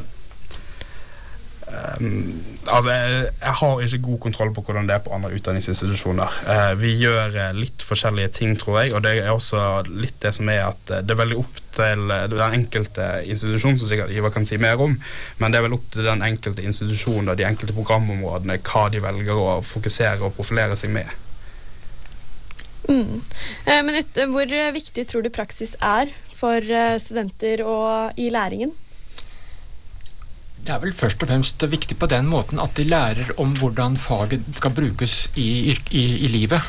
Um, 1.66 2.42
altså, 2.70 2.90
jeg, 2.92 3.22
jeg 3.40 3.54
har 3.60 3.80
ikke 3.82 3.98
god 3.98 4.18
kontroll 4.22 4.52
på 4.54 4.62
hvordan 4.62 4.86
det 4.86 4.94
er 4.94 5.00
på 5.02 5.14
andre 5.16 5.32
utdanningsinstitusjoner. 5.34 6.36
Uh, 6.46 6.74
vi 6.78 6.92
gjør 7.00 7.34
eh, 7.34 7.56
litt 7.58 7.82
forskjellige 7.82 8.30
ting, 8.38 8.54
tror 8.60 8.84
jeg, 8.84 8.92
og 8.94 9.02
det 9.02 9.16
er 9.18 9.32
også 9.32 9.62
litt 9.90 10.20
det 10.22 10.30
som 10.36 10.50
er 10.52 10.62
at 10.68 10.92
det 11.02 11.14
er 11.14 11.18
veldig 11.18 11.40
opp 11.40 11.58
til 11.76 12.06
den 12.06 12.56
enkelte 12.60 13.08
institusjon, 13.26 13.80
som 13.80 13.90
sikkert 13.90 14.14
Ivar 14.14 14.32
kan 14.34 14.46
si 14.46 14.60
mer 14.62 14.78
om, 14.80 14.94
men 15.40 15.52
det 15.52 15.58
er 15.58 15.66
vel 15.66 15.76
opp 15.76 15.90
til 15.90 16.06
den 16.06 16.22
enkelte 16.24 16.64
institusjon 16.64 17.26
og 17.26 17.36
de 17.36 17.48
enkelte 17.48 17.74
programområdene 17.76 18.60
hva 18.62 18.86
de 18.92 19.02
velger 19.02 19.42
å 19.42 19.58
fokusere 19.66 20.22
og 20.22 20.36
profilere 20.38 20.78
seg 20.78 20.94
med. 20.94 21.10
Mm. 22.86 23.18
Men 23.66 23.96
ut, 23.98 24.18
hvor 24.30 24.56
viktig 24.78 25.08
tror 25.10 25.26
du 25.26 25.34
praksis 25.34 25.74
er 25.82 26.08
for 26.30 26.62
studenter 27.02 27.66
og 27.66 28.20
i 28.22 28.30
læringen? 28.30 28.70
Det 30.66 30.74
er 30.74 30.82
vel 30.82 30.94
først 30.96 31.22
og 31.22 31.28
fremst 31.30 31.62
viktig 31.70 31.94
på 32.00 32.08
den 32.10 32.26
måten 32.26 32.58
at 32.58 32.74
de 32.74 32.84
lærer 32.90 33.28
om 33.38 33.52
hvordan 33.54 33.94
faget 34.02 34.42
skal 34.58 34.74
brukes 34.74 35.28
i, 35.38 35.70
i, 35.94 36.04
i 36.26 36.30
livet. 36.32 36.60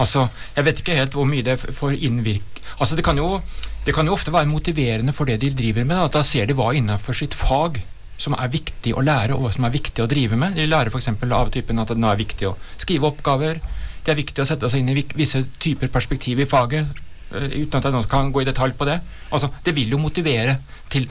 Altså, 0.00 0.28
Jeg 0.56 0.64
vet 0.64 0.80
ikke 0.80 0.96
helt 0.96 1.12
hvor 1.16 1.28
mye 1.28 1.44
det 1.44 1.58
får 1.60 1.98
innvirke 2.00 2.56
Altså, 2.80 2.96
det 2.96 3.04
kan, 3.04 3.16
jo, 3.16 3.40
det 3.86 3.94
kan 3.94 4.06
jo 4.08 4.12
ofte 4.12 4.32
være 4.32 4.48
motiverende 4.50 5.12
for 5.16 5.24
det 5.28 5.38
de 5.40 5.50
driver 5.54 5.84
med. 5.84 5.96
At 5.96 6.16
da 6.16 6.22
ser 6.26 6.48
de 6.48 6.56
hva 6.56 6.72
innenfor 6.76 7.16
sitt 7.16 7.36
fag 7.36 7.78
som 8.20 8.34
er 8.36 8.50
viktig 8.52 8.92
å 8.96 9.04
lære, 9.04 9.36
og 9.36 9.52
som 9.54 9.64
er 9.64 9.72
viktig 9.72 10.04
å 10.04 10.08
drive 10.10 10.36
med. 10.40 10.56
De 10.56 10.66
lærer 10.68 10.92
f.eks. 10.92 11.08
av 11.24 11.52
typen 11.54 11.80
at 11.80 11.92
det 11.92 11.96
nå 12.00 12.10
er 12.10 12.20
viktig 12.20 12.50
å 12.50 12.56
skrive 12.76 13.08
oppgaver. 13.08 13.60
Det 14.04 14.12
er 14.12 14.20
viktig 14.20 14.44
å 14.44 14.48
sette 14.48 14.68
seg 14.72 14.82
inn 14.82 14.92
i 14.92 15.06
visse 15.16 15.42
typer 15.62 15.92
perspektiv 15.92 16.42
i 16.42 16.48
faget, 16.48 17.00
eh, 17.32 17.48
uten 17.62 17.78
at 17.78 17.88
jeg 17.88 17.96
nå 17.96 18.02
kan 18.10 18.32
gå 18.32 18.44
i 18.44 18.48
detalj 18.48 18.76
på 18.76 18.88
det. 18.88 19.00
Altså, 19.30 19.52
Det 19.64 19.74
vil 19.76 19.96
jo 19.96 20.02
motivere 20.02 20.58
til 20.92 21.08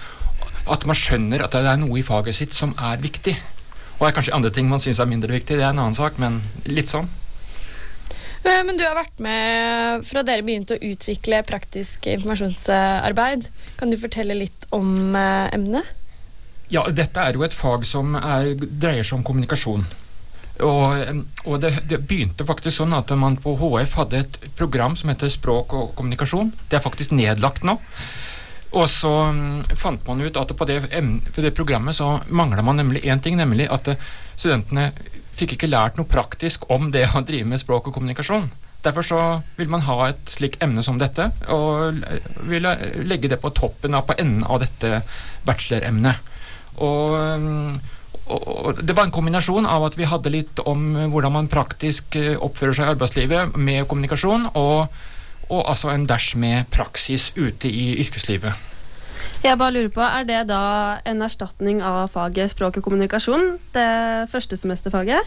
at 0.71 0.86
man 0.89 0.97
skjønner 0.97 1.43
at 1.45 1.54
det 1.54 1.67
er 1.69 1.82
noe 1.82 1.99
i 1.99 2.06
faget 2.06 2.38
sitt 2.38 2.56
som 2.58 2.73
er 2.82 3.01
viktig. 3.01 3.36
Og 3.95 4.01
det 4.04 4.10
er 4.10 4.15
kanskje 4.17 4.36
andre 4.36 4.51
ting 4.51 4.67
man 4.69 4.82
syns 4.84 4.99
er 4.99 5.10
mindre 5.10 5.36
viktig, 5.36 5.58
det 5.58 5.63
er 5.63 5.71
en 5.71 5.84
annen 5.86 5.97
sak, 5.97 6.17
men 6.21 6.41
litt 6.67 6.91
sånn. 6.91 7.08
Eh, 8.45 8.63
Men 8.63 8.78
du 8.78 8.84
har 8.86 8.97
vært 8.97 9.19
med 9.23 10.06
fra 10.06 10.23
dere 10.25 10.45
begynte 10.45 10.75
å 10.75 10.84
utvikle 10.91 11.41
praktisk 11.47 12.06
informasjonsarbeid. 12.12 13.47
Kan 13.80 13.93
du 13.93 13.97
fortelle 13.97 14.38
litt 14.38 14.67
om 14.75 15.15
eh, 15.15 15.54
emnet? 15.56 15.93
Ja, 16.69 16.86
dette 16.89 17.21
er 17.21 17.38
jo 17.38 17.45
et 17.45 17.54
fag 17.54 17.86
som 17.86 18.15
er, 18.17 18.56
dreier 18.58 19.06
seg 19.06 19.19
om 19.19 19.25
kommunikasjon. 19.25 19.86
Og, 20.65 21.23
og 21.43 21.58
det, 21.60 21.73
det 21.89 21.99
begynte 22.08 22.45
faktisk 22.47 22.80
sånn 22.80 22.95
at 22.95 23.12
man 23.19 23.36
på 23.41 23.58
HF 23.60 23.97
hadde 23.99 24.21
et 24.23 24.38
program 24.56 24.95
som 24.95 25.12
heter 25.12 25.32
Språk 25.32 25.73
og 25.75 25.91
kommunikasjon. 25.97 26.54
Det 26.71 26.80
er 26.80 26.86
faktisk 26.86 27.12
nedlagt 27.12 27.65
nå. 27.67 27.75
Og 28.73 28.88
så 28.91 29.12
mm, 29.32 29.75
fant 29.78 30.08
man 30.08 30.21
ut 30.25 30.38
at 30.39 30.54
på 30.58 30.67
det, 30.67 30.82
på 30.89 31.43
det 31.43 31.54
programmet 31.56 31.95
så 31.95 32.17
mangla 32.28 32.63
man 32.65 32.80
nemlig 32.82 33.06
én 33.06 33.21
ting, 33.23 33.38
nemlig 33.39 33.69
at 33.71 33.88
eh, 33.93 34.08
studentene 34.36 34.89
fikk 35.36 35.56
ikke 35.56 35.71
lært 35.71 35.99
noe 35.99 36.08
praktisk 36.08 36.69
om 36.71 36.89
det 36.91 37.08
å 37.13 37.23
drive 37.25 37.47
med 37.49 37.62
språk 37.62 37.89
og 37.89 37.97
kommunikasjon. 37.97 38.49
Derfor 38.86 39.06
så 39.06 39.19
vil 39.58 39.71
man 39.71 39.84
ha 39.88 40.12
et 40.12 40.30
slikt 40.30 40.62
emne 40.63 40.84
som 40.86 40.99
dette, 41.01 41.30
og 41.54 42.04
vil 42.49 42.67
eh, 42.69 43.01
legge 43.08 43.32
det 43.32 43.41
på 43.41 43.54
toppen 43.56 43.97
av 43.97 44.08
på 44.10 44.17
enden 44.19 44.45
av 44.45 44.62
dette 44.63 45.01
bacheloremnet. 45.47 46.32
Og, 46.84 47.15
mm, 47.39 47.73
og, 48.25 48.45
og 48.51 48.84
det 48.84 48.95
var 48.97 49.08
en 49.08 49.15
kombinasjon 49.15 49.67
av 49.69 49.88
at 49.88 49.97
vi 49.99 50.10
hadde 50.10 50.34
litt 50.34 50.62
om 50.67 50.88
hvordan 51.13 51.38
man 51.38 51.51
praktisk 51.51 52.17
eh, 52.19 52.36
oppfører 52.36 52.78
seg 52.78 52.89
i 52.89 52.95
arbeidslivet 52.95 53.58
med 53.58 53.86
kommunikasjon, 53.88 54.49
og, 54.54 55.04
og 55.49 55.63
altså 55.69 55.91
en 55.93 56.08
dash 56.10 56.38
med 56.38 56.69
praksis 56.73 57.31
ute 57.38 57.69
i 57.69 57.95
yrkeslivet. 58.03 58.53
Jeg 59.45 59.58
bare 59.58 59.73
lurer 59.75 59.91
på, 59.93 60.01
Er 60.01 60.23
det 60.25 60.47
da 60.49 60.97
en 61.05 61.21
erstatning 61.21 61.81
av 61.86 62.10
faget 62.13 62.49
språk 62.51 62.77
og 62.77 62.84
kommunikasjon? 62.84 63.60
Det 63.73 64.29
førstesemesterfaget? 64.31 65.21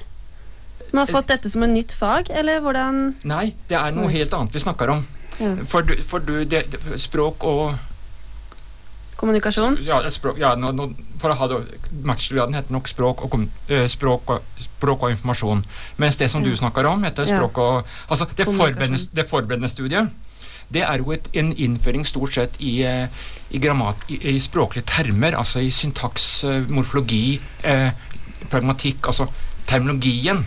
Man 0.93 1.05
har 1.05 1.13
fått 1.13 1.29
dette 1.29 1.51
som 1.51 1.63
en 1.63 1.75
nytt 1.75 1.93
fag, 1.93 2.31
eller 2.31 2.63
hvordan 2.65 3.15
Nei, 3.29 3.53
det 3.69 3.77
er 3.77 3.93
noe 3.93 4.09
helt 4.11 4.33
annet 4.35 4.55
vi 4.55 4.63
snakker 4.63 4.95
om. 4.95 5.05
Ja. 5.39 5.53
For, 5.69 5.87
du, 5.87 5.95
for 6.03 6.25
du, 6.25 6.43
det, 6.49 6.65
språk 6.99 7.45
og 7.47 7.77
Kommunikasjon? 9.19 9.81
Ja, 9.83 9.99
språk, 10.15 10.39
ja 10.39 10.53
nå, 10.55 10.71
nå, 10.77 10.85
for 11.19 11.35
å 11.35 11.39
ha 11.41 11.49
det 11.51 11.57
Bachelorgraden 12.07 12.55
heter 12.55 12.75
nok 12.75 12.87
språk 12.87 13.25
og, 13.27 13.35
eh, 13.67 13.89
språk, 13.91 14.31
og, 14.31 14.63
språk 14.63 15.03
og 15.03 15.15
informasjon. 15.17 15.65
Mens 15.99 16.21
det 16.21 16.31
som 16.31 16.45
du 16.45 16.53
snakker 16.57 16.87
om, 16.87 17.03
heter 17.03 17.27
språk 17.27 17.59
og 17.59 17.85
Altså, 18.09 18.29
det 18.37 18.47
forberedende, 18.47 19.01
det 19.15 19.27
forberedende 19.27 19.69
studiet, 19.69 20.13
det 20.73 20.85
er 20.85 21.01
jo 21.01 21.13
et, 21.17 21.29
en 21.35 21.51
innføring 21.57 22.05
stort 22.07 22.37
sett 22.37 22.59
i, 22.61 22.83
eh, 22.87 23.09
i, 23.51 23.59
grammat, 23.59 24.05
i, 24.09 24.21
i 24.37 24.41
språklige 24.41 24.87
termer, 24.87 25.35
altså 25.35 25.65
i 25.65 25.71
syntaks, 25.73 26.29
eh, 26.45 26.69
morfologi, 26.69 27.41
eh, 27.65 27.91
pragmatikk, 28.53 29.09
altså 29.09 29.27
terminologien. 29.67 30.45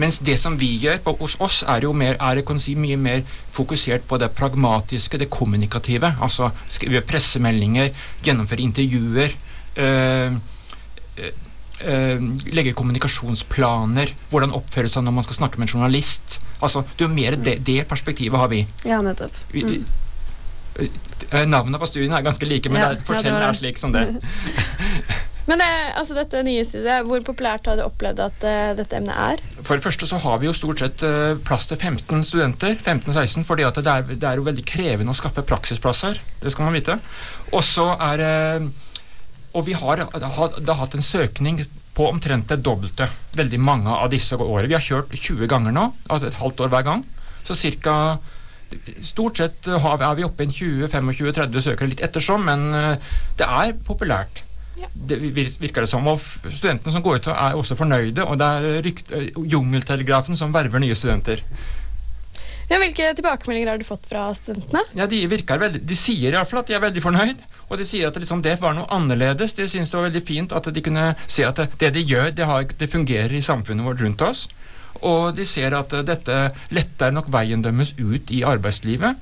Mens 0.00 0.20
det 0.24 0.38
som 0.40 0.56
vi 0.60 0.70
gjør 0.80 1.00
på, 1.04 1.14
hos 1.20 1.36
oss, 1.44 1.60
er 1.68 1.84
jo 1.84 1.92
mer, 1.96 2.16
er, 2.16 2.40
si, 2.62 2.74
mye 2.78 2.96
mer 2.96 3.22
fokusert 3.52 4.06
på 4.08 4.18
det 4.20 4.30
pragmatiske, 4.36 5.20
det 5.20 5.30
kommunikative. 5.30 6.14
Altså 6.22 6.50
skrive 6.68 7.04
pressemeldinger, 7.04 7.92
gjennomføre 8.24 8.64
intervjuer. 8.64 9.36
øh, 9.76 10.32
øh, 11.18 11.32
øh, 11.84 12.22
legge 12.52 12.72
kommunikasjonsplaner, 12.72 14.12
hvordan 14.30 14.52
oppføre 14.56 14.88
seg 14.88 15.04
når 15.04 15.16
man 15.16 15.24
skal 15.24 15.38
snakke 15.38 15.60
med 15.60 15.68
en 15.68 15.74
journalist. 15.74 16.40
Altså, 16.62 16.82
det 16.98 17.04
er 17.04 17.14
mer 17.14 17.36
det, 17.36 17.66
det 17.66 17.86
perspektivet 17.88 18.38
har 18.38 18.48
vi. 18.48 18.66
Ja, 18.84 19.00
nettopp. 19.02 19.32
Mm. 19.54 19.84
Navnene 21.46 21.78
på 21.78 21.86
studiene 21.86 22.16
er 22.16 22.24
ganske 22.24 22.46
like, 22.46 22.68
men 22.68 22.80
Ja, 22.80 22.92
det 22.94 23.04
er, 23.08 23.26
ja, 23.26 23.48
er 23.48 23.58
slik 23.58 23.78
som 23.78 23.92
det. 23.92 24.06
Men 25.50 25.62
eh, 25.64 25.88
altså 25.98 26.14
dette 26.14 26.42
nye 26.46 26.62
studiet, 26.66 27.06
hvor 27.08 27.22
populært 27.26 27.66
har 27.66 27.78
du 27.78 27.82
opplevd 27.82 28.22
at 28.22 28.44
eh, 28.46 28.70
dette 28.78 29.00
emnet 29.00 29.16
er? 29.18 29.40
For 29.58 29.74
det 29.74 29.82
første 29.82 30.06
så 30.06 30.20
har 30.22 30.38
vi 30.38 30.46
jo 30.46 30.54
stort 30.54 30.82
sett 30.82 31.02
eh, 31.06 31.34
plass 31.46 31.66
til 31.66 31.80
15 31.80 32.22
studenter, 32.28 32.76
15-16, 32.78 33.46
fordi 33.48 33.66
at 33.66 33.80
det 33.80 33.90
er, 33.90 34.06
det 34.12 34.28
er 34.28 34.38
jo 34.38 34.46
veldig 34.46 34.64
krevende 34.68 35.10
å 35.10 35.18
skaffe 35.18 35.42
praksisplasser. 35.46 36.20
Det 36.38 36.54
skal 36.54 36.68
man 36.68 36.78
vite. 36.78 37.00
Og 37.50 37.64
så 37.66 37.88
er 38.12 38.24
eh, 38.26 38.70
Og 39.58 39.64
vi 39.66 39.74
har, 39.74 40.04
har, 40.14 40.52
har 40.54 40.76
hatt 40.78 40.92
en 40.94 41.02
søkning 41.02 41.64
på 41.96 42.06
omtrent 42.06 42.46
det 42.52 42.60
dobbelte 42.62 43.08
veldig 43.34 43.58
mange 43.58 43.90
av 43.90 44.12
disse 44.12 44.36
årene. 44.38 44.68
Vi 44.70 44.76
har 44.76 44.84
kjørt 44.84 45.10
20 45.10 45.50
ganger 45.50 45.74
nå, 45.74 45.88
altså 46.06 46.28
et 46.28 46.38
halvt 46.38 46.62
år 46.62 46.70
hver 46.70 46.86
gang. 46.86 47.02
Så 47.42 47.58
cirka 47.58 48.20
Stort 49.02 49.40
sett 49.40 49.66
er 49.66 50.12
vi 50.14 50.22
oppe 50.22 50.44
i 50.46 50.52
20-25-30 50.54 51.64
søkere 51.64 51.90
litt 51.90 52.04
ettersom, 52.06 52.44
men 52.46 52.68
eh, 52.70 53.08
det 53.40 53.48
er 53.50 53.74
populært. 53.82 54.44
Det 54.94 55.18
virker 55.20 55.84
det 55.84 55.90
som. 55.90 56.06
Og 56.08 56.20
studentene 56.20 56.94
som 56.94 57.04
går 57.04 57.20
ut, 57.20 57.28
er 57.32 57.58
også 57.58 57.76
fornøyde, 57.78 58.24
og 58.24 58.38
det 58.40 58.48
er 58.48 58.80
rykt, 58.86 59.12
eh, 59.12 59.30
jungeltelegrafen 59.36 60.38
som 60.38 60.54
verver 60.54 60.82
nye 60.82 60.96
studenter. 60.96 61.42
Ja, 62.70 62.78
hvilke 62.78 63.08
tilbakemeldinger 63.18 63.72
har 63.72 63.80
du 63.80 63.84
fått 63.84 64.06
fra 64.06 64.28
studentene? 64.38 64.84
Ja, 64.94 65.06
De 65.10 65.24
virker 65.26 65.58
veldig, 65.58 65.82
de 65.86 65.96
sier 65.98 66.30
i 66.30 66.36
hvert 66.36 66.48
fall 66.48 66.62
at 66.62 66.70
de 66.70 66.76
er 66.78 66.84
veldig 66.84 67.02
fornøyd. 67.02 67.42
Og 67.70 67.78
de 67.78 67.86
sier 67.86 68.08
at 68.08 68.14
det, 68.14 68.24
liksom, 68.24 68.42
det 68.42 68.56
var 68.62 68.74
noe 68.74 68.88
annerledes. 68.90 69.54
De 69.54 69.66
syns 69.70 69.90
det 69.90 69.98
var 69.98 70.08
veldig 70.08 70.22
fint 70.26 70.54
at 70.54 70.70
de 70.74 70.82
kunne 70.82 71.12
se 71.26 71.44
at 71.46 71.58
det, 71.58 71.68
det 71.78 71.92
de 71.94 72.02
gjør, 72.02 72.30
det, 72.34 72.46
har, 72.46 72.64
det 72.66 72.90
fungerer 72.90 73.34
i 73.34 73.42
samfunnet 73.42 73.86
vårt 73.86 74.02
rundt 74.02 74.22
oss. 74.26 74.48
Og 75.06 75.34
de 75.36 75.46
ser 75.46 75.74
at 75.78 75.92
eh, 75.94 76.06
dette 76.06 76.38
letter 76.74 77.14
nok 77.14 77.30
veien 77.32 77.62
deres 77.62 77.94
ut 77.98 78.30
i 78.34 78.42
arbeidslivet. 78.46 79.18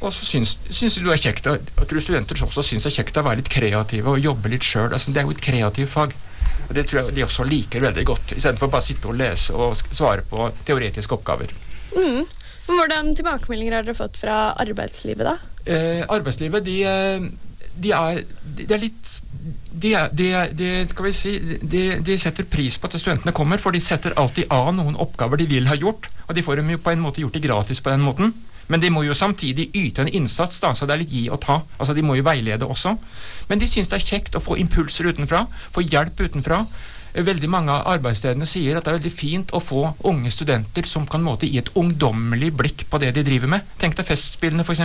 Og 0.00 0.14
så 0.16 0.24
syns, 0.24 0.54
syns 0.72 0.96
de 0.96 1.04
det 1.04 1.12
er 1.12 1.22
kjekt, 1.26 1.46
jeg 1.46 1.88
tror 1.90 2.00
studenter 2.00 2.44
også 2.46 2.64
syns 2.64 2.86
det 2.86 2.92
er 2.92 2.98
kjekt 3.02 3.20
å 3.20 3.24
være 3.26 3.42
litt 3.42 3.52
kreative 3.52 4.14
og 4.14 4.24
jobbe 4.24 4.52
litt 4.52 4.64
sjøl. 4.64 4.88
Altså, 4.88 5.12
det 5.12 5.20
er 5.20 5.28
jo 5.28 5.34
et 5.36 5.44
kreativt 5.44 5.92
fag. 5.92 6.14
Og 6.68 6.74
Det 6.76 6.86
tror 6.88 7.02
jeg 7.02 7.16
de 7.18 7.26
også 7.26 7.44
liker 7.44 7.84
veldig 7.84 8.04
godt, 8.08 8.34
istedenfor 8.36 8.70
bare 8.72 8.84
å 8.84 8.86
sitte 8.86 9.10
og 9.10 9.18
lese 9.18 9.56
og 9.56 9.76
svare 9.76 10.24
på 10.30 10.48
teoretiske 10.64 11.16
oppgaver. 11.16 11.52
Mm. 11.96 12.22
Hvordan 12.70 13.14
tilbakemeldinger 13.18 13.76
har 13.76 13.86
dere 13.86 13.98
fått 13.98 14.20
fra 14.22 14.52
arbeidslivet, 14.62 15.26
da? 15.26 15.36
eh, 15.66 16.04
arbeidslivet, 16.08 16.64
de, 16.64 16.76
eh, 16.86 17.26
de 17.74 17.92
er 17.96 18.22
de 18.60 18.66
er 18.74 18.82
litt 18.82 19.10
de, 19.70 19.94
de, 20.12 20.26
de, 20.52 21.12
si, 21.16 21.32
de, 21.62 21.82
de 22.04 22.16
setter 22.20 22.44
pris 22.44 22.76
på 22.76 22.88
at 22.88 22.96
studentene 23.00 23.32
kommer, 23.32 23.60
for 23.62 23.72
de 23.72 23.80
setter 23.80 24.16
alltid 24.20 24.50
av 24.52 24.72
noen 24.76 24.98
oppgaver 25.00 25.40
de 25.40 25.46
vil 25.48 25.68
ha 25.70 25.76
gjort, 25.78 26.10
og 26.26 26.34
de 26.36 26.44
får 26.44 26.60
dem 26.60 26.72
jo 26.74 26.80
på 26.82 26.92
en 26.92 27.02
måte 27.02 27.22
gjort 27.22 27.38
det 27.38 27.44
gratis 27.46 27.80
på 27.80 27.92
den 27.92 28.04
måten. 28.04 28.34
Men 28.70 28.82
de 28.82 28.90
må 28.94 29.02
jo 29.02 29.16
samtidig 29.16 29.68
yte 29.74 30.04
en 30.04 30.12
innsats, 30.20 30.60
da, 30.62 30.70
så 30.74 30.86
det 30.86 30.94
er 30.94 31.02
litt 31.02 31.14
gi 31.14 31.24
og 31.32 31.40
ta. 31.42 31.58
Altså 31.78 31.96
De 31.96 32.04
må 32.06 32.14
jo 32.18 32.26
veilede 32.26 32.68
også. 32.70 32.94
Men 33.50 33.58
de 33.58 33.66
syns 33.70 33.90
det 33.90 33.98
er 33.98 34.08
kjekt 34.12 34.38
å 34.38 34.42
få 34.44 34.56
impulser 34.62 35.10
utenfra, 35.10 35.44
få 35.74 35.82
hjelp 35.82 36.22
utenfra. 36.22 36.62
Eh, 37.12 37.24
Veldig 37.26 37.48
mange 37.50 37.74
av 37.74 37.88
arbeidsstedene 37.96 38.46
sier 38.46 38.78
at 38.78 38.86
det 38.86 38.92
er 38.92 38.98
veldig 39.00 39.10
fint 39.10 39.50
å 39.50 39.60
få 39.62 39.80
unge 40.06 40.30
studenter 40.30 40.86
som 40.86 41.08
kan 41.10 41.24
måte 41.26 41.48
gi 41.50 41.58
et 41.58 41.72
ungdommelig 41.74 42.52
blikk 42.60 42.84
på 42.92 43.00
det 43.02 43.10
de 43.16 43.24
driver 43.26 43.50
med. 43.56 43.66
Tenk 43.82 43.98
deg 43.98 44.06
Festspillene 44.06 44.62
f.eks., 44.62 44.84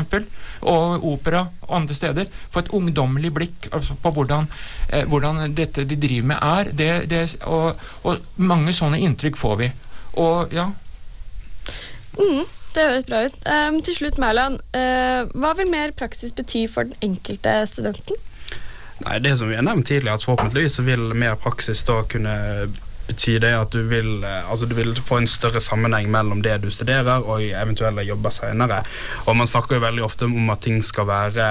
og 0.65 1.05
opera 1.05 1.43
og 1.67 1.75
andre 1.77 1.93
steder. 1.93 2.31
Få 2.49 2.63
et 2.63 2.73
ungdommelig 2.73 3.29
blikk 3.37 3.69
altså, 3.69 3.93
på 4.01 4.13
hvordan, 4.17 4.49
eh, 4.89 5.05
hvordan 5.05 5.53
dette 5.53 5.85
de 5.85 5.99
driver 6.01 6.31
med 6.33 6.41
er. 6.41 6.73
Det, 6.73 6.89
det, 7.13 7.21
og, 7.45 7.77
og 8.01 8.41
mange 8.41 8.73
sånne 8.73 8.97
inntrykk 9.05 9.37
får 9.37 9.61
vi. 9.61 9.71
Og 10.25 10.57
ja, 10.57 10.71
Mm, 12.15 12.45
det 12.75 12.87
høres 12.89 13.07
bra 13.07 13.25
ut. 13.25 13.35
Um, 13.49 13.81
til 13.85 13.97
slutt, 13.97 14.19
Mæland. 14.21 14.59
Uh, 14.75 15.25
hva 15.39 15.55
vil 15.59 15.71
mer 15.71 15.95
praksis 15.97 16.35
bety 16.35 16.65
for 16.71 16.87
den 16.89 17.11
enkelte 17.11 17.57
studenten? 17.71 18.19
Nei, 19.03 19.19
det 19.19 19.35
som 19.39 19.49
vi 19.51 19.57
har 19.57 19.65
nevnt 19.65 19.87
tidligere, 19.89 20.15
at 20.15 20.23
forhåpentligvis 20.23 20.79
vil 20.87 21.09
mer 21.17 21.35
praksis 21.39 21.83
da 21.87 21.99
kunne 22.07 22.35
bety 23.05 23.37
det 23.41 23.51
at 23.53 23.73
du 23.73 23.83
vil, 23.89 24.23
eh, 24.23 24.49
altså 24.49 24.65
du 24.65 24.75
vil 24.75 24.95
få 24.95 25.19
en 25.21 25.27
større 25.29 25.61
sammenheng 25.61 26.09
mellom 26.11 26.41
det 26.41 26.57
du 26.63 26.71
studerer 26.73 27.21
og 27.21 27.43
eventuelle 27.43 28.05
jobber 28.07 28.33
senere. 28.33 28.81
Og 29.25 29.37
man 29.37 29.49
snakker 29.49 29.77
jo 29.77 29.85
veldig 29.85 30.05
ofte 30.05 30.25
om 30.25 30.49
at 30.49 30.63
ting 30.65 30.81
skal 30.83 31.07
være 31.09 31.49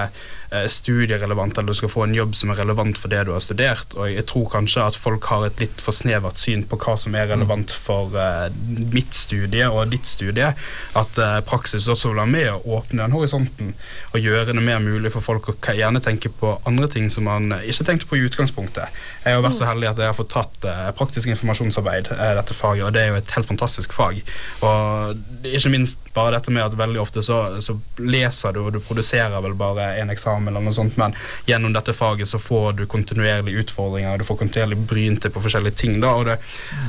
studierelevant, 0.71 1.59
eller 1.59 1.75
du 1.75 1.79
skal 1.79 1.93
få 1.93 2.05
en 2.07 2.17
jobb 2.17 2.37
som 2.39 2.53
er 2.53 2.61
relevant 2.63 2.99
for 3.01 3.13
det 3.13 3.25
du 3.27 3.33
har 3.35 3.43
studert. 3.45 3.97
Og 3.99 4.11
jeg 4.13 4.27
tror 4.31 4.51
kanskje 4.53 4.85
at 4.85 4.99
folk 4.99 5.29
har 5.33 5.47
et 5.49 5.63
litt 5.63 5.85
for 5.85 5.97
snevert 5.97 6.41
syn 6.41 6.65
på 6.69 6.79
hva 6.81 6.97
som 7.01 7.17
er 7.19 7.31
relevant 7.33 7.73
for 7.73 8.15
uh, 8.15 8.47
mitt 8.95 9.15
studie 9.17 9.67
og 9.69 9.93
ditt 9.93 10.09
studie. 10.09 10.53
At 10.99 11.21
uh, 11.21 11.41
praksis 11.47 11.89
også 11.91 12.13
vil 12.13 12.23
være 12.23 12.35
med 12.35 12.51
å 12.55 12.79
åpne 12.79 13.05
den 13.05 13.17
horisonten 13.17 13.75
og 14.15 14.23
gjøre 14.23 14.53
det 14.53 14.63
mer 14.63 14.83
mulig 14.83 15.11
for 15.15 15.25
folk 15.25 15.51
å 15.51 15.57
gjerne 15.75 16.03
tenke 16.05 16.31
på 16.31 16.53
andre 16.69 16.89
ting 16.91 17.09
som 17.11 17.27
man 17.29 17.53
eh, 17.53 17.67
ikke 17.71 17.87
tenkte 17.89 18.09
på 18.11 18.19
i 18.19 18.25
utgangspunktet. 18.29 19.01
Jeg 19.25 19.37
har 19.37 19.45
vært 19.45 19.59
så 19.59 19.69
heldig 19.69 19.91
at 19.91 20.01
jeg 20.03 20.11
har 20.11 20.17
fått 20.17 20.33
tatt 20.35 20.67
uh, 20.69 20.91
praktisk 20.97 21.31
informasjonsarbeid, 21.33 22.11
eh, 22.15 22.33
dette 22.39 22.57
faget, 22.57 22.85
og 22.87 22.95
det 22.95 23.03
er 23.03 23.13
jo 23.13 23.21
et 23.21 23.35
helt 23.37 23.49
fantastisk 23.49 23.95
fag. 23.97 24.21
Og 24.67 25.49
ikke 25.49 25.73
minst 25.73 26.11
bare 26.15 26.37
dette 26.37 26.53
med 26.55 26.65
at 26.65 26.77
veldig 26.79 27.01
ofte 27.03 27.25
så, 27.25 27.41
så 27.65 27.77
leser 27.99 28.55
du, 28.55 28.63
og 28.65 28.75
du 28.75 28.81
produserer 28.85 29.43
vel 29.45 29.57
bare 29.59 29.95
en 30.01 30.13
eksamen 30.15 30.44
eller 30.49 30.65
noe 30.65 30.75
sånt, 30.77 30.97
men 31.01 31.15
gjennom 31.49 31.75
dette 31.75 31.95
faget 31.97 32.31
så 32.31 32.41
får 32.43 32.79
du 32.79 32.85
kontinuerlige 32.91 33.65
utfordringer, 33.65 34.19
du 34.19 34.27
får 34.27 34.41
kontinuerlig 34.43 34.79
bryn 34.89 35.19
til 35.21 35.33
på 35.35 35.43
forskjellige 35.45 35.79
ting. 35.81 36.01
da, 36.01 36.15
og 36.15 36.27
det, 36.29 36.39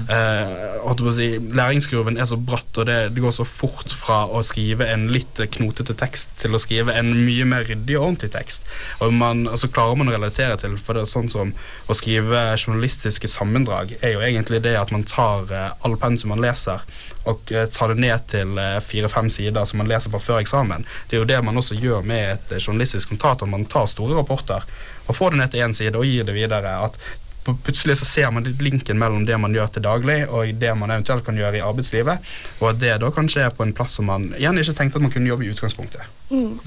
eh, 0.09 1.11
si, 1.15 1.29
Læringskurven 1.55 2.17
er 2.17 2.25
så 2.25 2.37
bratt, 2.37 2.77
og 2.77 2.85
det, 2.85 2.99
det 3.15 3.23
går 3.23 3.35
så 3.35 3.45
fort 3.47 3.91
fra 3.91 4.25
å 4.27 4.43
skrive 4.43 4.87
en 4.91 5.07
litt 5.13 5.39
knotete 5.57 5.95
tekst 5.97 6.37
til 6.41 6.55
å 6.55 6.61
skrive 6.61 6.93
en 6.93 7.11
mye 7.25 7.45
mer 7.45 7.65
ryddig 7.67 7.97
og 7.97 8.09
ordentlig 8.09 8.31
tekst. 8.35 8.69
Og, 8.99 9.13
man, 9.13 9.47
og 9.47 9.59
så 9.59 9.69
klarer 9.71 9.97
man 9.99 10.11
å 10.11 10.15
relatere 10.15 10.57
til, 10.61 10.77
for 10.81 10.97
det 10.97 11.05
er 11.05 11.11
sånn 11.11 11.31
som 11.31 11.53
å 11.87 11.97
skrive 11.97 12.45
journalistiske 12.57 13.29
sammendrag 13.31 13.95
er 14.01 14.15
jo 14.15 14.23
egentlig 14.25 14.61
det 14.65 14.75
at 14.79 14.93
man 14.95 15.05
tar 15.07 15.51
eh, 15.51 15.71
all 15.85 15.97
pensum 16.01 16.33
man 16.33 16.43
leser, 16.43 16.83
og 17.25 17.51
ta 17.71 17.87
det 17.87 17.97
ned 17.99 18.27
til 18.31 18.57
eh, 18.61 18.77
fire-fem 18.83 19.29
sider 19.29 19.65
som 19.65 19.81
man 19.81 19.89
leser 19.89 20.13
på 20.13 20.21
før 20.21 20.41
eksamen. 20.41 20.85
Det 21.09 21.17
er 21.17 21.23
jo 21.23 21.29
det 21.29 21.41
man 21.45 21.57
også 21.57 21.77
gjør 21.79 22.05
med 22.05 22.31
et 22.35 22.55
eh, 22.55 22.61
journalistisk 22.61 23.13
notat, 23.13 23.43
at 23.43 23.51
man 23.51 23.67
tar 23.69 23.89
store 23.89 24.17
rapporter 24.19 24.65
og 25.05 25.15
får 25.15 25.33
det 25.33 25.41
ned 25.41 25.53
til 25.53 25.65
én 25.65 25.77
side 25.77 25.97
og 25.97 26.05
gir 26.05 26.25
det 26.25 26.35
videre. 26.37 26.79
at 26.85 26.99
Plutselig 27.45 27.99
så 27.99 28.05
ser 28.09 28.31
man 28.33 28.47
linken 28.57 28.97
mellom 28.97 29.25
det 29.25 29.35
man 29.37 29.53
gjør 29.53 29.67
til 29.75 29.83
daglig 29.85 30.15
og 30.33 30.49
det 30.57 30.71
man 30.73 30.89
eventuelt 30.89 31.21
kan 31.27 31.37
gjøre 31.37 31.59
i 31.59 31.61
arbeidslivet, 31.61 32.31
og 32.57 32.71
at 32.71 32.79
det 32.81 32.95
da 33.03 33.11
kanskje 33.13 33.43
er 33.45 33.53
på 33.53 33.61
en 33.61 33.73
plass 33.77 33.99
som 33.99 34.09
man 34.09 34.31
igjen 34.33 34.57
ikke 34.57 34.73
tenkte 34.79 34.97
at 34.97 35.05
man 35.05 35.13
kunne 35.13 35.29
jobbe 35.29 35.45
i 35.45 35.51
utgangspunktet. 35.53 36.07
Mm. 36.31 36.57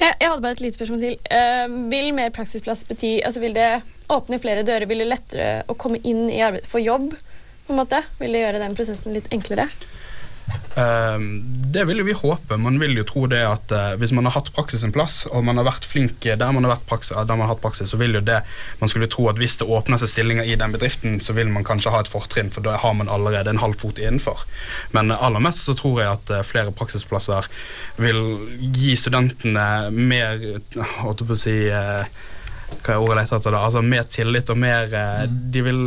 Jeg, 0.00 0.08
jeg 0.08 0.32
hadde 0.32 0.42
bare 0.42 0.56
et 0.56 0.64
lite 0.64 0.80
spørsmål 0.80 1.04
til. 1.04 1.14
Uh, 1.30 1.76
vil 1.92 2.10
mer 2.16 2.34
praksisplass 2.34 2.82
bety 2.88 3.20
altså 3.22 3.44
Vil 3.44 3.54
det 3.54 3.68
åpne 4.10 4.40
flere 4.42 4.66
dører? 4.66 4.88
Vil 4.90 5.04
det 5.04 5.12
lettere 5.12 5.52
å 5.70 5.78
komme 5.78 6.02
inn 6.02 6.26
i 6.26 6.42
arbeid 6.42 6.66
for 6.66 6.82
jobb? 6.82 7.14
på 7.66 7.72
en 7.72 7.80
måte? 7.80 8.02
Vil 8.20 8.34
det 8.34 8.44
gjøre 8.44 8.62
den 8.62 8.76
prosessen 8.76 9.16
litt 9.16 9.30
enklere? 9.34 9.68
Ehm, 10.76 11.42
det 11.72 11.84
vil 11.86 12.00
jo 12.02 12.06
vi 12.06 12.16
håpe. 12.18 12.56
Man 12.58 12.78
vil 12.82 12.96
jo 12.98 13.04
tro 13.06 13.24
det 13.30 13.42
at 13.46 13.72
eh, 13.74 13.92
hvis 14.00 14.12
man 14.16 14.26
har 14.26 14.34
hatt 14.36 14.50
praksis 14.56 14.82
en 14.86 14.94
plass, 14.94 15.22
og 15.30 15.44
man 15.46 15.58
har 15.60 15.68
vært 15.68 15.86
flink 15.86 16.24
der 16.24 16.54
man 16.54 16.66
har, 16.66 16.80
praksis, 16.88 17.14
der 17.14 17.36
man 17.36 17.46
har 17.46 17.54
hatt 17.54 17.62
praksis, 17.62 17.92
så 17.92 18.00
vil 18.00 18.18
jo 18.18 18.22
det 18.24 18.40
Man 18.80 18.90
skulle 18.90 19.08
tro 19.10 19.28
at 19.30 19.38
hvis 19.38 19.56
det 19.60 19.68
åpner 19.70 20.00
seg 20.00 20.10
stillinger 20.10 20.48
i 20.48 20.58
den 20.58 20.74
bedriften, 20.74 21.20
så 21.22 21.36
vil 21.36 21.50
man 21.52 21.66
kanskje 21.66 21.92
ha 21.94 22.02
et 22.02 22.10
fortrinn, 22.10 22.50
for 22.54 22.66
da 22.66 22.76
har 22.82 22.94
man 22.98 23.08
allerede 23.12 23.52
en 23.52 23.62
halv 23.62 23.78
fot 23.80 24.00
innenfor. 24.02 24.44
Men 24.96 25.14
aller 25.14 25.42
mest 25.44 25.64
så 25.68 25.76
tror 25.78 26.02
jeg 26.02 26.10
at 26.10 26.34
eh, 26.34 26.46
flere 26.46 26.74
praksisplasser 26.74 27.48
vil 28.02 28.22
gi 28.74 28.94
studentene 28.98 29.90
mer 29.94 30.40
Holdt 30.74 31.22
jeg 31.22 31.28
på 31.28 31.34
å 31.36 31.38
si 31.38 31.54
eh, 31.70 32.22
hva 32.82 32.94
er 32.94 33.02
ordet 33.02 33.14
jeg 33.14 33.20
leter 33.22 33.36
etter 33.38 33.54
da? 33.54 33.60
Altså 33.68 33.82
Mer 33.84 34.08
tillit 34.10 34.50
og 34.52 34.58
mer 34.60 34.88
mm. 34.90 35.36
De 35.54 35.62
vil 35.66 35.82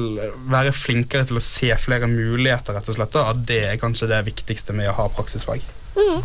være 0.52 0.76
flinkere 0.76 1.28
til 1.28 1.40
å 1.40 1.44
se 1.44 1.72
flere 1.82 2.10
muligheter, 2.12 2.78
rett 2.78 2.92
og 2.92 2.98
slett. 2.98 3.16
da. 3.16 3.34
Det 3.54 3.64
er 3.72 3.82
kanskje 3.82 4.10
det 4.12 4.24
viktigste 4.30 4.76
med 4.78 4.92
å 4.92 4.96
ha 5.02 5.10
praksisfag. 5.14 5.66
Mm. 5.98 6.22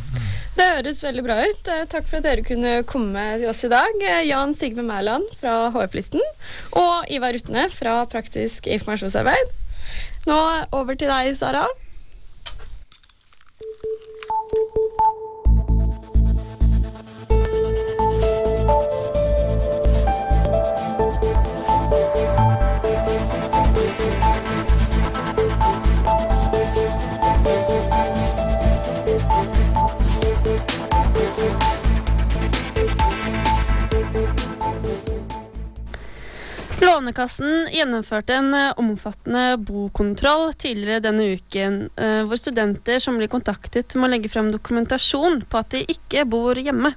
Det 0.56 0.66
høres 0.68 1.00
veldig 1.04 1.24
bra 1.24 1.38
ut. 1.48 1.68
Eh, 1.72 1.84
Takk 1.90 2.08
for 2.08 2.20
at 2.20 2.26
dere 2.26 2.44
kunne 2.46 2.74
komme 2.88 3.22
til 3.40 3.48
oss 3.50 3.62
i 3.64 3.70
dag. 3.72 4.02
Eh, 4.04 4.26
Jan 4.28 4.52
Sigve 4.56 4.84
Mæland 4.84 5.24
fra 5.40 5.70
HF-listen 5.72 6.20
og 6.78 7.08
Ivar 7.12 7.32
Rutne 7.36 7.68
fra 7.72 8.02
Praktisk 8.12 8.68
informasjonsarbeid. 8.68 9.56
Nå 10.28 10.40
over 10.76 10.98
til 10.98 11.10
deg, 11.10 11.32
Sara. 11.38 11.64
Lånekassen 37.02 37.66
gjennomførte 37.74 38.34
en 38.38 38.54
eh, 38.54 38.72
omfattende 38.78 39.56
bokontroll 39.58 40.52
tidligere 40.54 41.02
denne 41.02 41.24
uken, 41.34 41.80
eh, 41.98 42.20
hvor 42.22 42.38
studenter 42.38 43.02
som 43.02 43.16
blir 43.18 43.30
kontaktet 43.32 43.96
må 43.98 44.06
legge 44.06 44.30
frem 44.30 44.52
dokumentasjon 44.54 45.40
på 45.50 45.58
at 45.58 45.74
de 45.74 45.80
ikke 45.96 46.22
bor 46.30 46.54
hjemme. 46.54 46.92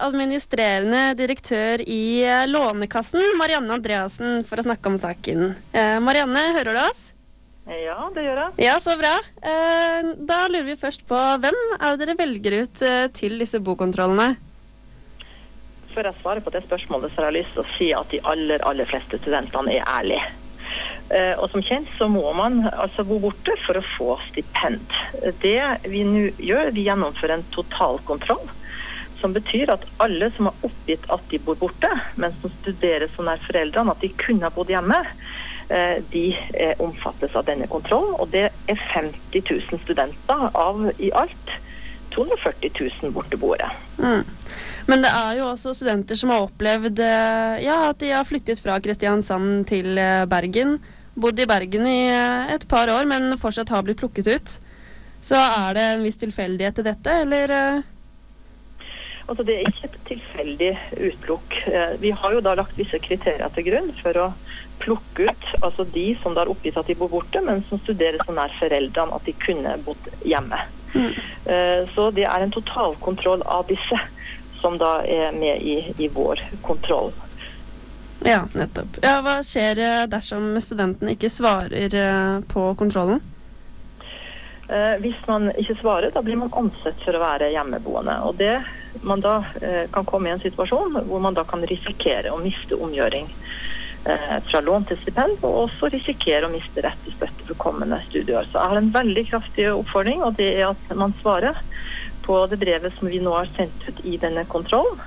Administrerende 0.00 1.14
direktør 1.18 1.82
i 1.86 2.22
eh, 2.24 2.46
Lånekassen, 2.48 3.22
Marianne 3.38 3.74
Andreassen, 3.76 4.40
for 4.46 4.60
å 4.60 4.64
snakke 4.66 4.90
om 4.90 4.98
saken. 5.00 5.54
Eh, 5.72 5.96
Marianne, 6.02 6.46
hører 6.56 6.76
du 6.76 6.82
oss? 6.82 7.02
Ja, 7.70 7.96
det 8.14 8.24
gjør 8.24 8.40
jeg. 8.42 8.54
Ja, 8.64 8.76
så 8.82 8.96
bra. 8.98 9.12
Eh, 9.46 10.10
Da 10.26 10.40
lurer 10.50 10.66
vi 10.72 10.78
først 10.80 11.04
på 11.08 11.18
hvem 11.42 11.58
er 11.76 11.92
det 11.94 12.00
dere 12.06 12.16
velger 12.18 12.56
ut 12.64 12.82
til 13.14 13.36
disse 13.38 13.60
bokontrollene? 13.62 14.32
Før 15.94 16.06
jeg 16.08 16.20
svarer 16.20 16.42
på 16.46 16.52
det 16.54 16.64
spørsmålet, 16.64 17.12
så 17.12 17.22
har 17.24 17.30
jeg 17.30 17.42
lyst 17.42 17.56
til 17.56 17.64
å 17.64 17.70
si 17.76 17.88
at 17.94 18.12
de 18.14 18.20
aller, 18.32 18.62
aller 18.66 18.88
fleste 18.90 19.18
studentene 19.20 19.74
er 19.74 19.86
ærlige. 19.90 20.28
Og 21.42 21.48
som 21.50 21.64
kjent 21.66 21.88
så 21.98 22.06
må 22.06 22.22
man 22.38 22.60
altså 22.70 23.02
bo 23.02 23.16
borte 23.18 23.56
for 23.64 23.74
å 23.80 23.82
få 23.96 24.12
stipend. 24.28 24.92
Det 25.42 25.56
vi 25.90 26.04
nå 26.06 26.28
gjør, 26.38 26.70
vi 26.76 26.84
gjennomfører 26.86 27.34
en 27.40 27.42
totalkontroll. 27.50 28.46
Som 29.20 29.34
betyr 29.36 29.70
at 29.74 29.84
alle 30.00 30.30
som 30.36 30.48
har 30.48 30.66
oppgitt 30.66 31.06
at 31.12 31.24
de 31.30 31.40
bor 31.44 31.58
borte, 31.60 31.90
men 32.20 32.34
som 32.40 32.52
studerer 32.60 33.10
så 33.12 33.24
nær 33.26 33.42
foreldrene 33.44 33.92
at 33.92 34.04
de 34.04 34.12
kunne 34.20 34.46
ha 34.46 34.52
bodd 34.54 34.72
hjemme, 34.72 35.00
eh, 35.68 35.98
de 36.12 36.24
eh, 36.54 36.72
omfattes 36.80 37.36
av 37.36 37.44
denne 37.48 37.68
kontrollen. 37.70 38.16
Og 38.16 38.30
det 38.32 38.48
er 38.48 38.86
50 38.94 39.44
000 39.44 39.82
studenter 39.84 40.46
av 40.54 40.86
i 40.98 41.12
alt 41.12 41.58
240 42.14 42.72
000 43.02 43.12
borteboere. 43.14 43.68
Mm. 44.00 44.24
Men 44.88 45.04
det 45.04 45.12
er 45.14 45.36
jo 45.38 45.50
også 45.50 45.74
studenter 45.76 46.18
som 46.18 46.32
har 46.32 46.48
opplevd 46.48 47.04
eh, 47.04 47.60
ja, 47.66 47.76
at 47.90 48.00
de 48.02 48.14
har 48.16 48.26
flyttet 48.26 48.62
fra 48.64 48.80
Kristiansand 48.82 49.68
til 49.70 50.00
Bergen. 50.30 50.78
Bodd 51.20 51.38
i 51.38 51.46
Bergen 51.46 51.86
i 51.86 52.00
et 52.56 52.66
par 52.70 52.90
år, 52.90 53.04
men 53.06 53.36
fortsatt 53.38 53.70
har 53.74 53.84
blitt 53.84 54.00
plukket 54.00 54.30
ut. 54.32 54.58
Så 55.20 55.36
er 55.36 55.74
det 55.76 55.82
en 55.84 56.04
viss 56.06 56.16
tilfeldighet 56.20 56.78
til 56.80 56.86
dette, 56.86 57.16
eller? 57.26 57.82
Eh? 59.30 59.32
Altså 59.32 59.46
Det 59.46 59.56
er 59.56 59.68
ikke 59.68 59.88
et 59.88 59.98
tilfeldig 60.08 60.72
utelukk. 60.96 61.56
Eh, 61.66 61.94
Vi 62.00 62.10
har 62.10 62.32
jo 62.34 62.40
da 62.40 62.54
lagt 62.54 62.76
visse 62.78 62.98
kriterier 62.98 63.48
til 63.54 63.64
grunn 63.70 63.92
for 64.02 64.18
å 64.18 64.32
plukke 64.80 65.28
ut 65.28 65.48
altså 65.62 65.84
de 65.84 66.16
som 66.22 66.34
det 66.34 66.40
har 66.40 66.50
oppgitt 66.50 66.76
at 66.76 66.86
de 66.86 66.94
bor 66.96 67.08
borte, 67.08 67.40
men 67.44 67.64
som 67.68 67.78
studerer 67.78 68.18
så 68.24 68.32
nær 68.32 68.52
foreldrene 68.58 69.14
at 69.14 69.24
de 69.24 69.32
kunne 69.36 69.76
bodd 69.84 70.06
hjemme. 70.24 70.56
Mm. 70.94 71.12
Så 71.94 72.10
det 72.16 72.24
er 72.24 72.40
en 72.42 72.50
totalkontroll 72.50 73.42
av 73.44 73.68
disse 73.68 73.98
som 74.60 74.78
da 74.80 75.02
er 75.04 75.36
med 75.36 75.60
i, 75.60 75.92
i 75.98 76.08
vår 76.08 76.40
kontroll. 76.64 77.12
Ja, 78.24 78.44
nettopp. 78.52 78.98
Ja, 79.02 79.20
hva 79.24 79.38
skjer 79.44 79.78
eh, 79.80 80.06
dersom 80.10 80.52
studentene 80.60 81.14
ikke 81.16 81.30
svarer 81.32 81.94
eh, 81.96 82.40
på 82.52 82.66
kontrollen? 82.76 83.22
Eh, 84.68 84.98
Hvis 85.00 85.16
man 85.26 85.48
ikke 85.56 85.78
svarer, 85.80 86.12
da 86.12 86.22
blir 86.22 86.36
man 86.36 86.52
ansett 86.52 87.00
for 87.04 87.16
å 87.16 87.22
være 87.22 87.48
hjemmeboende. 87.54 88.18
Og 88.28 88.36
det 88.36 88.58
man 89.02 89.20
da 89.20 89.44
eh, 89.60 89.84
kan 89.92 90.04
komme 90.08 90.28
i 90.28 90.32
en 90.32 90.42
situasjon 90.42 90.98
hvor 91.06 91.22
man 91.22 91.36
da 91.36 91.44
kan 91.48 91.62
risikere 91.66 92.32
å 92.32 92.40
miste 92.42 92.76
omgjøring 92.76 93.28
eh, 93.30 94.36
fra 94.50 94.60
lån 94.64 94.88
til 94.90 95.00
stipend, 95.02 95.38
og 95.42 95.66
også 95.66 95.90
risikere 95.94 96.48
å 96.48 96.52
miste 96.52 96.84
rett 96.84 97.00
til 97.04 97.16
støtte 97.16 97.48
for 97.48 97.60
kommende 97.68 98.00
studieår. 98.08 98.50
Så 98.50 98.58
jeg 98.58 98.72
har 98.72 98.82
en 98.82 98.92
veldig 98.94 99.26
kraftig 99.30 99.70
oppfordring, 99.72 100.24
og 100.26 100.36
det 100.40 100.52
er 100.56 100.68
at 100.72 100.96
man 100.96 101.14
svarer 101.22 101.58
på 102.26 102.42
det 102.50 102.60
brevet 102.60 102.94
som 102.98 103.08
vi 103.10 103.22
nå 103.22 103.32
har 103.34 103.48
sendt 103.56 103.88
ut 103.88 104.04
i 104.06 104.18
denne 104.20 104.44
kontrollen. 104.50 105.00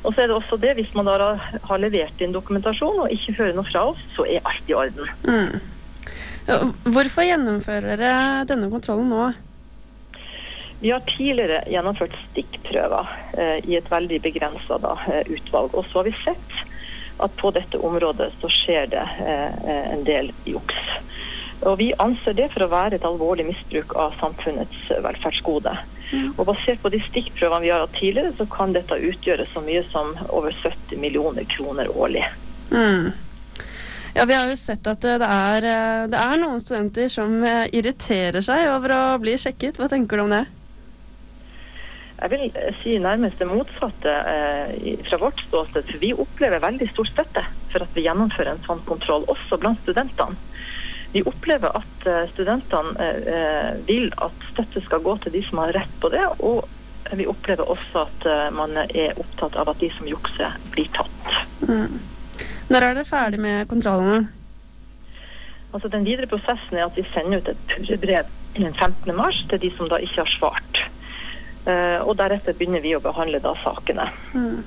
Og 0.00 0.14
så 0.14 0.22
er 0.22 0.30
det 0.30 0.36
også 0.38 0.56
det, 0.60 0.76
hvis 0.78 0.94
man 0.96 1.10
da 1.10 1.34
har- 1.36 1.78
levert 1.82 2.20
inn 2.20 2.32
dokumentasjon 2.32 3.02
og 3.02 3.12
ikke 3.12 3.36
hører 3.36 3.54
noe 3.58 3.68
fra 3.68 3.82
oss, 3.90 4.00
så 4.16 4.24
er 4.24 4.40
alt 4.48 4.70
i 4.70 4.74
orden. 4.74 5.08
Mm. 5.28 5.60
Hvorfor 6.84 7.26
gjennomfører 7.26 8.00
dere 8.00 8.44
denne 8.48 8.70
kontrollen 8.72 9.10
nå? 9.12 9.28
Vi 10.80 10.90
har 10.90 11.00
tidligere 11.00 11.64
gjennomført 11.68 12.14
stikkprøver 12.30 13.08
eh, 13.36 13.58
i 13.68 13.76
et 13.76 13.90
veldig 13.92 14.22
begrensa 14.24 14.78
eh, 15.12 15.28
utvalg. 15.28 15.74
Og 15.76 15.84
så 15.90 16.00
har 16.00 16.06
vi 16.08 16.14
sett 16.24 16.54
at 17.20 17.34
på 17.36 17.50
dette 17.52 17.76
området 17.84 18.30
så 18.40 18.48
skjer 18.48 18.88
det 18.94 19.04
eh, 19.20 19.90
en 19.92 20.06
del 20.08 20.30
juks. 20.48 20.78
Og 21.68 21.76
Vi 21.82 21.90
anser 22.00 22.32
det 22.32 22.46
for 22.54 22.64
å 22.64 22.70
være 22.72 22.96
et 22.96 23.04
alvorlig 23.04 23.44
misbruk 23.50 23.92
av 23.92 24.14
samfunnets 24.22 24.86
velferdsgode. 25.04 25.74
Og 26.38 26.46
Basert 26.48 26.80
på 26.80 26.88
de 26.90 27.02
stikkprøvene 27.04 27.66
vi 27.66 27.72
har 27.74 27.84
hatt 27.84 27.98
tidligere, 27.98 28.32
så 28.38 28.46
kan 28.48 28.72
dette 28.72 28.96
utgjøre 28.96 29.44
så 29.52 29.60
mye 29.66 29.82
som 29.90 30.14
over 30.32 30.56
70 30.62 30.96
millioner 31.02 31.44
kroner 31.52 31.92
årlig. 31.92 32.24
Mm. 32.72 33.12
Ja, 34.16 34.24
vi 34.24 34.34
har 34.34 34.48
jo 34.48 34.56
sett 34.56 34.88
at 34.88 35.04
det 35.04 35.28
er, 35.28 35.68
det 36.10 36.22
er 36.22 36.40
noen 36.40 36.64
studenter 36.64 37.12
som 37.12 37.36
irriterer 37.44 38.40
seg 38.42 38.64
over 38.72 38.96
å 38.96 39.04
bli 39.22 39.36
sjekket. 39.38 39.78
Hva 39.78 39.90
tenker 39.92 40.16
du 40.16 40.24
om 40.24 40.32
det? 40.32 40.46
Jeg 42.20 42.32
vil 42.34 42.46
eh, 42.52 42.74
si 42.82 42.98
nærmest 43.00 43.40
det 43.40 43.48
motsatte 43.48 44.12
eh, 44.34 45.00
fra 45.08 45.20
vårt 45.22 45.40
ståsted. 45.46 45.88
For 45.88 46.02
vi 46.02 46.12
opplever 46.12 46.62
veldig 46.62 46.90
stor 46.92 47.08
støtte 47.08 47.46
for 47.72 47.86
at 47.86 47.96
vi 47.96 48.04
gjennomfører 48.04 48.54
en 48.54 48.64
sånn 48.66 48.84
kontroll, 48.88 49.24
også 49.32 49.60
blant 49.60 49.80
studentene. 49.84 50.36
Vi 51.12 51.22
opplever 51.26 51.72
at 51.74 52.06
eh, 52.06 52.26
studentene 52.30 52.92
eh, 53.02 53.32
eh, 53.34 53.70
vil 53.86 54.12
at 54.22 54.44
støtte 54.52 54.82
skal 54.84 55.02
gå 55.02 55.16
til 55.24 55.34
de 55.34 55.42
som 55.48 55.58
har 55.64 55.72
rett 55.74 55.96
på 56.02 56.10
det. 56.12 56.22
Og 56.46 56.62
vi 57.18 57.26
opplever 57.26 57.66
også 57.66 58.04
at 58.04 58.26
man 58.54 58.76
er 58.84 59.16
opptatt 59.18 59.56
av 59.58 59.72
at 59.72 59.80
de 59.80 59.88
som 59.96 60.06
jukser, 60.06 60.52
blir 60.70 60.86
tatt. 60.94 61.32
Mm. 61.66 61.96
Når 62.70 62.86
er 62.86 62.94
dere 62.94 63.08
ferdig 63.08 63.40
med 63.42 63.66
kontrollene? 63.70 64.28
Altså 65.74 65.90
Den 65.90 66.06
videre 66.06 66.28
prosessen 66.30 66.78
er 66.78 66.86
at 66.86 66.94
vi 66.98 67.02
sender 67.10 67.42
ut 67.42 67.50
et 67.50 67.64
purrebrev 67.72 68.30
den 68.54 68.70
15. 68.74 69.10
mars 69.16 69.40
til 69.50 69.62
de 69.64 69.72
som 69.74 69.90
da 69.90 69.98
ikke 69.98 70.22
har 70.22 70.30
svart. 70.36 70.69
Eh, 71.68 71.98
og 72.00 72.14
deretter 72.20 72.56
begynner 72.56 72.84
vi 72.84 72.94
å 72.96 73.02
behandle 73.04 73.40
da 73.42 73.54
sakene. 73.62 74.08
Mm. 74.32 74.60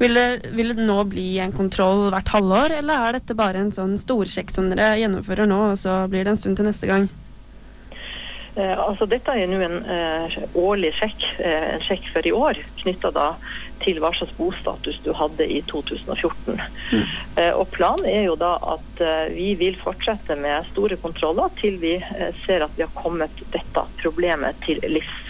Vil, 0.00 0.16
det, 0.16 0.52
vil 0.56 0.72
det 0.72 0.84
nå 0.88 1.02
bli 1.10 1.26
en 1.44 1.52
kontroll 1.52 2.06
hvert 2.08 2.30
halvår, 2.32 2.78
eller 2.78 3.08
er 3.08 3.18
dette 3.18 3.36
bare 3.36 3.60
en 3.60 3.74
sånn 3.74 3.98
storsjekk 4.00 4.52
som 4.54 4.70
dere 4.72 4.94
gjennomfører 4.96 5.50
nå, 5.50 5.58
og 5.74 5.80
så 5.80 6.06
blir 6.08 6.24
det 6.24 6.32
en 6.32 6.40
stund 6.40 6.56
til 6.56 6.70
neste 6.70 6.88
gang? 6.88 7.10
Eh, 8.56 8.76
altså 8.80 9.06
Dette 9.06 9.34
er 9.36 9.50
nå 9.50 9.60
en 9.62 9.82
eh, 9.84 10.38
årlig 10.58 10.94
sjekk, 10.96 11.26
eh, 11.38 11.66
en 11.74 11.84
sjekk 11.84 12.08
for 12.14 12.26
i 12.26 12.32
år, 12.34 12.58
knytta 12.80 13.12
til 13.80 14.00
hva 14.02 14.10
slags 14.16 14.34
bostatus 14.36 14.98
du 15.04 15.12
hadde 15.16 15.46
i 15.46 15.60
2014. 15.68 16.60
Eh, 17.36 17.52
og 17.52 17.68
Planen 17.72 18.08
er 18.08 18.26
jo 18.26 18.36
da 18.40 18.56
at 18.74 19.04
eh, 19.04 19.32
vi 19.36 19.52
vil 19.60 19.78
fortsette 19.80 20.36
med 20.40 20.68
store 20.72 20.98
kontroller 21.00 21.52
til 21.60 21.78
vi 21.80 21.98
ser 22.44 22.64
at 22.66 22.72
vi 22.76 22.84
har 22.84 22.92
kommet 22.96 23.44
dette 23.54 23.84
problemet 24.02 24.58
til 24.66 24.82
livs. 24.88 25.29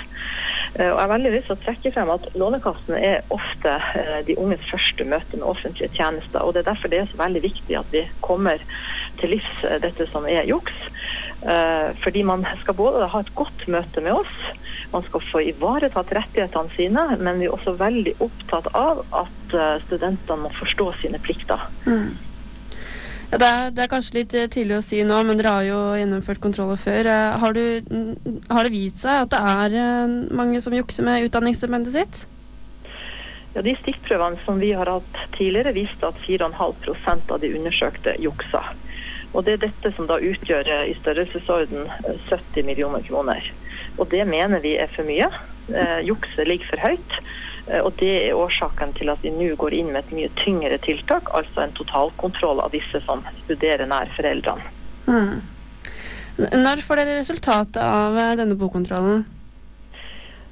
Eh, 0.78 0.90
Og 0.90 0.98
jeg 0.98 1.02
har 1.02 1.12
veldig 1.12 1.32
lyst 1.34 1.48
til 1.50 1.56
å 1.56 1.62
trekke 1.64 1.92
frem 1.94 2.12
at 2.14 2.28
Lånekassen 2.38 2.96
er 2.98 3.24
ofte 3.34 3.72
eh, 3.98 4.20
de 4.28 4.36
unges 4.38 4.62
første 4.70 5.06
møte 5.08 5.38
med 5.38 5.48
offentlige 5.50 5.90
tjenester. 5.96 6.42
og 6.42 6.54
Det 6.54 6.62
er 6.62 6.70
derfor 6.70 6.92
det 6.92 7.00
er 7.00 7.10
så 7.10 7.20
veldig 7.20 7.42
viktig 7.42 7.78
at 7.78 7.90
vi 7.94 8.04
kommer 8.26 8.62
til 9.20 9.34
livs 9.34 9.50
eh, 9.66 9.80
dette 9.82 10.06
som 10.12 10.28
er 10.28 10.48
juks. 10.48 10.76
Fordi 12.04 12.20
man 12.28 12.42
skal 12.60 12.76
både 12.76 13.06
ha 13.08 13.20
et 13.22 13.30
godt 13.32 13.62
møte 13.72 14.02
med 14.04 14.12
oss, 14.12 14.34
man 14.92 15.06
skal 15.06 15.22
få 15.30 15.40
ivaretatt 15.48 16.12
rettighetene 16.12 16.68
sine, 16.74 17.04
men 17.16 17.40
vi 17.40 17.46
er 17.48 17.54
også 17.54 17.78
veldig 17.80 18.12
opptatt 18.20 18.68
av 18.76 19.00
at 19.16 19.54
studentene 19.86 20.42
må 20.42 20.50
forstå 20.58 20.90
sine 21.00 21.22
plikter. 21.24 21.64
Mm. 21.88 22.18
Ja, 23.30 23.38
det, 23.38 23.46
er, 23.46 23.70
det 23.70 23.82
er 23.84 23.90
kanskje 23.92 24.16
litt 24.16 24.34
eh, 24.34 24.48
tidlig 24.50 24.80
å 24.80 24.82
si 24.82 24.98
nå, 25.06 25.20
men 25.22 25.38
dere 25.38 25.52
har 25.54 25.66
jo 25.68 25.78
gjennomført 26.00 26.40
kontroller 26.42 26.80
før. 26.80 27.06
Eh, 27.06 27.36
Har, 27.38 27.54
du, 27.54 27.62
mm, 27.86 28.40
har 28.50 28.66
det 28.66 28.72
vist 28.74 29.04
seg 29.04 29.22
at 29.24 29.30
det 29.30 29.40
er 29.52 29.76
eh, 29.78 30.14
mange 30.34 30.58
som 30.64 30.74
jukser 30.74 31.06
med 31.06 31.28
utdanningsstipendet 31.28 31.94
sitt? 31.94 32.24
Ja, 33.54 33.62
de 33.66 33.74
stikkprøvene 33.78 34.38
som 34.44 34.58
vi 34.62 34.72
har 34.78 34.90
hatt 34.90 35.20
tidligere, 35.36 35.74
viste 35.74 36.10
at 36.10 36.18
4,5 36.26 37.30
av 37.34 37.38
de 37.42 37.52
undersøkte 37.58 38.16
juksa. 38.22 38.64
Og 39.30 39.46
Det 39.46 39.54
er 39.56 39.62
dette 39.68 39.92
som 39.94 40.08
da 40.10 40.18
utgjør 40.18 40.66
i 40.88 40.96
størrelsesorden 40.98 41.86
eh, 41.86 42.18
70 42.26 42.66
millioner 42.66 43.06
kroner. 43.06 43.46
Og 43.98 44.10
Det 44.10 44.26
mener 44.26 44.58
vi 44.64 44.74
er 44.82 44.90
for 44.90 45.06
mye. 45.06 45.30
Eh, 45.70 46.00
Jukset 46.08 46.50
ligger 46.50 46.66
for 46.72 46.82
høyt. 46.88 47.20
Eh, 47.68 47.80
Og 47.80 47.92
Det 48.00 48.12
er 48.26 48.38
årsaken 48.38 48.94
til 48.98 49.12
at 49.12 49.24
vi 49.24 49.32
nå 49.34 49.54
går 49.60 49.76
inn 49.76 49.92
med 49.92 50.04
et 50.04 50.14
mye 50.16 50.30
tyngre 50.40 50.78
tiltak, 50.84 51.32
altså 51.34 51.64
en 51.64 51.74
totalkontroll 51.76 52.62
av 52.64 52.74
disse 52.74 53.02
som 53.06 53.24
studerer 53.44 53.86
nær 53.90 54.10
foreldrene. 54.16 54.76
Mm. 55.06 55.40
Når 56.60 56.82
får 56.86 57.00
dere 57.00 57.18
resultatet 57.18 57.82
av 57.82 58.18
eh, 58.18 58.36
denne 58.40 58.56
bokontrollen? 58.58 59.24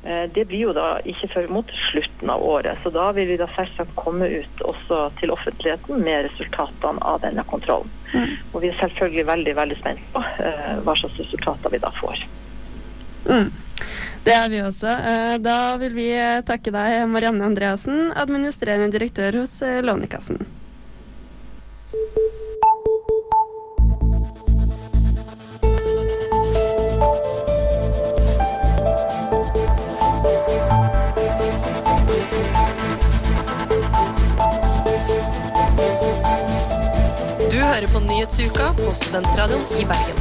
Eh, 0.04 0.24
Det 0.34 0.46
blir 0.48 0.68
jo 0.68 0.74
da 0.76 0.88
ikke 1.04 1.30
før 1.34 1.48
mot 1.58 1.70
slutten 1.90 2.32
av 2.32 2.42
året, 2.44 2.80
så 2.82 2.90
da 2.94 3.10
vil 3.16 3.30
vi 3.32 3.38
da 3.40 3.48
selvsagt 3.54 3.94
komme 3.98 4.28
ut 4.40 4.66
også 4.72 5.04
til 5.20 5.32
offentligheten 5.34 6.02
med 6.04 6.28
resultatene 6.28 7.02
av 7.02 7.22
denne 7.24 7.44
kontrollen. 7.46 7.94
Og 8.54 8.62
vi 8.62 8.70
er 8.72 8.76
selvfølgelig 8.80 9.26
veldig 9.28 9.56
veldig 9.56 9.76
spent 9.82 10.04
på 10.14 10.22
hva 10.84 10.94
slags 10.96 11.18
resultater 11.20 11.74
vi 11.74 11.80
da 11.82 11.90
får. 11.92 12.22
Mm. 13.28 13.50
Det 14.28 14.34
er 14.36 14.48
vi 14.52 14.58
også. 14.60 14.90
Eh, 14.92 15.34
da 15.40 15.76
vil 15.80 15.94
vi 15.96 16.10
eh, 16.12 16.42
takke 16.44 16.68
deg, 16.68 16.98
Marianne 17.08 17.46
Andreassen, 17.48 18.10
administrerende 18.12 18.92
direktør 18.92 19.40
hos 19.40 19.54
eh, 19.64 19.80
Lånekassen. 19.80 20.44
Du 37.48 37.56
hører 37.56 37.88
på 37.88 38.04
Nyhetsuka 38.04 38.74
på 38.76 38.92
Studentradioen 38.92 39.64
i 39.80 39.88
Bergen. 39.88 40.17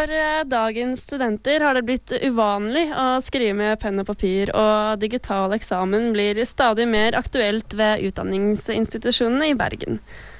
For 0.00 0.12
eh, 0.16 0.44
dagens 0.48 1.02
studenter 1.02 1.60
har 1.60 1.76
det 1.76 1.82
blitt 1.84 2.12
uvanlig 2.24 2.86
å 2.96 3.18
skrive 3.20 3.52
med 3.58 3.80
penn 3.82 4.00
og 4.00 4.06
papir, 4.08 4.48
og 4.56 4.96
digital 5.02 5.52
eksamen 5.52 6.06
blir 6.14 6.38
stadig 6.48 6.86
mer 6.88 7.12
aktuelt 7.18 7.74
ved 7.76 8.06
utdanningsinstitusjonene 8.08 9.50
i 9.50 9.56
Bergen. 9.60 9.98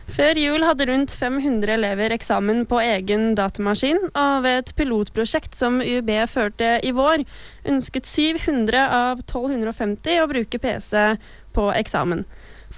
Før 0.08 0.40
jul 0.40 0.64
hadde 0.64 0.86
rundt 0.88 1.12
500 1.12 1.74
elever 1.74 2.14
eksamen 2.16 2.64
på 2.70 2.80
egen 2.80 3.34
datamaskin, 3.36 4.00
og 4.08 4.46
ved 4.46 4.62
et 4.62 4.72
pilotprosjekt 4.80 5.58
som 5.58 5.76
UiB 5.84 6.08
førte 6.32 6.78
i 6.80 6.94
vår, 6.96 7.26
ønsket 7.68 8.08
700 8.08 8.86
av 8.86 9.20
1250 9.26 10.22
å 10.22 10.30
bruke 10.30 10.62
PC 10.62 11.04
på 11.52 11.68
eksamen. 11.76 12.24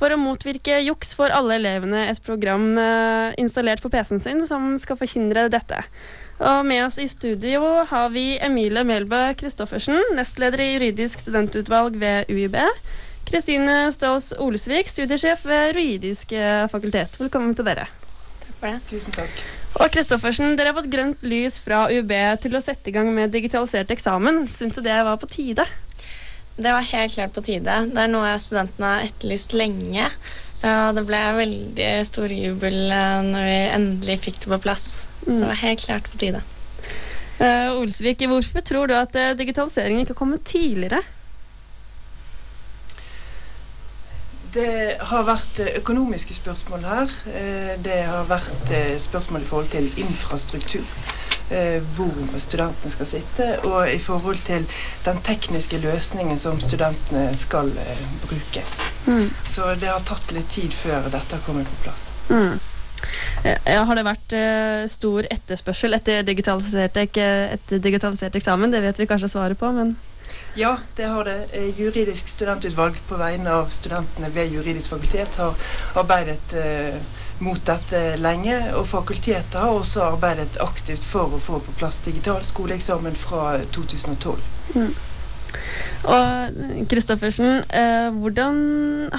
For 0.03 0.11
å 0.11 0.19
motvirke 0.19 0.81
juks 0.83 1.13
får 1.15 1.31
alle 1.37 1.61
elevene 1.61 2.03
et 2.09 2.19
program 2.27 2.73
eh, 2.75 3.39
installert 3.39 3.85
på 3.85 3.93
PC-en 3.93 4.23
sin 4.25 4.45
som 4.49 4.73
skal 4.83 4.99
forhindre 4.99 5.47
dette. 5.53 5.85
Og 6.41 6.67
med 6.67 6.87
oss 6.87 6.99
i 6.99 7.09
studio 7.09 7.85
har 7.89 8.09
vi 8.15 8.39
Emilie 8.41 8.85
Melbø 8.89 9.21
Christoffersen, 9.39 9.99
nestleder 10.17 10.63
i 10.65 10.73
juridisk 10.73 11.27
studentutvalg 11.27 11.99
ved 12.01 12.31
UiB. 12.33 12.57
Kristine 13.29 13.93
Ståls 13.93 14.33
Olesvik, 14.41 14.89
studiesjef 14.89 15.45
ved 15.47 15.73
juridisk 15.73 16.33
eh, 16.33 16.65
fakultet. 16.73 17.19
Velkommen 17.21 17.55
til 17.57 17.69
dere. 17.69 17.87
Takk 18.43 18.57
for 18.59 18.71
det. 18.71 18.81
Tusen 18.89 19.15
takk. 19.17 19.45
Og 19.81 19.93
Kristoffersen, 19.93 20.57
dere 20.57 20.73
har 20.73 20.77
fått 20.81 20.91
grønt 20.93 21.23
lys 21.25 21.61
fra 21.63 21.87
UiB 21.93 22.13
til 22.43 22.57
å 22.57 22.65
sette 22.65 22.91
i 22.91 22.97
gang 22.97 23.13
med 23.15 23.33
digitalisert 23.33 23.93
eksamen. 23.95 24.45
Syns 24.53 24.77
du 24.77 24.83
det 24.85 24.99
var 25.05 25.21
på 25.21 25.31
tide? 25.33 25.69
Det 26.57 26.69
var 26.69 26.85
helt 26.85 27.15
klart 27.15 27.37
på 27.37 27.45
tide. 27.45 27.79
Det 27.93 28.03
er 28.03 28.13
noe 28.13 28.35
studentene 28.41 28.97
har 28.97 29.07
etterlyst 29.07 29.57
lenge. 29.57 30.11
Og 30.63 30.93
det 30.99 31.07
ble 31.09 31.23
veldig 31.39 31.95
stor 32.07 32.33
jubel 32.33 32.83
eh, 32.89 33.17
når 33.31 33.49
vi 33.49 33.57
endelig 33.79 34.21
fikk 34.27 34.45
det 34.45 34.53
på 34.57 34.63
plass. 34.69 34.87
Så 35.25 35.39
det 35.39 35.47
var 35.47 35.61
helt 35.63 35.81
klart 35.81 36.11
på 36.13 36.19
tide. 36.19 36.43
Uh, 37.41 37.81
Olsvik, 37.81 38.23
hvorfor 38.29 38.61
tror 38.61 38.87
du 38.87 38.95
at 38.95 39.17
uh, 39.17 39.33
digitaliseringen 39.39 40.01
ikke 40.05 40.13
har 40.15 40.19
kommet 40.25 40.45
tidligere? 40.45 41.03
Det 44.53 44.97
har 45.01 45.23
vært 45.25 45.61
eh, 45.65 45.77
økonomiske 45.81 46.35
spørsmål 46.37 46.83
her. 46.85 47.13
Eh, 47.33 47.71
Det 47.85 48.03
har 48.05 48.27
vært 48.29 48.73
spørsmål 49.01 49.41
i 49.41 49.49
forhold 49.49 49.69
til 49.73 49.87
infrastruktur. 49.97 50.85
eh, 51.51 51.81
Hvor 51.97 52.13
studentene 52.39 52.91
skal 52.93 53.07
sitte, 53.07 53.47
og 53.65 53.89
i 53.93 53.99
forhold 53.99 54.37
til 54.45 54.67
den 55.05 55.23
tekniske 55.25 55.79
løsningen 55.79 56.39
som 56.39 56.61
studentene 56.61 57.31
skal 57.37 57.73
bruke. 58.27 58.63
Mm. 59.07 59.31
Så 59.45 59.73
det 59.81 59.89
har 59.89 60.05
tatt 60.05 60.33
litt 60.33 60.51
tid 60.51 60.73
før 60.73 61.09
dette 61.09 61.37
har 61.37 61.43
kommet 61.47 61.67
på 61.67 61.83
plass. 61.89 62.11
Mm. 62.29 62.61
Ja, 63.43 63.83
har 63.89 63.99
det 63.99 64.05
vært 64.07 64.35
uh, 64.39 64.85
stor 64.91 65.27
etterspørsel 65.27 65.97
etter 65.97 66.23
digitalisert, 66.27 66.97
etter 67.03 67.83
digitalisert 67.83 68.37
eksamen? 68.39 68.71
Det 68.71 68.83
vet 68.85 69.03
vi 69.03 69.09
kanskje 69.11 69.33
svaret 69.33 69.59
på, 69.59 69.73
men 69.75 69.97
Ja, 70.55 70.77
det 70.97 71.09
har 71.09 71.25
det. 71.25 71.39
Eh, 71.53 71.81
Juridisk 71.81 72.29
studentutvalg 72.29 72.99
på 73.09 73.17
vegne 73.17 73.51
av 73.57 73.71
studentene 73.73 74.29
ved 74.35 74.53
juridisk 74.53 74.93
fakultet 74.93 75.39
har 75.41 75.57
arbeidet 75.97 76.55
eh, 76.61 76.99
mot 77.41 77.61
dette 77.67 78.03
lenge. 78.21 78.59
Og 78.77 78.87
fakultetet 78.89 79.57
har 79.59 79.73
også 79.73 80.05
arbeidet 80.13 80.61
aktivt 80.61 81.05
for 81.05 81.33
å 81.33 81.41
få 81.41 81.63
på 81.65 81.77
plass 81.81 82.03
digital 82.05 82.45
skoleeksamen 82.45 83.17
fra 83.17 83.57
2012. 83.73 84.37
mm. 84.77 84.93
Og 86.13 86.87
Kristoffersen, 86.91 87.63
eh, 87.69 88.09
hvordan 88.13 88.57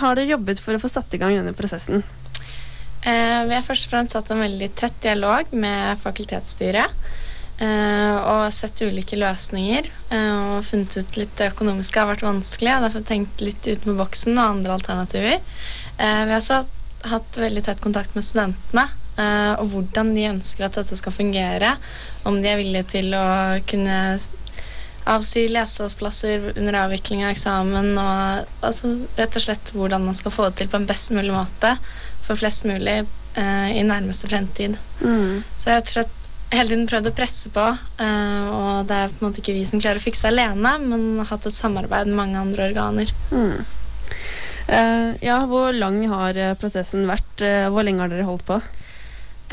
har 0.01 0.17
dere 0.17 0.34
jobbet 0.34 0.59
for 0.61 0.76
å 0.76 0.82
få 0.82 0.89
satt 0.91 1.13
i 1.13 1.19
gang 1.21 1.36
denne 1.38 1.53
prosessen? 1.57 2.03
Eh, 3.04 3.41
vi 3.49 3.56
har 3.56 3.66
først 3.66 3.88
og 3.89 3.91
fremst 3.91 4.16
hatt 4.16 4.32
en 4.32 4.43
veldig 4.43 4.70
tett 4.80 4.95
dialog 5.04 5.51
med 5.51 5.99
fakultetsstyret. 5.99 6.99
eh, 7.60 8.16
og 8.18 8.51
sett 8.51 8.82
ulike 8.82 9.16
løsninger. 9.16 9.86
eh, 10.12 10.58
og 10.58 10.64
funnet 10.66 10.97
ut 10.97 11.18
litt 11.18 11.36
det 11.38 11.51
økonomiske 11.54 11.99
har 11.99 12.08
vært 12.10 12.26
vanskelig. 12.26 12.76
Og 12.76 12.82
derfor 12.84 13.04
tenkt 13.06 13.41
litt 13.41 13.62
utenfor 13.62 13.97
boksen 14.06 14.38
og 14.38 14.49
andre 14.56 14.74
alternativer. 14.74 15.39
Eh, 15.99 16.26
vi 16.26 16.32
har 16.32 16.39
også 16.39 16.66
hatt- 17.04 17.38
veldig 17.38 17.64
tett 17.64 17.82
kontakt 17.82 18.16
med 18.16 18.24
studentene. 18.24 18.89
eh, 19.16 19.54
og 19.60 19.70
hvordan 19.70 20.16
de 20.16 20.24
ønsker 20.26 20.66
at 20.66 20.74
dette 20.74 20.97
skal 20.97 21.12
fungere. 21.12 21.78
Om 22.26 22.41
de 22.41 22.47
er 22.49 22.58
villige 22.58 22.88
til 22.88 23.14
å 23.14 23.62
kunne 23.68 24.20
avsi 25.06 25.47
lesehåndsplasser 25.49 26.58
under 26.58 26.74
avvikling 26.74 27.24
av 27.24 27.36
eksamen. 27.36 27.95
Og 27.95 28.45
altså, 28.64 29.06
rett 29.16 29.36
og 29.36 29.41
slett 29.41 29.72
hvordan 29.76 30.04
man 30.04 30.16
skal 30.16 30.32
få 30.32 30.49
det 30.49 30.56
til 30.56 30.68
på 30.68 30.78
en 30.78 30.88
best 30.88 31.12
mulig 31.12 31.32
måte 31.32 31.78
for 32.24 32.39
flest 32.39 32.67
mulig 32.69 33.03
eh, 33.36 33.69
i 33.78 33.84
nærmeste 33.86 34.30
fremtid. 34.32 34.78
Mm. 35.01 35.43
Så 35.57 35.69
jeg 35.69 35.74
har 35.74 35.82
rett 35.82 35.89
og 35.91 35.95
slett 35.97 36.19
hele 36.53 36.69
tiden 36.69 36.89
prøvd 36.89 37.09
å 37.09 37.15
presse 37.17 37.51
på, 37.53 37.63
eh, 38.05 38.49
og 38.53 38.89
det 38.89 38.97
er 38.97 39.13
på 39.13 39.24
en 39.24 39.30
måte 39.30 39.41
ikke 39.41 39.55
vi 39.57 39.65
som 39.67 39.82
klarer 39.82 40.01
å 40.01 40.05
fikse 40.05 40.30
alene, 40.30 40.76
men 40.86 41.07
har 41.21 41.32
hatt 41.34 41.47
et 41.49 41.55
samarbeid 41.55 42.11
med 42.11 42.19
mange 42.19 42.41
andre 42.41 42.67
organer. 42.69 43.13
Mm. 43.34 43.63
Eh, 44.67 45.09
ja, 45.26 45.41
hvor 45.49 45.74
lang 45.76 45.99
har 46.07 46.38
eh, 46.39 46.55
prosessen 46.59 47.07
vært? 47.09 47.41
Eh, 47.43 47.67
hvor 47.74 47.86
lenge 47.86 48.05
har 48.05 48.13
dere 48.13 48.28
holdt 48.28 48.45
på? 48.47 48.59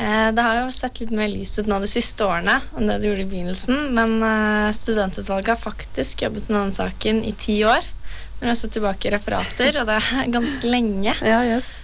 Eh, 0.01 0.29
det 0.31 0.45
har 0.45 0.61
jo 0.61 0.73
sett 0.73 1.01
litt 1.01 1.11
mer 1.15 1.31
lyst 1.31 1.59
ut 1.59 1.69
nå 1.69 1.81
de 1.83 1.89
siste 1.89 2.25
årene 2.25 2.55
enn 2.77 2.87
det 2.87 3.01
det 3.01 3.09
gjorde 3.09 3.25
i 3.25 3.31
begynnelsen, 3.33 3.89
men 3.97 4.15
studentutvalget 4.75 5.55
har 5.55 5.59
faktisk 5.59 6.23
jobbet 6.25 6.47
med 6.47 6.59
denne 6.59 6.77
saken 6.77 7.25
i 7.27 7.33
ti 7.37 7.59
år. 7.67 7.83
Når 8.41 8.49
har 8.49 8.57
sett 8.57 8.73
tilbake 8.73 9.05
i 9.05 9.13
referater, 9.13 9.75
og 9.77 9.85
det 9.85 9.95
er 10.01 10.29
ganske 10.33 10.69
lenge. 10.69 11.13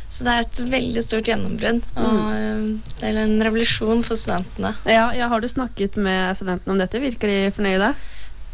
Så 0.10 0.26
det 0.26 0.34
er 0.34 0.46
et 0.46 0.62
veldig 0.72 1.04
stort 1.06 1.30
gjennombrudd, 1.30 1.84
og 2.00 2.16
mm. 2.18 2.68
det 2.98 3.10
er 3.12 3.20
en 3.22 3.36
revolusjon 3.46 4.02
for 4.08 4.18
studentene. 4.18 4.72
Ja, 4.90 5.12
ja, 5.14 5.28
Har 5.30 5.44
du 5.44 5.50
snakket 5.52 6.00
med 6.02 6.34
studentene 6.40 6.74
om 6.74 6.82
dette? 6.82 7.04
Virker 7.04 7.30
de 7.30 7.52
fornøyde? 7.54 7.92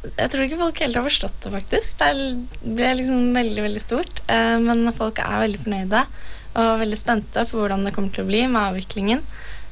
Jeg 0.04 0.34
tror 0.34 0.44
ikke 0.44 0.60
folk 0.60 0.84
helt 0.84 1.00
har 1.00 1.08
forstått 1.08 1.46
det, 1.46 1.54
faktisk. 1.54 2.04
Det 2.04 2.76
ble 2.76 2.92
liksom 3.00 3.32
veldig, 3.38 3.62
veldig 3.70 3.84
stort. 3.86 4.24
Eh, 4.28 4.58
men 4.60 4.84
folk 4.96 5.24
er 5.24 5.44
veldig 5.46 5.64
fornøyde 5.64 6.06
og 6.54 6.82
veldig 6.84 7.00
spente 7.00 7.46
på 7.50 7.62
hvordan 7.62 7.88
det 7.88 7.94
kommer 7.96 8.14
til 8.14 8.26
å 8.26 8.30
bli 8.30 8.44
med 8.52 8.62
avviklingen. 8.68 9.24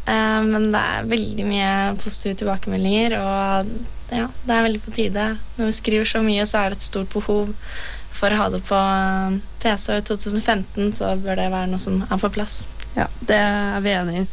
Eh, 0.07 0.41
men 0.47 0.71
det 0.71 0.81
er 0.81 1.09
veldig 1.11 1.47
mye 1.49 1.71
positive 1.99 2.39
tilbakemeldinger, 2.41 3.17
og 3.19 3.73
ja, 4.11 4.29
det 4.45 4.55
er 4.55 4.69
veldig 4.69 4.83
på 4.85 4.95
tide. 4.95 5.27
Når 5.57 5.67
vi 5.67 5.75
skriver 5.81 6.13
så 6.13 6.23
mye, 6.25 6.47
så 6.47 6.61
er 6.61 6.71
det 6.71 6.79
et 6.79 6.87
stort 6.87 7.11
behov 7.11 7.51
for 8.11 8.33
å 8.33 8.41
ha 8.41 8.49
det 8.53 8.61
på 8.67 8.81
PC, 9.63 9.87
og 9.95 10.01
i 10.01 10.05
2015 10.11 10.93
så 10.99 11.15
bør 11.21 11.39
det 11.39 11.49
være 11.53 11.71
noe 11.71 11.81
som 11.81 12.01
er 12.03 12.21
på 12.21 12.31
plass. 12.33 12.65
Ja, 12.95 13.07
det 13.27 13.39
er 13.39 13.83
vi 13.83 13.95
enig 13.95 14.21
i. 14.21 14.27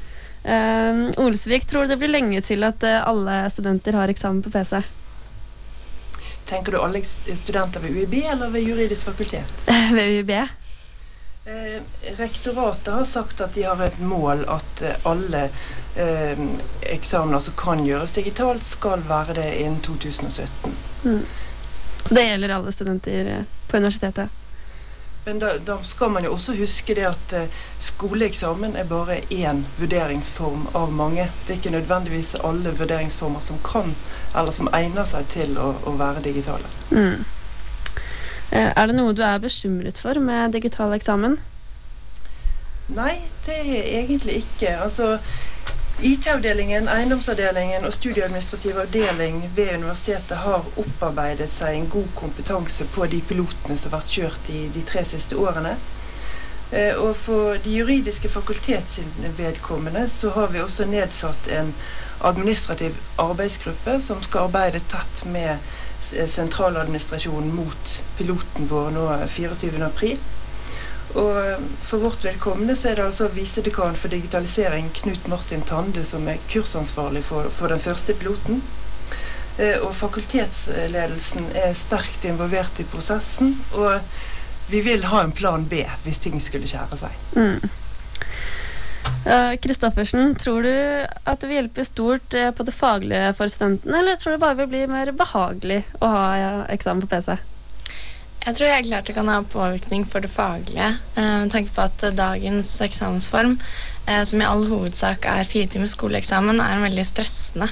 Eh, 0.49 1.03
Olsvik, 1.23 1.67
tror 1.69 1.87
du 1.87 1.95
det 1.95 2.01
blir 2.01 2.13
lenge 2.13 2.41
til 2.47 2.65
at 2.67 2.83
eh, 2.87 3.03
alle 3.07 3.41
studenter 3.53 3.99
har 3.99 4.11
eksamen 4.11 4.43
på 4.45 4.53
PC? 4.55 4.81
Tenker 6.49 6.73
du 6.73 6.81
alle 6.81 7.03
studenter 7.05 7.81
ved 7.85 7.91
UiB 7.91 8.23
eller 8.23 8.49
ved 8.51 8.65
juridisk 8.65 9.11
fakultet? 9.11 9.45
Ved 9.97 10.17
UiB? 10.17 10.31
Eh, 11.49 11.83
rektoratet 12.17 12.95
har 12.95 13.05
sagt 13.05 13.41
at 13.41 13.55
de 13.55 13.63
har 13.63 13.81
et 13.81 14.01
mål 14.01 14.43
at 14.53 14.83
eh, 14.85 14.97
alle 15.09 15.47
eh, 15.97 16.41
eksamener 16.93 17.41
som 17.41 17.55
kan 17.57 17.81
gjøres 17.85 18.13
digitalt, 18.17 18.65
skal 18.65 19.05
være 19.09 19.37
det 19.39 19.47
innen 19.63 19.79
2017. 19.81 20.75
Mm. 21.05 21.23
Så 22.09 22.15
det 22.17 22.25
gjelder 22.25 22.55
alle 22.57 22.73
studenter 22.73 23.33
eh, 23.37 23.43
på 23.69 23.77
universitetet? 23.77 24.29
Men 25.25 25.39
da, 25.39 25.59
da 25.61 25.75
skal 25.85 26.11
man 26.11 26.25
jo 26.25 26.31
også 26.33 26.55
huske 26.57 26.95
det 26.97 27.05
at 27.05 27.33
eh, 27.37 27.57
skoleeksamen 27.85 28.77
er 28.81 28.87
bare 28.89 29.19
én 29.35 29.61
vurderingsform 29.77 30.69
av 30.79 30.93
mange. 30.93 31.27
Det 31.45 31.53
er 31.53 31.59
ikke 31.59 31.75
nødvendigvis 31.75 32.31
alle 32.49 32.73
vurderingsformer 32.79 33.45
som 33.45 33.59
kan, 33.67 33.93
eller 34.33 34.55
som 34.57 34.71
egner 34.73 35.05
seg 35.11 35.29
til 35.35 35.59
å, 35.61 35.75
å 35.85 35.93
være 36.01 36.25
digitale. 36.25 36.71
Mm. 36.91 37.27
Eh, 38.57 38.73
Er 38.73 38.87
det 38.89 38.97
noe 38.97 39.13
du 39.13 39.21
er 39.27 39.43
bekymret 39.43 40.01
for 40.01 40.17
med 40.25 40.57
digital 40.57 40.97
eksamen? 40.97 41.37
Nei, 42.97 43.19
det 43.45 43.59
er 43.69 43.85
egentlig 44.01 44.41
ikke. 44.47 44.79
Altså, 44.81 45.19
IT-avdelingen, 45.99 46.87
eiendomsavdelingen 46.89 47.83
og 47.85 47.93
studieadministrativ 47.93 48.77
avdeling 48.79 49.41
ved 49.57 49.73
universitetet 49.75 50.37
har 50.39 50.67
opparbeidet 50.79 51.49
seg 51.51 51.75
en 51.75 51.89
god 51.91 52.13
kompetanse 52.15 52.87
på 52.95 53.07
de 53.11 53.19
pilotene 53.27 53.75
som 53.75 53.91
har 53.91 53.99
vært 53.99 54.13
kjørt 54.15 54.51
i 54.55 54.61
de 54.77 54.85
tre 54.87 55.03
siste 55.05 55.35
årene. 55.35 55.73
Eh, 56.71 56.95
Og 56.95 57.17
for 57.17 57.59
de 57.65 57.75
juridiske 57.81 58.31
fakultets 58.31 59.01
vedkommende 59.41 60.07
så 60.09 60.31
har 60.31 60.55
vi 60.55 60.63
også 60.63 60.87
nedsatt 60.87 61.51
en 61.51 61.75
administrativ 62.21 62.95
arbeidsgruppe 63.19 63.99
som 64.03 64.23
skal 64.23 64.47
arbeide 64.47 64.81
tett 64.87 65.25
med 65.27 65.59
sentraladministrasjonen 66.27 67.55
mot 67.55 68.01
piloten 68.19 68.71
vår 68.71 68.91
nå 68.95 69.09
24. 69.27 69.91
Og 71.17 71.69
for 71.83 72.03
vårt 72.05 72.25
vedkommende 72.25 72.77
så 72.77 72.91
er 72.91 72.99
det 72.99 73.07
altså 73.09 73.31
visedekan 73.33 73.97
for 73.97 74.13
digitalisering 74.13 74.91
Knut 75.01 75.29
Martin 75.29 75.65
Tande 75.65 76.05
som 76.05 76.29
er 76.29 76.43
kursansvarlig 76.51 77.23
for, 77.25 77.49
for 77.55 77.73
den 77.73 77.81
første 77.81 78.15
piloten. 78.19 78.61
Eh, 79.59 79.79
Og 79.83 79.95
fakultetsledelsen 79.97 81.49
er 81.57 81.73
sterkt 81.75 82.29
involvert 82.29 82.81
i 82.81 82.87
prosessen. 82.93 83.57
Og 83.73 84.01
vi 84.69 84.83
vil 84.85 85.09
ha 85.09 85.25
en 85.25 85.33
plan 85.33 85.65
B 85.65 85.83
hvis 86.05 86.21
ting 86.23 86.41
skulle 86.45 86.69
skjære 86.69 87.01
seg. 87.01 87.21
Mm. 87.41 87.69
Kristoffersen, 89.61 90.35
tror 90.41 90.63
du 90.63 90.73
at 90.73 91.41
det 91.41 91.49
vil 91.49 91.59
hjelpe 91.59 91.85
stort 91.85 92.35
eh, 92.37 92.51
på 92.55 92.65
det 92.65 92.75
faglige 92.77 93.33
for 93.37 93.51
studentene, 93.53 93.99
eller 94.01 94.17
tror 94.17 94.37
du 94.37 94.43
bare 94.43 94.57
vil 94.61 94.71
bli 94.71 94.83
mer 94.89 95.11
behagelig 95.17 95.83
å 96.01 96.09
ha 96.13 96.25
eksamen 96.73 97.03
på 97.05 97.11
PC? 97.11 97.37
Jeg 98.49 98.57
tror 98.57 98.71
helt 98.73 98.89
klart 98.89 99.09
det 99.11 99.13
kan 99.13 99.29
ha 99.29 99.43
påvirkning 99.45 100.07
for 100.09 100.25
det 100.25 100.31
faglige. 100.33 100.87
Eh, 101.21 101.35
med 101.45 101.51
tanke 101.53 101.69
på 101.75 101.83
at 101.85 102.05
dagens 102.17 102.71
eksamensform, 102.81 103.59
eh, 104.07 104.23
som 104.25 104.41
i 104.41 104.47
all 104.49 104.65
hovedsak 104.71 105.29
er 105.29 105.45
fire 105.45 105.69
timers 105.69 105.93
skoleeksamen, 105.93 106.57
er 106.57 106.79
en 106.79 106.87
veldig 106.87 107.05
stressende 107.05 107.69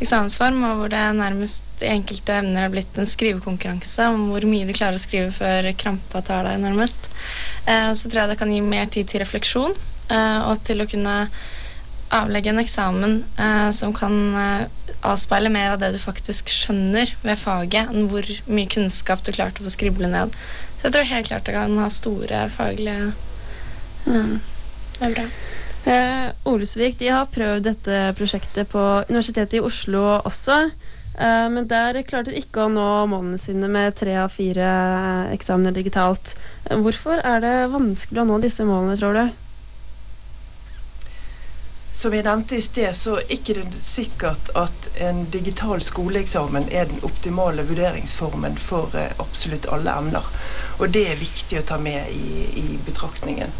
eksamensform, 0.00 0.62
og 0.64 0.80
hvor 0.80 0.94
det 0.94 1.04
nærmest 1.18 1.84
i 1.84 1.92
enkelte 1.92 2.38
emner 2.40 2.64
er 2.64 2.72
blitt 2.72 2.96
en 2.96 3.10
skrivekonkurranse 3.10 4.08
om 4.08 4.30
hvor 4.30 4.48
mye 4.48 4.64
du 4.64 4.72
klarer 4.72 4.96
å 4.96 5.02
skrive 5.02 5.28
før 5.34 5.68
krampa 5.76 6.24
tar 6.24 6.48
deg, 6.48 6.62
nærmest. 6.62 7.10
Så 7.66 8.08
tror 8.08 8.22
jeg 8.22 8.30
det 8.30 8.38
kan 8.40 8.52
gi 8.54 8.60
mer 8.64 8.86
tid 8.86 9.10
til 9.10 9.20
refleksjon 9.20 9.74
Eh, 10.08 10.40
og 10.48 10.60
til 10.64 10.80
å 10.80 10.88
kunne 10.88 11.14
avlegge 12.14 12.52
en 12.52 12.62
eksamen 12.62 13.18
eh, 13.38 13.68
som 13.74 13.92
kan 13.96 14.14
eh, 14.36 14.64
avspeile 15.06 15.50
mer 15.52 15.74
av 15.74 15.82
det 15.82 15.92
du 15.94 15.98
faktisk 16.00 16.50
skjønner 16.52 17.12
ved 17.22 17.40
faget, 17.40 17.92
enn 17.92 18.08
hvor 18.10 18.26
mye 18.48 18.70
kunnskap 18.70 19.24
du 19.24 19.32
klarte 19.32 19.62
å 19.62 19.68
få 19.68 19.74
skrible 19.74 20.10
ned. 20.10 20.34
Så 20.78 20.88
jeg 20.88 20.96
tror 20.96 21.10
helt 21.12 21.30
klart 21.30 21.48
det 21.48 21.56
kan 21.56 21.78
ha 21.80 21.88
store 21.92 22.44
faglige 22.54 23.12
mm. 24.06 24.36
Det 24.98 25.06
er 25.06 25.14
bra. 25.14 25.24
Eh, 25.88 26.28
Olesvik 26.50 26.98
de 26.98 27.10
har 27.14 27.30
prøvd 27.32 27.68
dette 27.68 27.98
prosjektet 28.18 28.68
på 28.70 28.82
Universitetet 29.08 29.60
i 29.60 29.64
Oslo 29.64 30.04
også. 30.18 30.64
Eh, 31.18 31.46
men 31.54 31.68
der 31.70 32.00
klarte 32.06 32.32
de 32.32 32.42
ikke 32.42 32.66
å 32.66 32.72
nå 32.72 32.88
målene 33.10 33.38
sine 33.40 33.70
med 33.70 33.96
tre 33.98 34.16
av 34.22 34.34
fire 34.34 34.68
eksamener 35.34 35.76
digitalt. 35.76 36.34
Hvorfor 36.68 37.22
er 37.22 37.44
det 37.44 37.56
vanskelig 37.72 38.22
å 38.22 38.26
nå 38.28 38.40
disse 38.42 38.66
målene, 38.66 38.98
tror 38.98 39.18
du? 39.18 39.47
Som 41.98 42.14
jeg 42.14 42.22
nevnte 42.28 42.54
i 42.54 42.62
sted, 42.62 42.92
så 42.94 43.16
er 43.18 43.32
ikke 43.34 43.56
det 43.56 43.80
sikkert 43.82 44.52
at 44.58 44.84
en 45.02 45.24
digital 45.34 45.80
skoleeksamen 45.82 46.68
er 46.70 46.86
den 46.86 47.00
optimale 47.02 47.64
vurderingsformen 47.66 48.54
for 48.62 48.94
eh, 48.94 49.10
absolutt 49.18 49.66
alle 49.74 49.96
emner. 49.98 50.28
Og 50.78 50.92
det 50.94 51.02
er 51.10 51.18
viktig 51.18 51.58
å 51.58 51.64
ta 51.66 51.80
med 51.82 52.06
i, 52.14 52.44
i 52.62 52.78
betraktningen. 52.86 53.50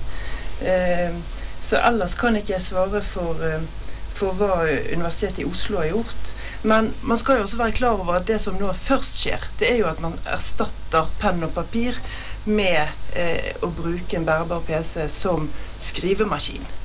Eh, 0.63 1.19
så 1.67 1.83
ellers 1.83 2.15
kan 2.15 2.39
ikke 2.39 2.55
jeg 2.55 2.67
svare 2.69 3.03
for, 3.03 3.43
eh, 3.43 3.67
for 4.15 4.39
hva 4.39 4.63
Universitetet 4.71 5.43
i 5.43 5.51
Oslo 5.51 5.83
har 5.83 5.91
gjort. 5.91 6.33
Men 6.63 6.95
man 7.03 7.19
skal 7.19 7.41
jo 7.41 7.51
også 7.51 7.59
være 7.59 7.79
klar 7.83 7.99
over 7.99 8.21
at 8.21 8.31
det 8.31 8.39
som 8.43 8.55
nå 8.63 8.71
først 8.87 9.19
skjer, 9.19 9.51
det 9.59 9.73
er 9.73 9.81
jo 9.83 9.91
at 9.91 9.99
man 10.03 10.15
erstatter 10.31 11.11
penn 11.19 11.43
og 11.43 11.57
papir 11.59 11.99
med 12.47 12.87
eh, 13.19 13.51
å 13.67 13.75
bruke 13.75 14.15
en 14.15 14.31
bærbar 14.31 14.63
PC 14.71 15.09
som 15.11 15.51
skrivemaskin. 15.83 16.79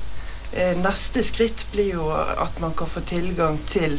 Eh, 0.56 0.76
neste 0.78 1.22
skritt 1.22 1.66
blir 1.72 1.96
jo 1.96 2.10
at 2.14 2.60
man 2.62 2.74
kan 2.78 2.86
få 2.86 3.00
tilgang 3.00 3.58
til 3.66 3.98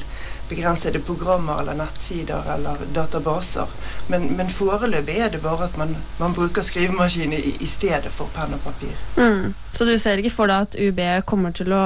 begrensede 0.49 0.99
programmer 0.99 1.59
eller 1.59 1.73
nettsider 1.73 2.53
eller 2.53 2.77
databaser. 2.95 3.67
Men, 4.07 4.27
men 4.37 4.49
foreløpig 4.49 5.17
er 5.19 5.33
det 5.33 5.41
bare 5.43 5.67
at 5.67 5.77
man, 5.77 5.95
man 6.19 6.33
bruker 6.37 6.61
skrivemaskin 6.63 7.33
i, 7.33 7.55
i, 7.59 7.67
stedet 7.67 8.13
for 8.13 8.29
penn 8.35 8.53
og 8.53 8.61
papir. 8.63 8.93
Mm. 9.17 9.53
Så 9.73 9.85
du 9.89 9.97
ser 9.97 10.21
ikke 10.21 10.35
for 10.35 10.51
deg 10.51 10.69
at 10.69 10.79
UB 10.79 11.01
kommer 11.25 11.55
til 11.55 11.73
å 11.73 11.85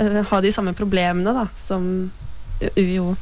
uh, 0.00 0.20
ha 0.30 0.40
de 0.40 0.52
samme 0.54 0.72
problemene 0.78 1.34
da, 1.34 1.48
som 1.66 1.88
UiO? 2.78 3.16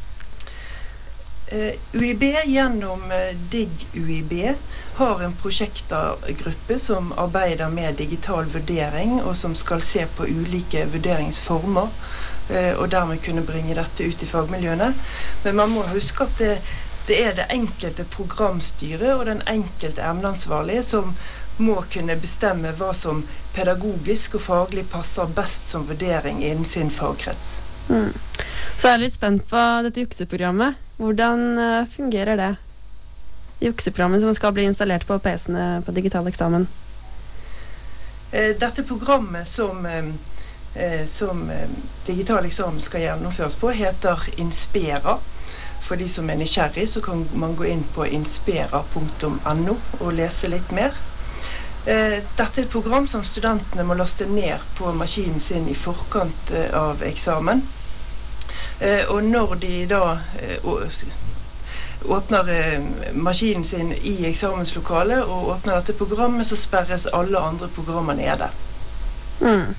Uh, 1.53 1.73
UiB 1.93 2.23
gjennom 2.45 3.03
uh, 3.13 3.33
DIG-UiB 3.51 4.55
har 4.97 5.23
en 5.23 5.35
prosjektgruppe 5.37 6.79
som 6.79 7.13
arbeider 7.17 7.69
med 7.69 7.95
digital 7.95 8.45
vurdering, 8.45 9.19
og 9.23 9.37
som 9.37 9.57
skal 9.57 9.83
se 9.85 10.07
på 10.17 10.29
ulike 10.29 10.87
vurderingsformer. 10.93 11.89
Eh, 12.51 12.75
og 12.75 12.91
dermed 12.91 13.23
kunne 13.25 13.45
bringe 13.47 13.75
dette 13.79 14.05
ut 14.05 14.23
i 14.23 14.29
fagmiljøene. 14.29 14.93
Men 15.45 15.57
man 15.57 15.71
må 15.71 15.85
huske 15.93 16.27
at 16.27 16.39
det, 16.39 16.57
det 17.07 17.19
er 17.25 17.37
det 17.39 17.49
enkelte 17.55 18.05
programstyret 18.05 19.15
og 19.15 19.27
den 19.27 19.43
enkelte 19.49 20.03
emneansvarlige 20.03 20.83
som 20.87 21.15
må 21.63 21.83
kunne 21.93 22.17
bestemme 22.21 22.73
hva 22.79 22.93
som 22.97 23.25
pedagogisk 23.55 24.39
og 24.39 24.47
faglig 24.47 24.87
passer 24.91 25.37
best 25.37 25.69
som 25.73 25.87
vurdering 25.89 26.43
innen 26.43 26.69
sin 26.69 26.91
fagkrets. 26.91 27.59
Mm. 27.89 28.13
Så 28.77 28.89
jeg 28.89 28.95
er 28.95 29.03
litt 29.03 29.17
spent 29.17 29.47
på 29.51 29.63
dette 29.87 30.05
jukseprogrammet. 30.05 30.79
Hvordan 30.99 31.49
uh, 31.59 31.89
fungerer 31.91 32.39
det? 32.39 32.53
jukseprogrammet 33.63 34.21
som 34.21 34.35
skal 34.35 34.53
bli 34.53 34.65
installert 34.65 35.07
på 35.07 35.19
PC-ene 35.19 35.83
på 35.87 35.93
digital 35.93 36.27
eksamen? 36.29 36.67
Eh, 38.33 38.57
dette 38.59 38.83
programmet 38.83 39.49
som, 39.49 39.87
eh, 39.87 40.05
eh, 40.75 41.07
som 41.07 41.51
digital 42.07 42.45
eksamen 42.45 42.81
skal 42.81 43.01
gjennomføres 43.01 43.55
på, 43.55 43.71
heter 43.71 44.19
Inspera. 44.37 45.19
For 45.81 45.97
de 45.97 46.09
som 46.09 46.31
er 46.31 46.37
nysgjerrig, 46.37 46.89
så 46.89 47.01
kan 47.01 47.27
man 47.35 47.57
gå 47.57 47.65
inn 47.65 47.85
på 47.95 48.07
inspera.no 48.07 49.77
og 50.01 50.13
lese 50.13 50.49
litt 50.49 50.73
mer. 50.73 50.95
Dette 51.83 52.45
er 52.47 52.63
et 52.63 52.71
program 52.71 53.09
som 53.11 53.25
studentene 53.27 53.83
må 53.83 53.97
laste 53.99 54.29
ned 54.31 54.63
på 54.79 54.93
maskinen 54.95 55.41
sin 55.43 55.65
i 55.67 55.75
forkant 55.75 56.53
av 56.79 57.03
eksamen. 57.03 57.65
Og 59.11 59.19
når 59.27 59.57
de 59.63 59.73
da 59.91 60.03
åpner 62.05 62.49
eh, 62.51 62.81
maskinen 63.15 63.65
sin 63.65 63.93
i 63.93 64.17
eksamenslokalet 64.27 65.25
og 65.25 65.55
åpner 65.57 65.79
dette 65.79 65.97
programmet, 65.99 66.47
så 66.47 66.59
sperres 66.59 67.07
alle 67.07 67.39
andre 67.39 67.69
programmer 67.69 68.19
nede. 68.19 68.49
Mm. 69.41 69.75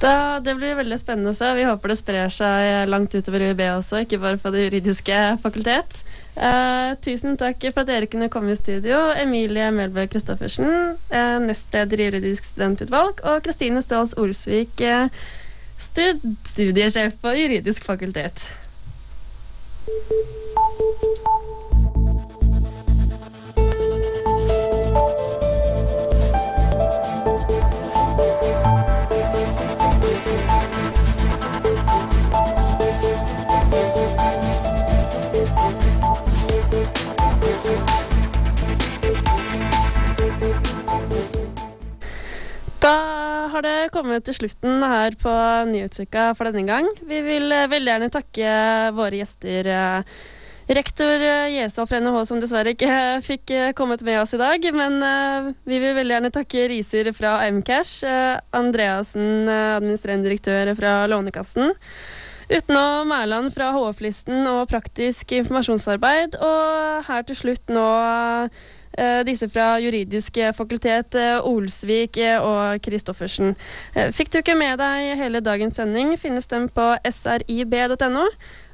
Da, 0.00 0.40
det 0.44 0.56
blir 0.58 0.76
veldig 0.76 0.98
spennende 1.00 1.32
å 1.32 1.36
se. 1.36 1.52
Vi 1.56 1.66
håper 1.68 1.92
det 1.92 2.00
sprer 2.00 2.32
seg 2.32 2.88
langt 2.90 3.14
utover 3.14 3.46
UiB 3.48 3.62
også, 3.70 4.02
ikke 4.04 4.20
bare 4.20 4.40
på 4.40 4.52
Det 4.52 4.66
juridiske 4.66 5.20
fakultet. 5.42 6.02
Eh, 6.34 6.96
tusen 6.98 7.36
takk 7.38 7.62
for 7.70 7.84
at 7.84 7.90
dere 7.90 8.08
kunne 8.10 8.28
komme 8.32 8.54
i 8.54 8.58
studio. 8.58 8.98
Emilie 9.22 9.70
Melbø 9.70 10.06
Christoffersen, 10.10 10.96
eh, 11.10 11.38
nestleder 11.46 12.00
i 12.00 12.08
Juridisk 12.08 12.44
studentutvalg, 12.44 13.22
og 13.22 13.42
Kristine 13.46 13.82
Ståls 13.82 14.16
Olsvik, 14.18 14.80
eh, 14.80 15.08
stud 15.78 16.26
studiesjef 16.50 17.20
på 17.22 17.36
Juridisk 17.38 17.84
fakultet. 17.84 18.50
Har 43.54 43.62
det 43.62 43.90
kommet 43.94 44.24
til 44.26 44.34
slutten 44.34 44.82
her 44.82 45.14
på 45.20 45.32
Nyhetsuka 45.70 46.32
for 46.34 46.50
denne 46.50 46.66
gang. 46.66 46.88
Vi 47.06 47.20
vil 47.22 47.52
eh, 47.54 47.68
veldig 47.70 47.92
gjerne 47.92 48.10
takke 48.12 48.54
våre 48.96 49.20
gjester. 49.20 49.68
Eh, 49.70 50.16
rektor 50.74 51.22
eh, 51.22 51.52
Jesal 51.54 51.86
fra 51.86 52.00
NHH, 52.02 52.18
som 52.26 52.42
dessverre 52.42 52.74
ikke 52.74 52.90
fikk 53.28 53.54
kommet 53.78 54.02
med 54.06 54.18
oss 54.24 54.34
i 54.34 54.42
dag. 54.42 54.66
Men 54.74 54.98
vi 55.68 55.78
vil 55.78 55.94
veldig 55.94 56.16
gjerne 56.16 56.34
takke 56.34 56.66
Riser 56.72 57.12
fra 57.14 57.36
Mcash, 57.54 58.02
Andreassen, 58.56 59.48
administrerende 59.48 60.30
direktør 60.30 60.74
fra 60.78 60.98
Lånekassen. 61.10 61.74
Utenom 62.50 63.08
Mæland 63.08 63.54
fra 63.54 63.70
HF-listen 63.72 64.44
og 64.50 64.66
praktisk 64.68 65.32
informasjonsarbeid. 65.38 66.40
Og 66.42 67.04
her 67.06 67.28
til 67.28 67.38
slutt 67.38 67.70
nå 67.72 67.86
disse 69.26 69.48
fra 69.50 69.74
juridisk 69.82 70.38
fakultet, 70.56 71.14
eh, 71.14 71.38
Olsvik 71.46 72.16
eh, 72.16 72.38
og 72.42 72.82
Christoffersen. 72.84 73.54
Fikk 74.14 74.32
du 74.32 74.40
ikke 74.40 74.56
med 74.58 74.78
deg 74.82 75.14
hele 75.20 75.42
dagens 75.44 75.78
sending, 75.80 76.14
finnes 76.20 76.46
den 76.50 76.68
på 76.68 76.92
srib.no. 77.10 78.28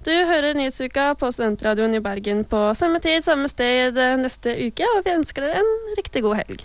Du 0.04 0.12
hører 0.12 0.56
Nyhetsuka 0.56 1.12
på 1.20 1.32
Studentradioen 1.32 1.94
i 1.98 2.04
Bergen 2.04 2.44
på 2.48 2.70
samme 2.74 3.02
tid, 3.04 3.22
samme 3.24 3.50
sted 3.52 3.98
neste 4.20 4.56
uke, 4.56 4.88
og 4.96 5.04
vi 5.04 5.18
ønsker 5.18 5.44
dere 5.44 5.60
en 5.60 5.98
riktig 5.98 6.24
god 6.24 6.40
helg. 6.40 6.64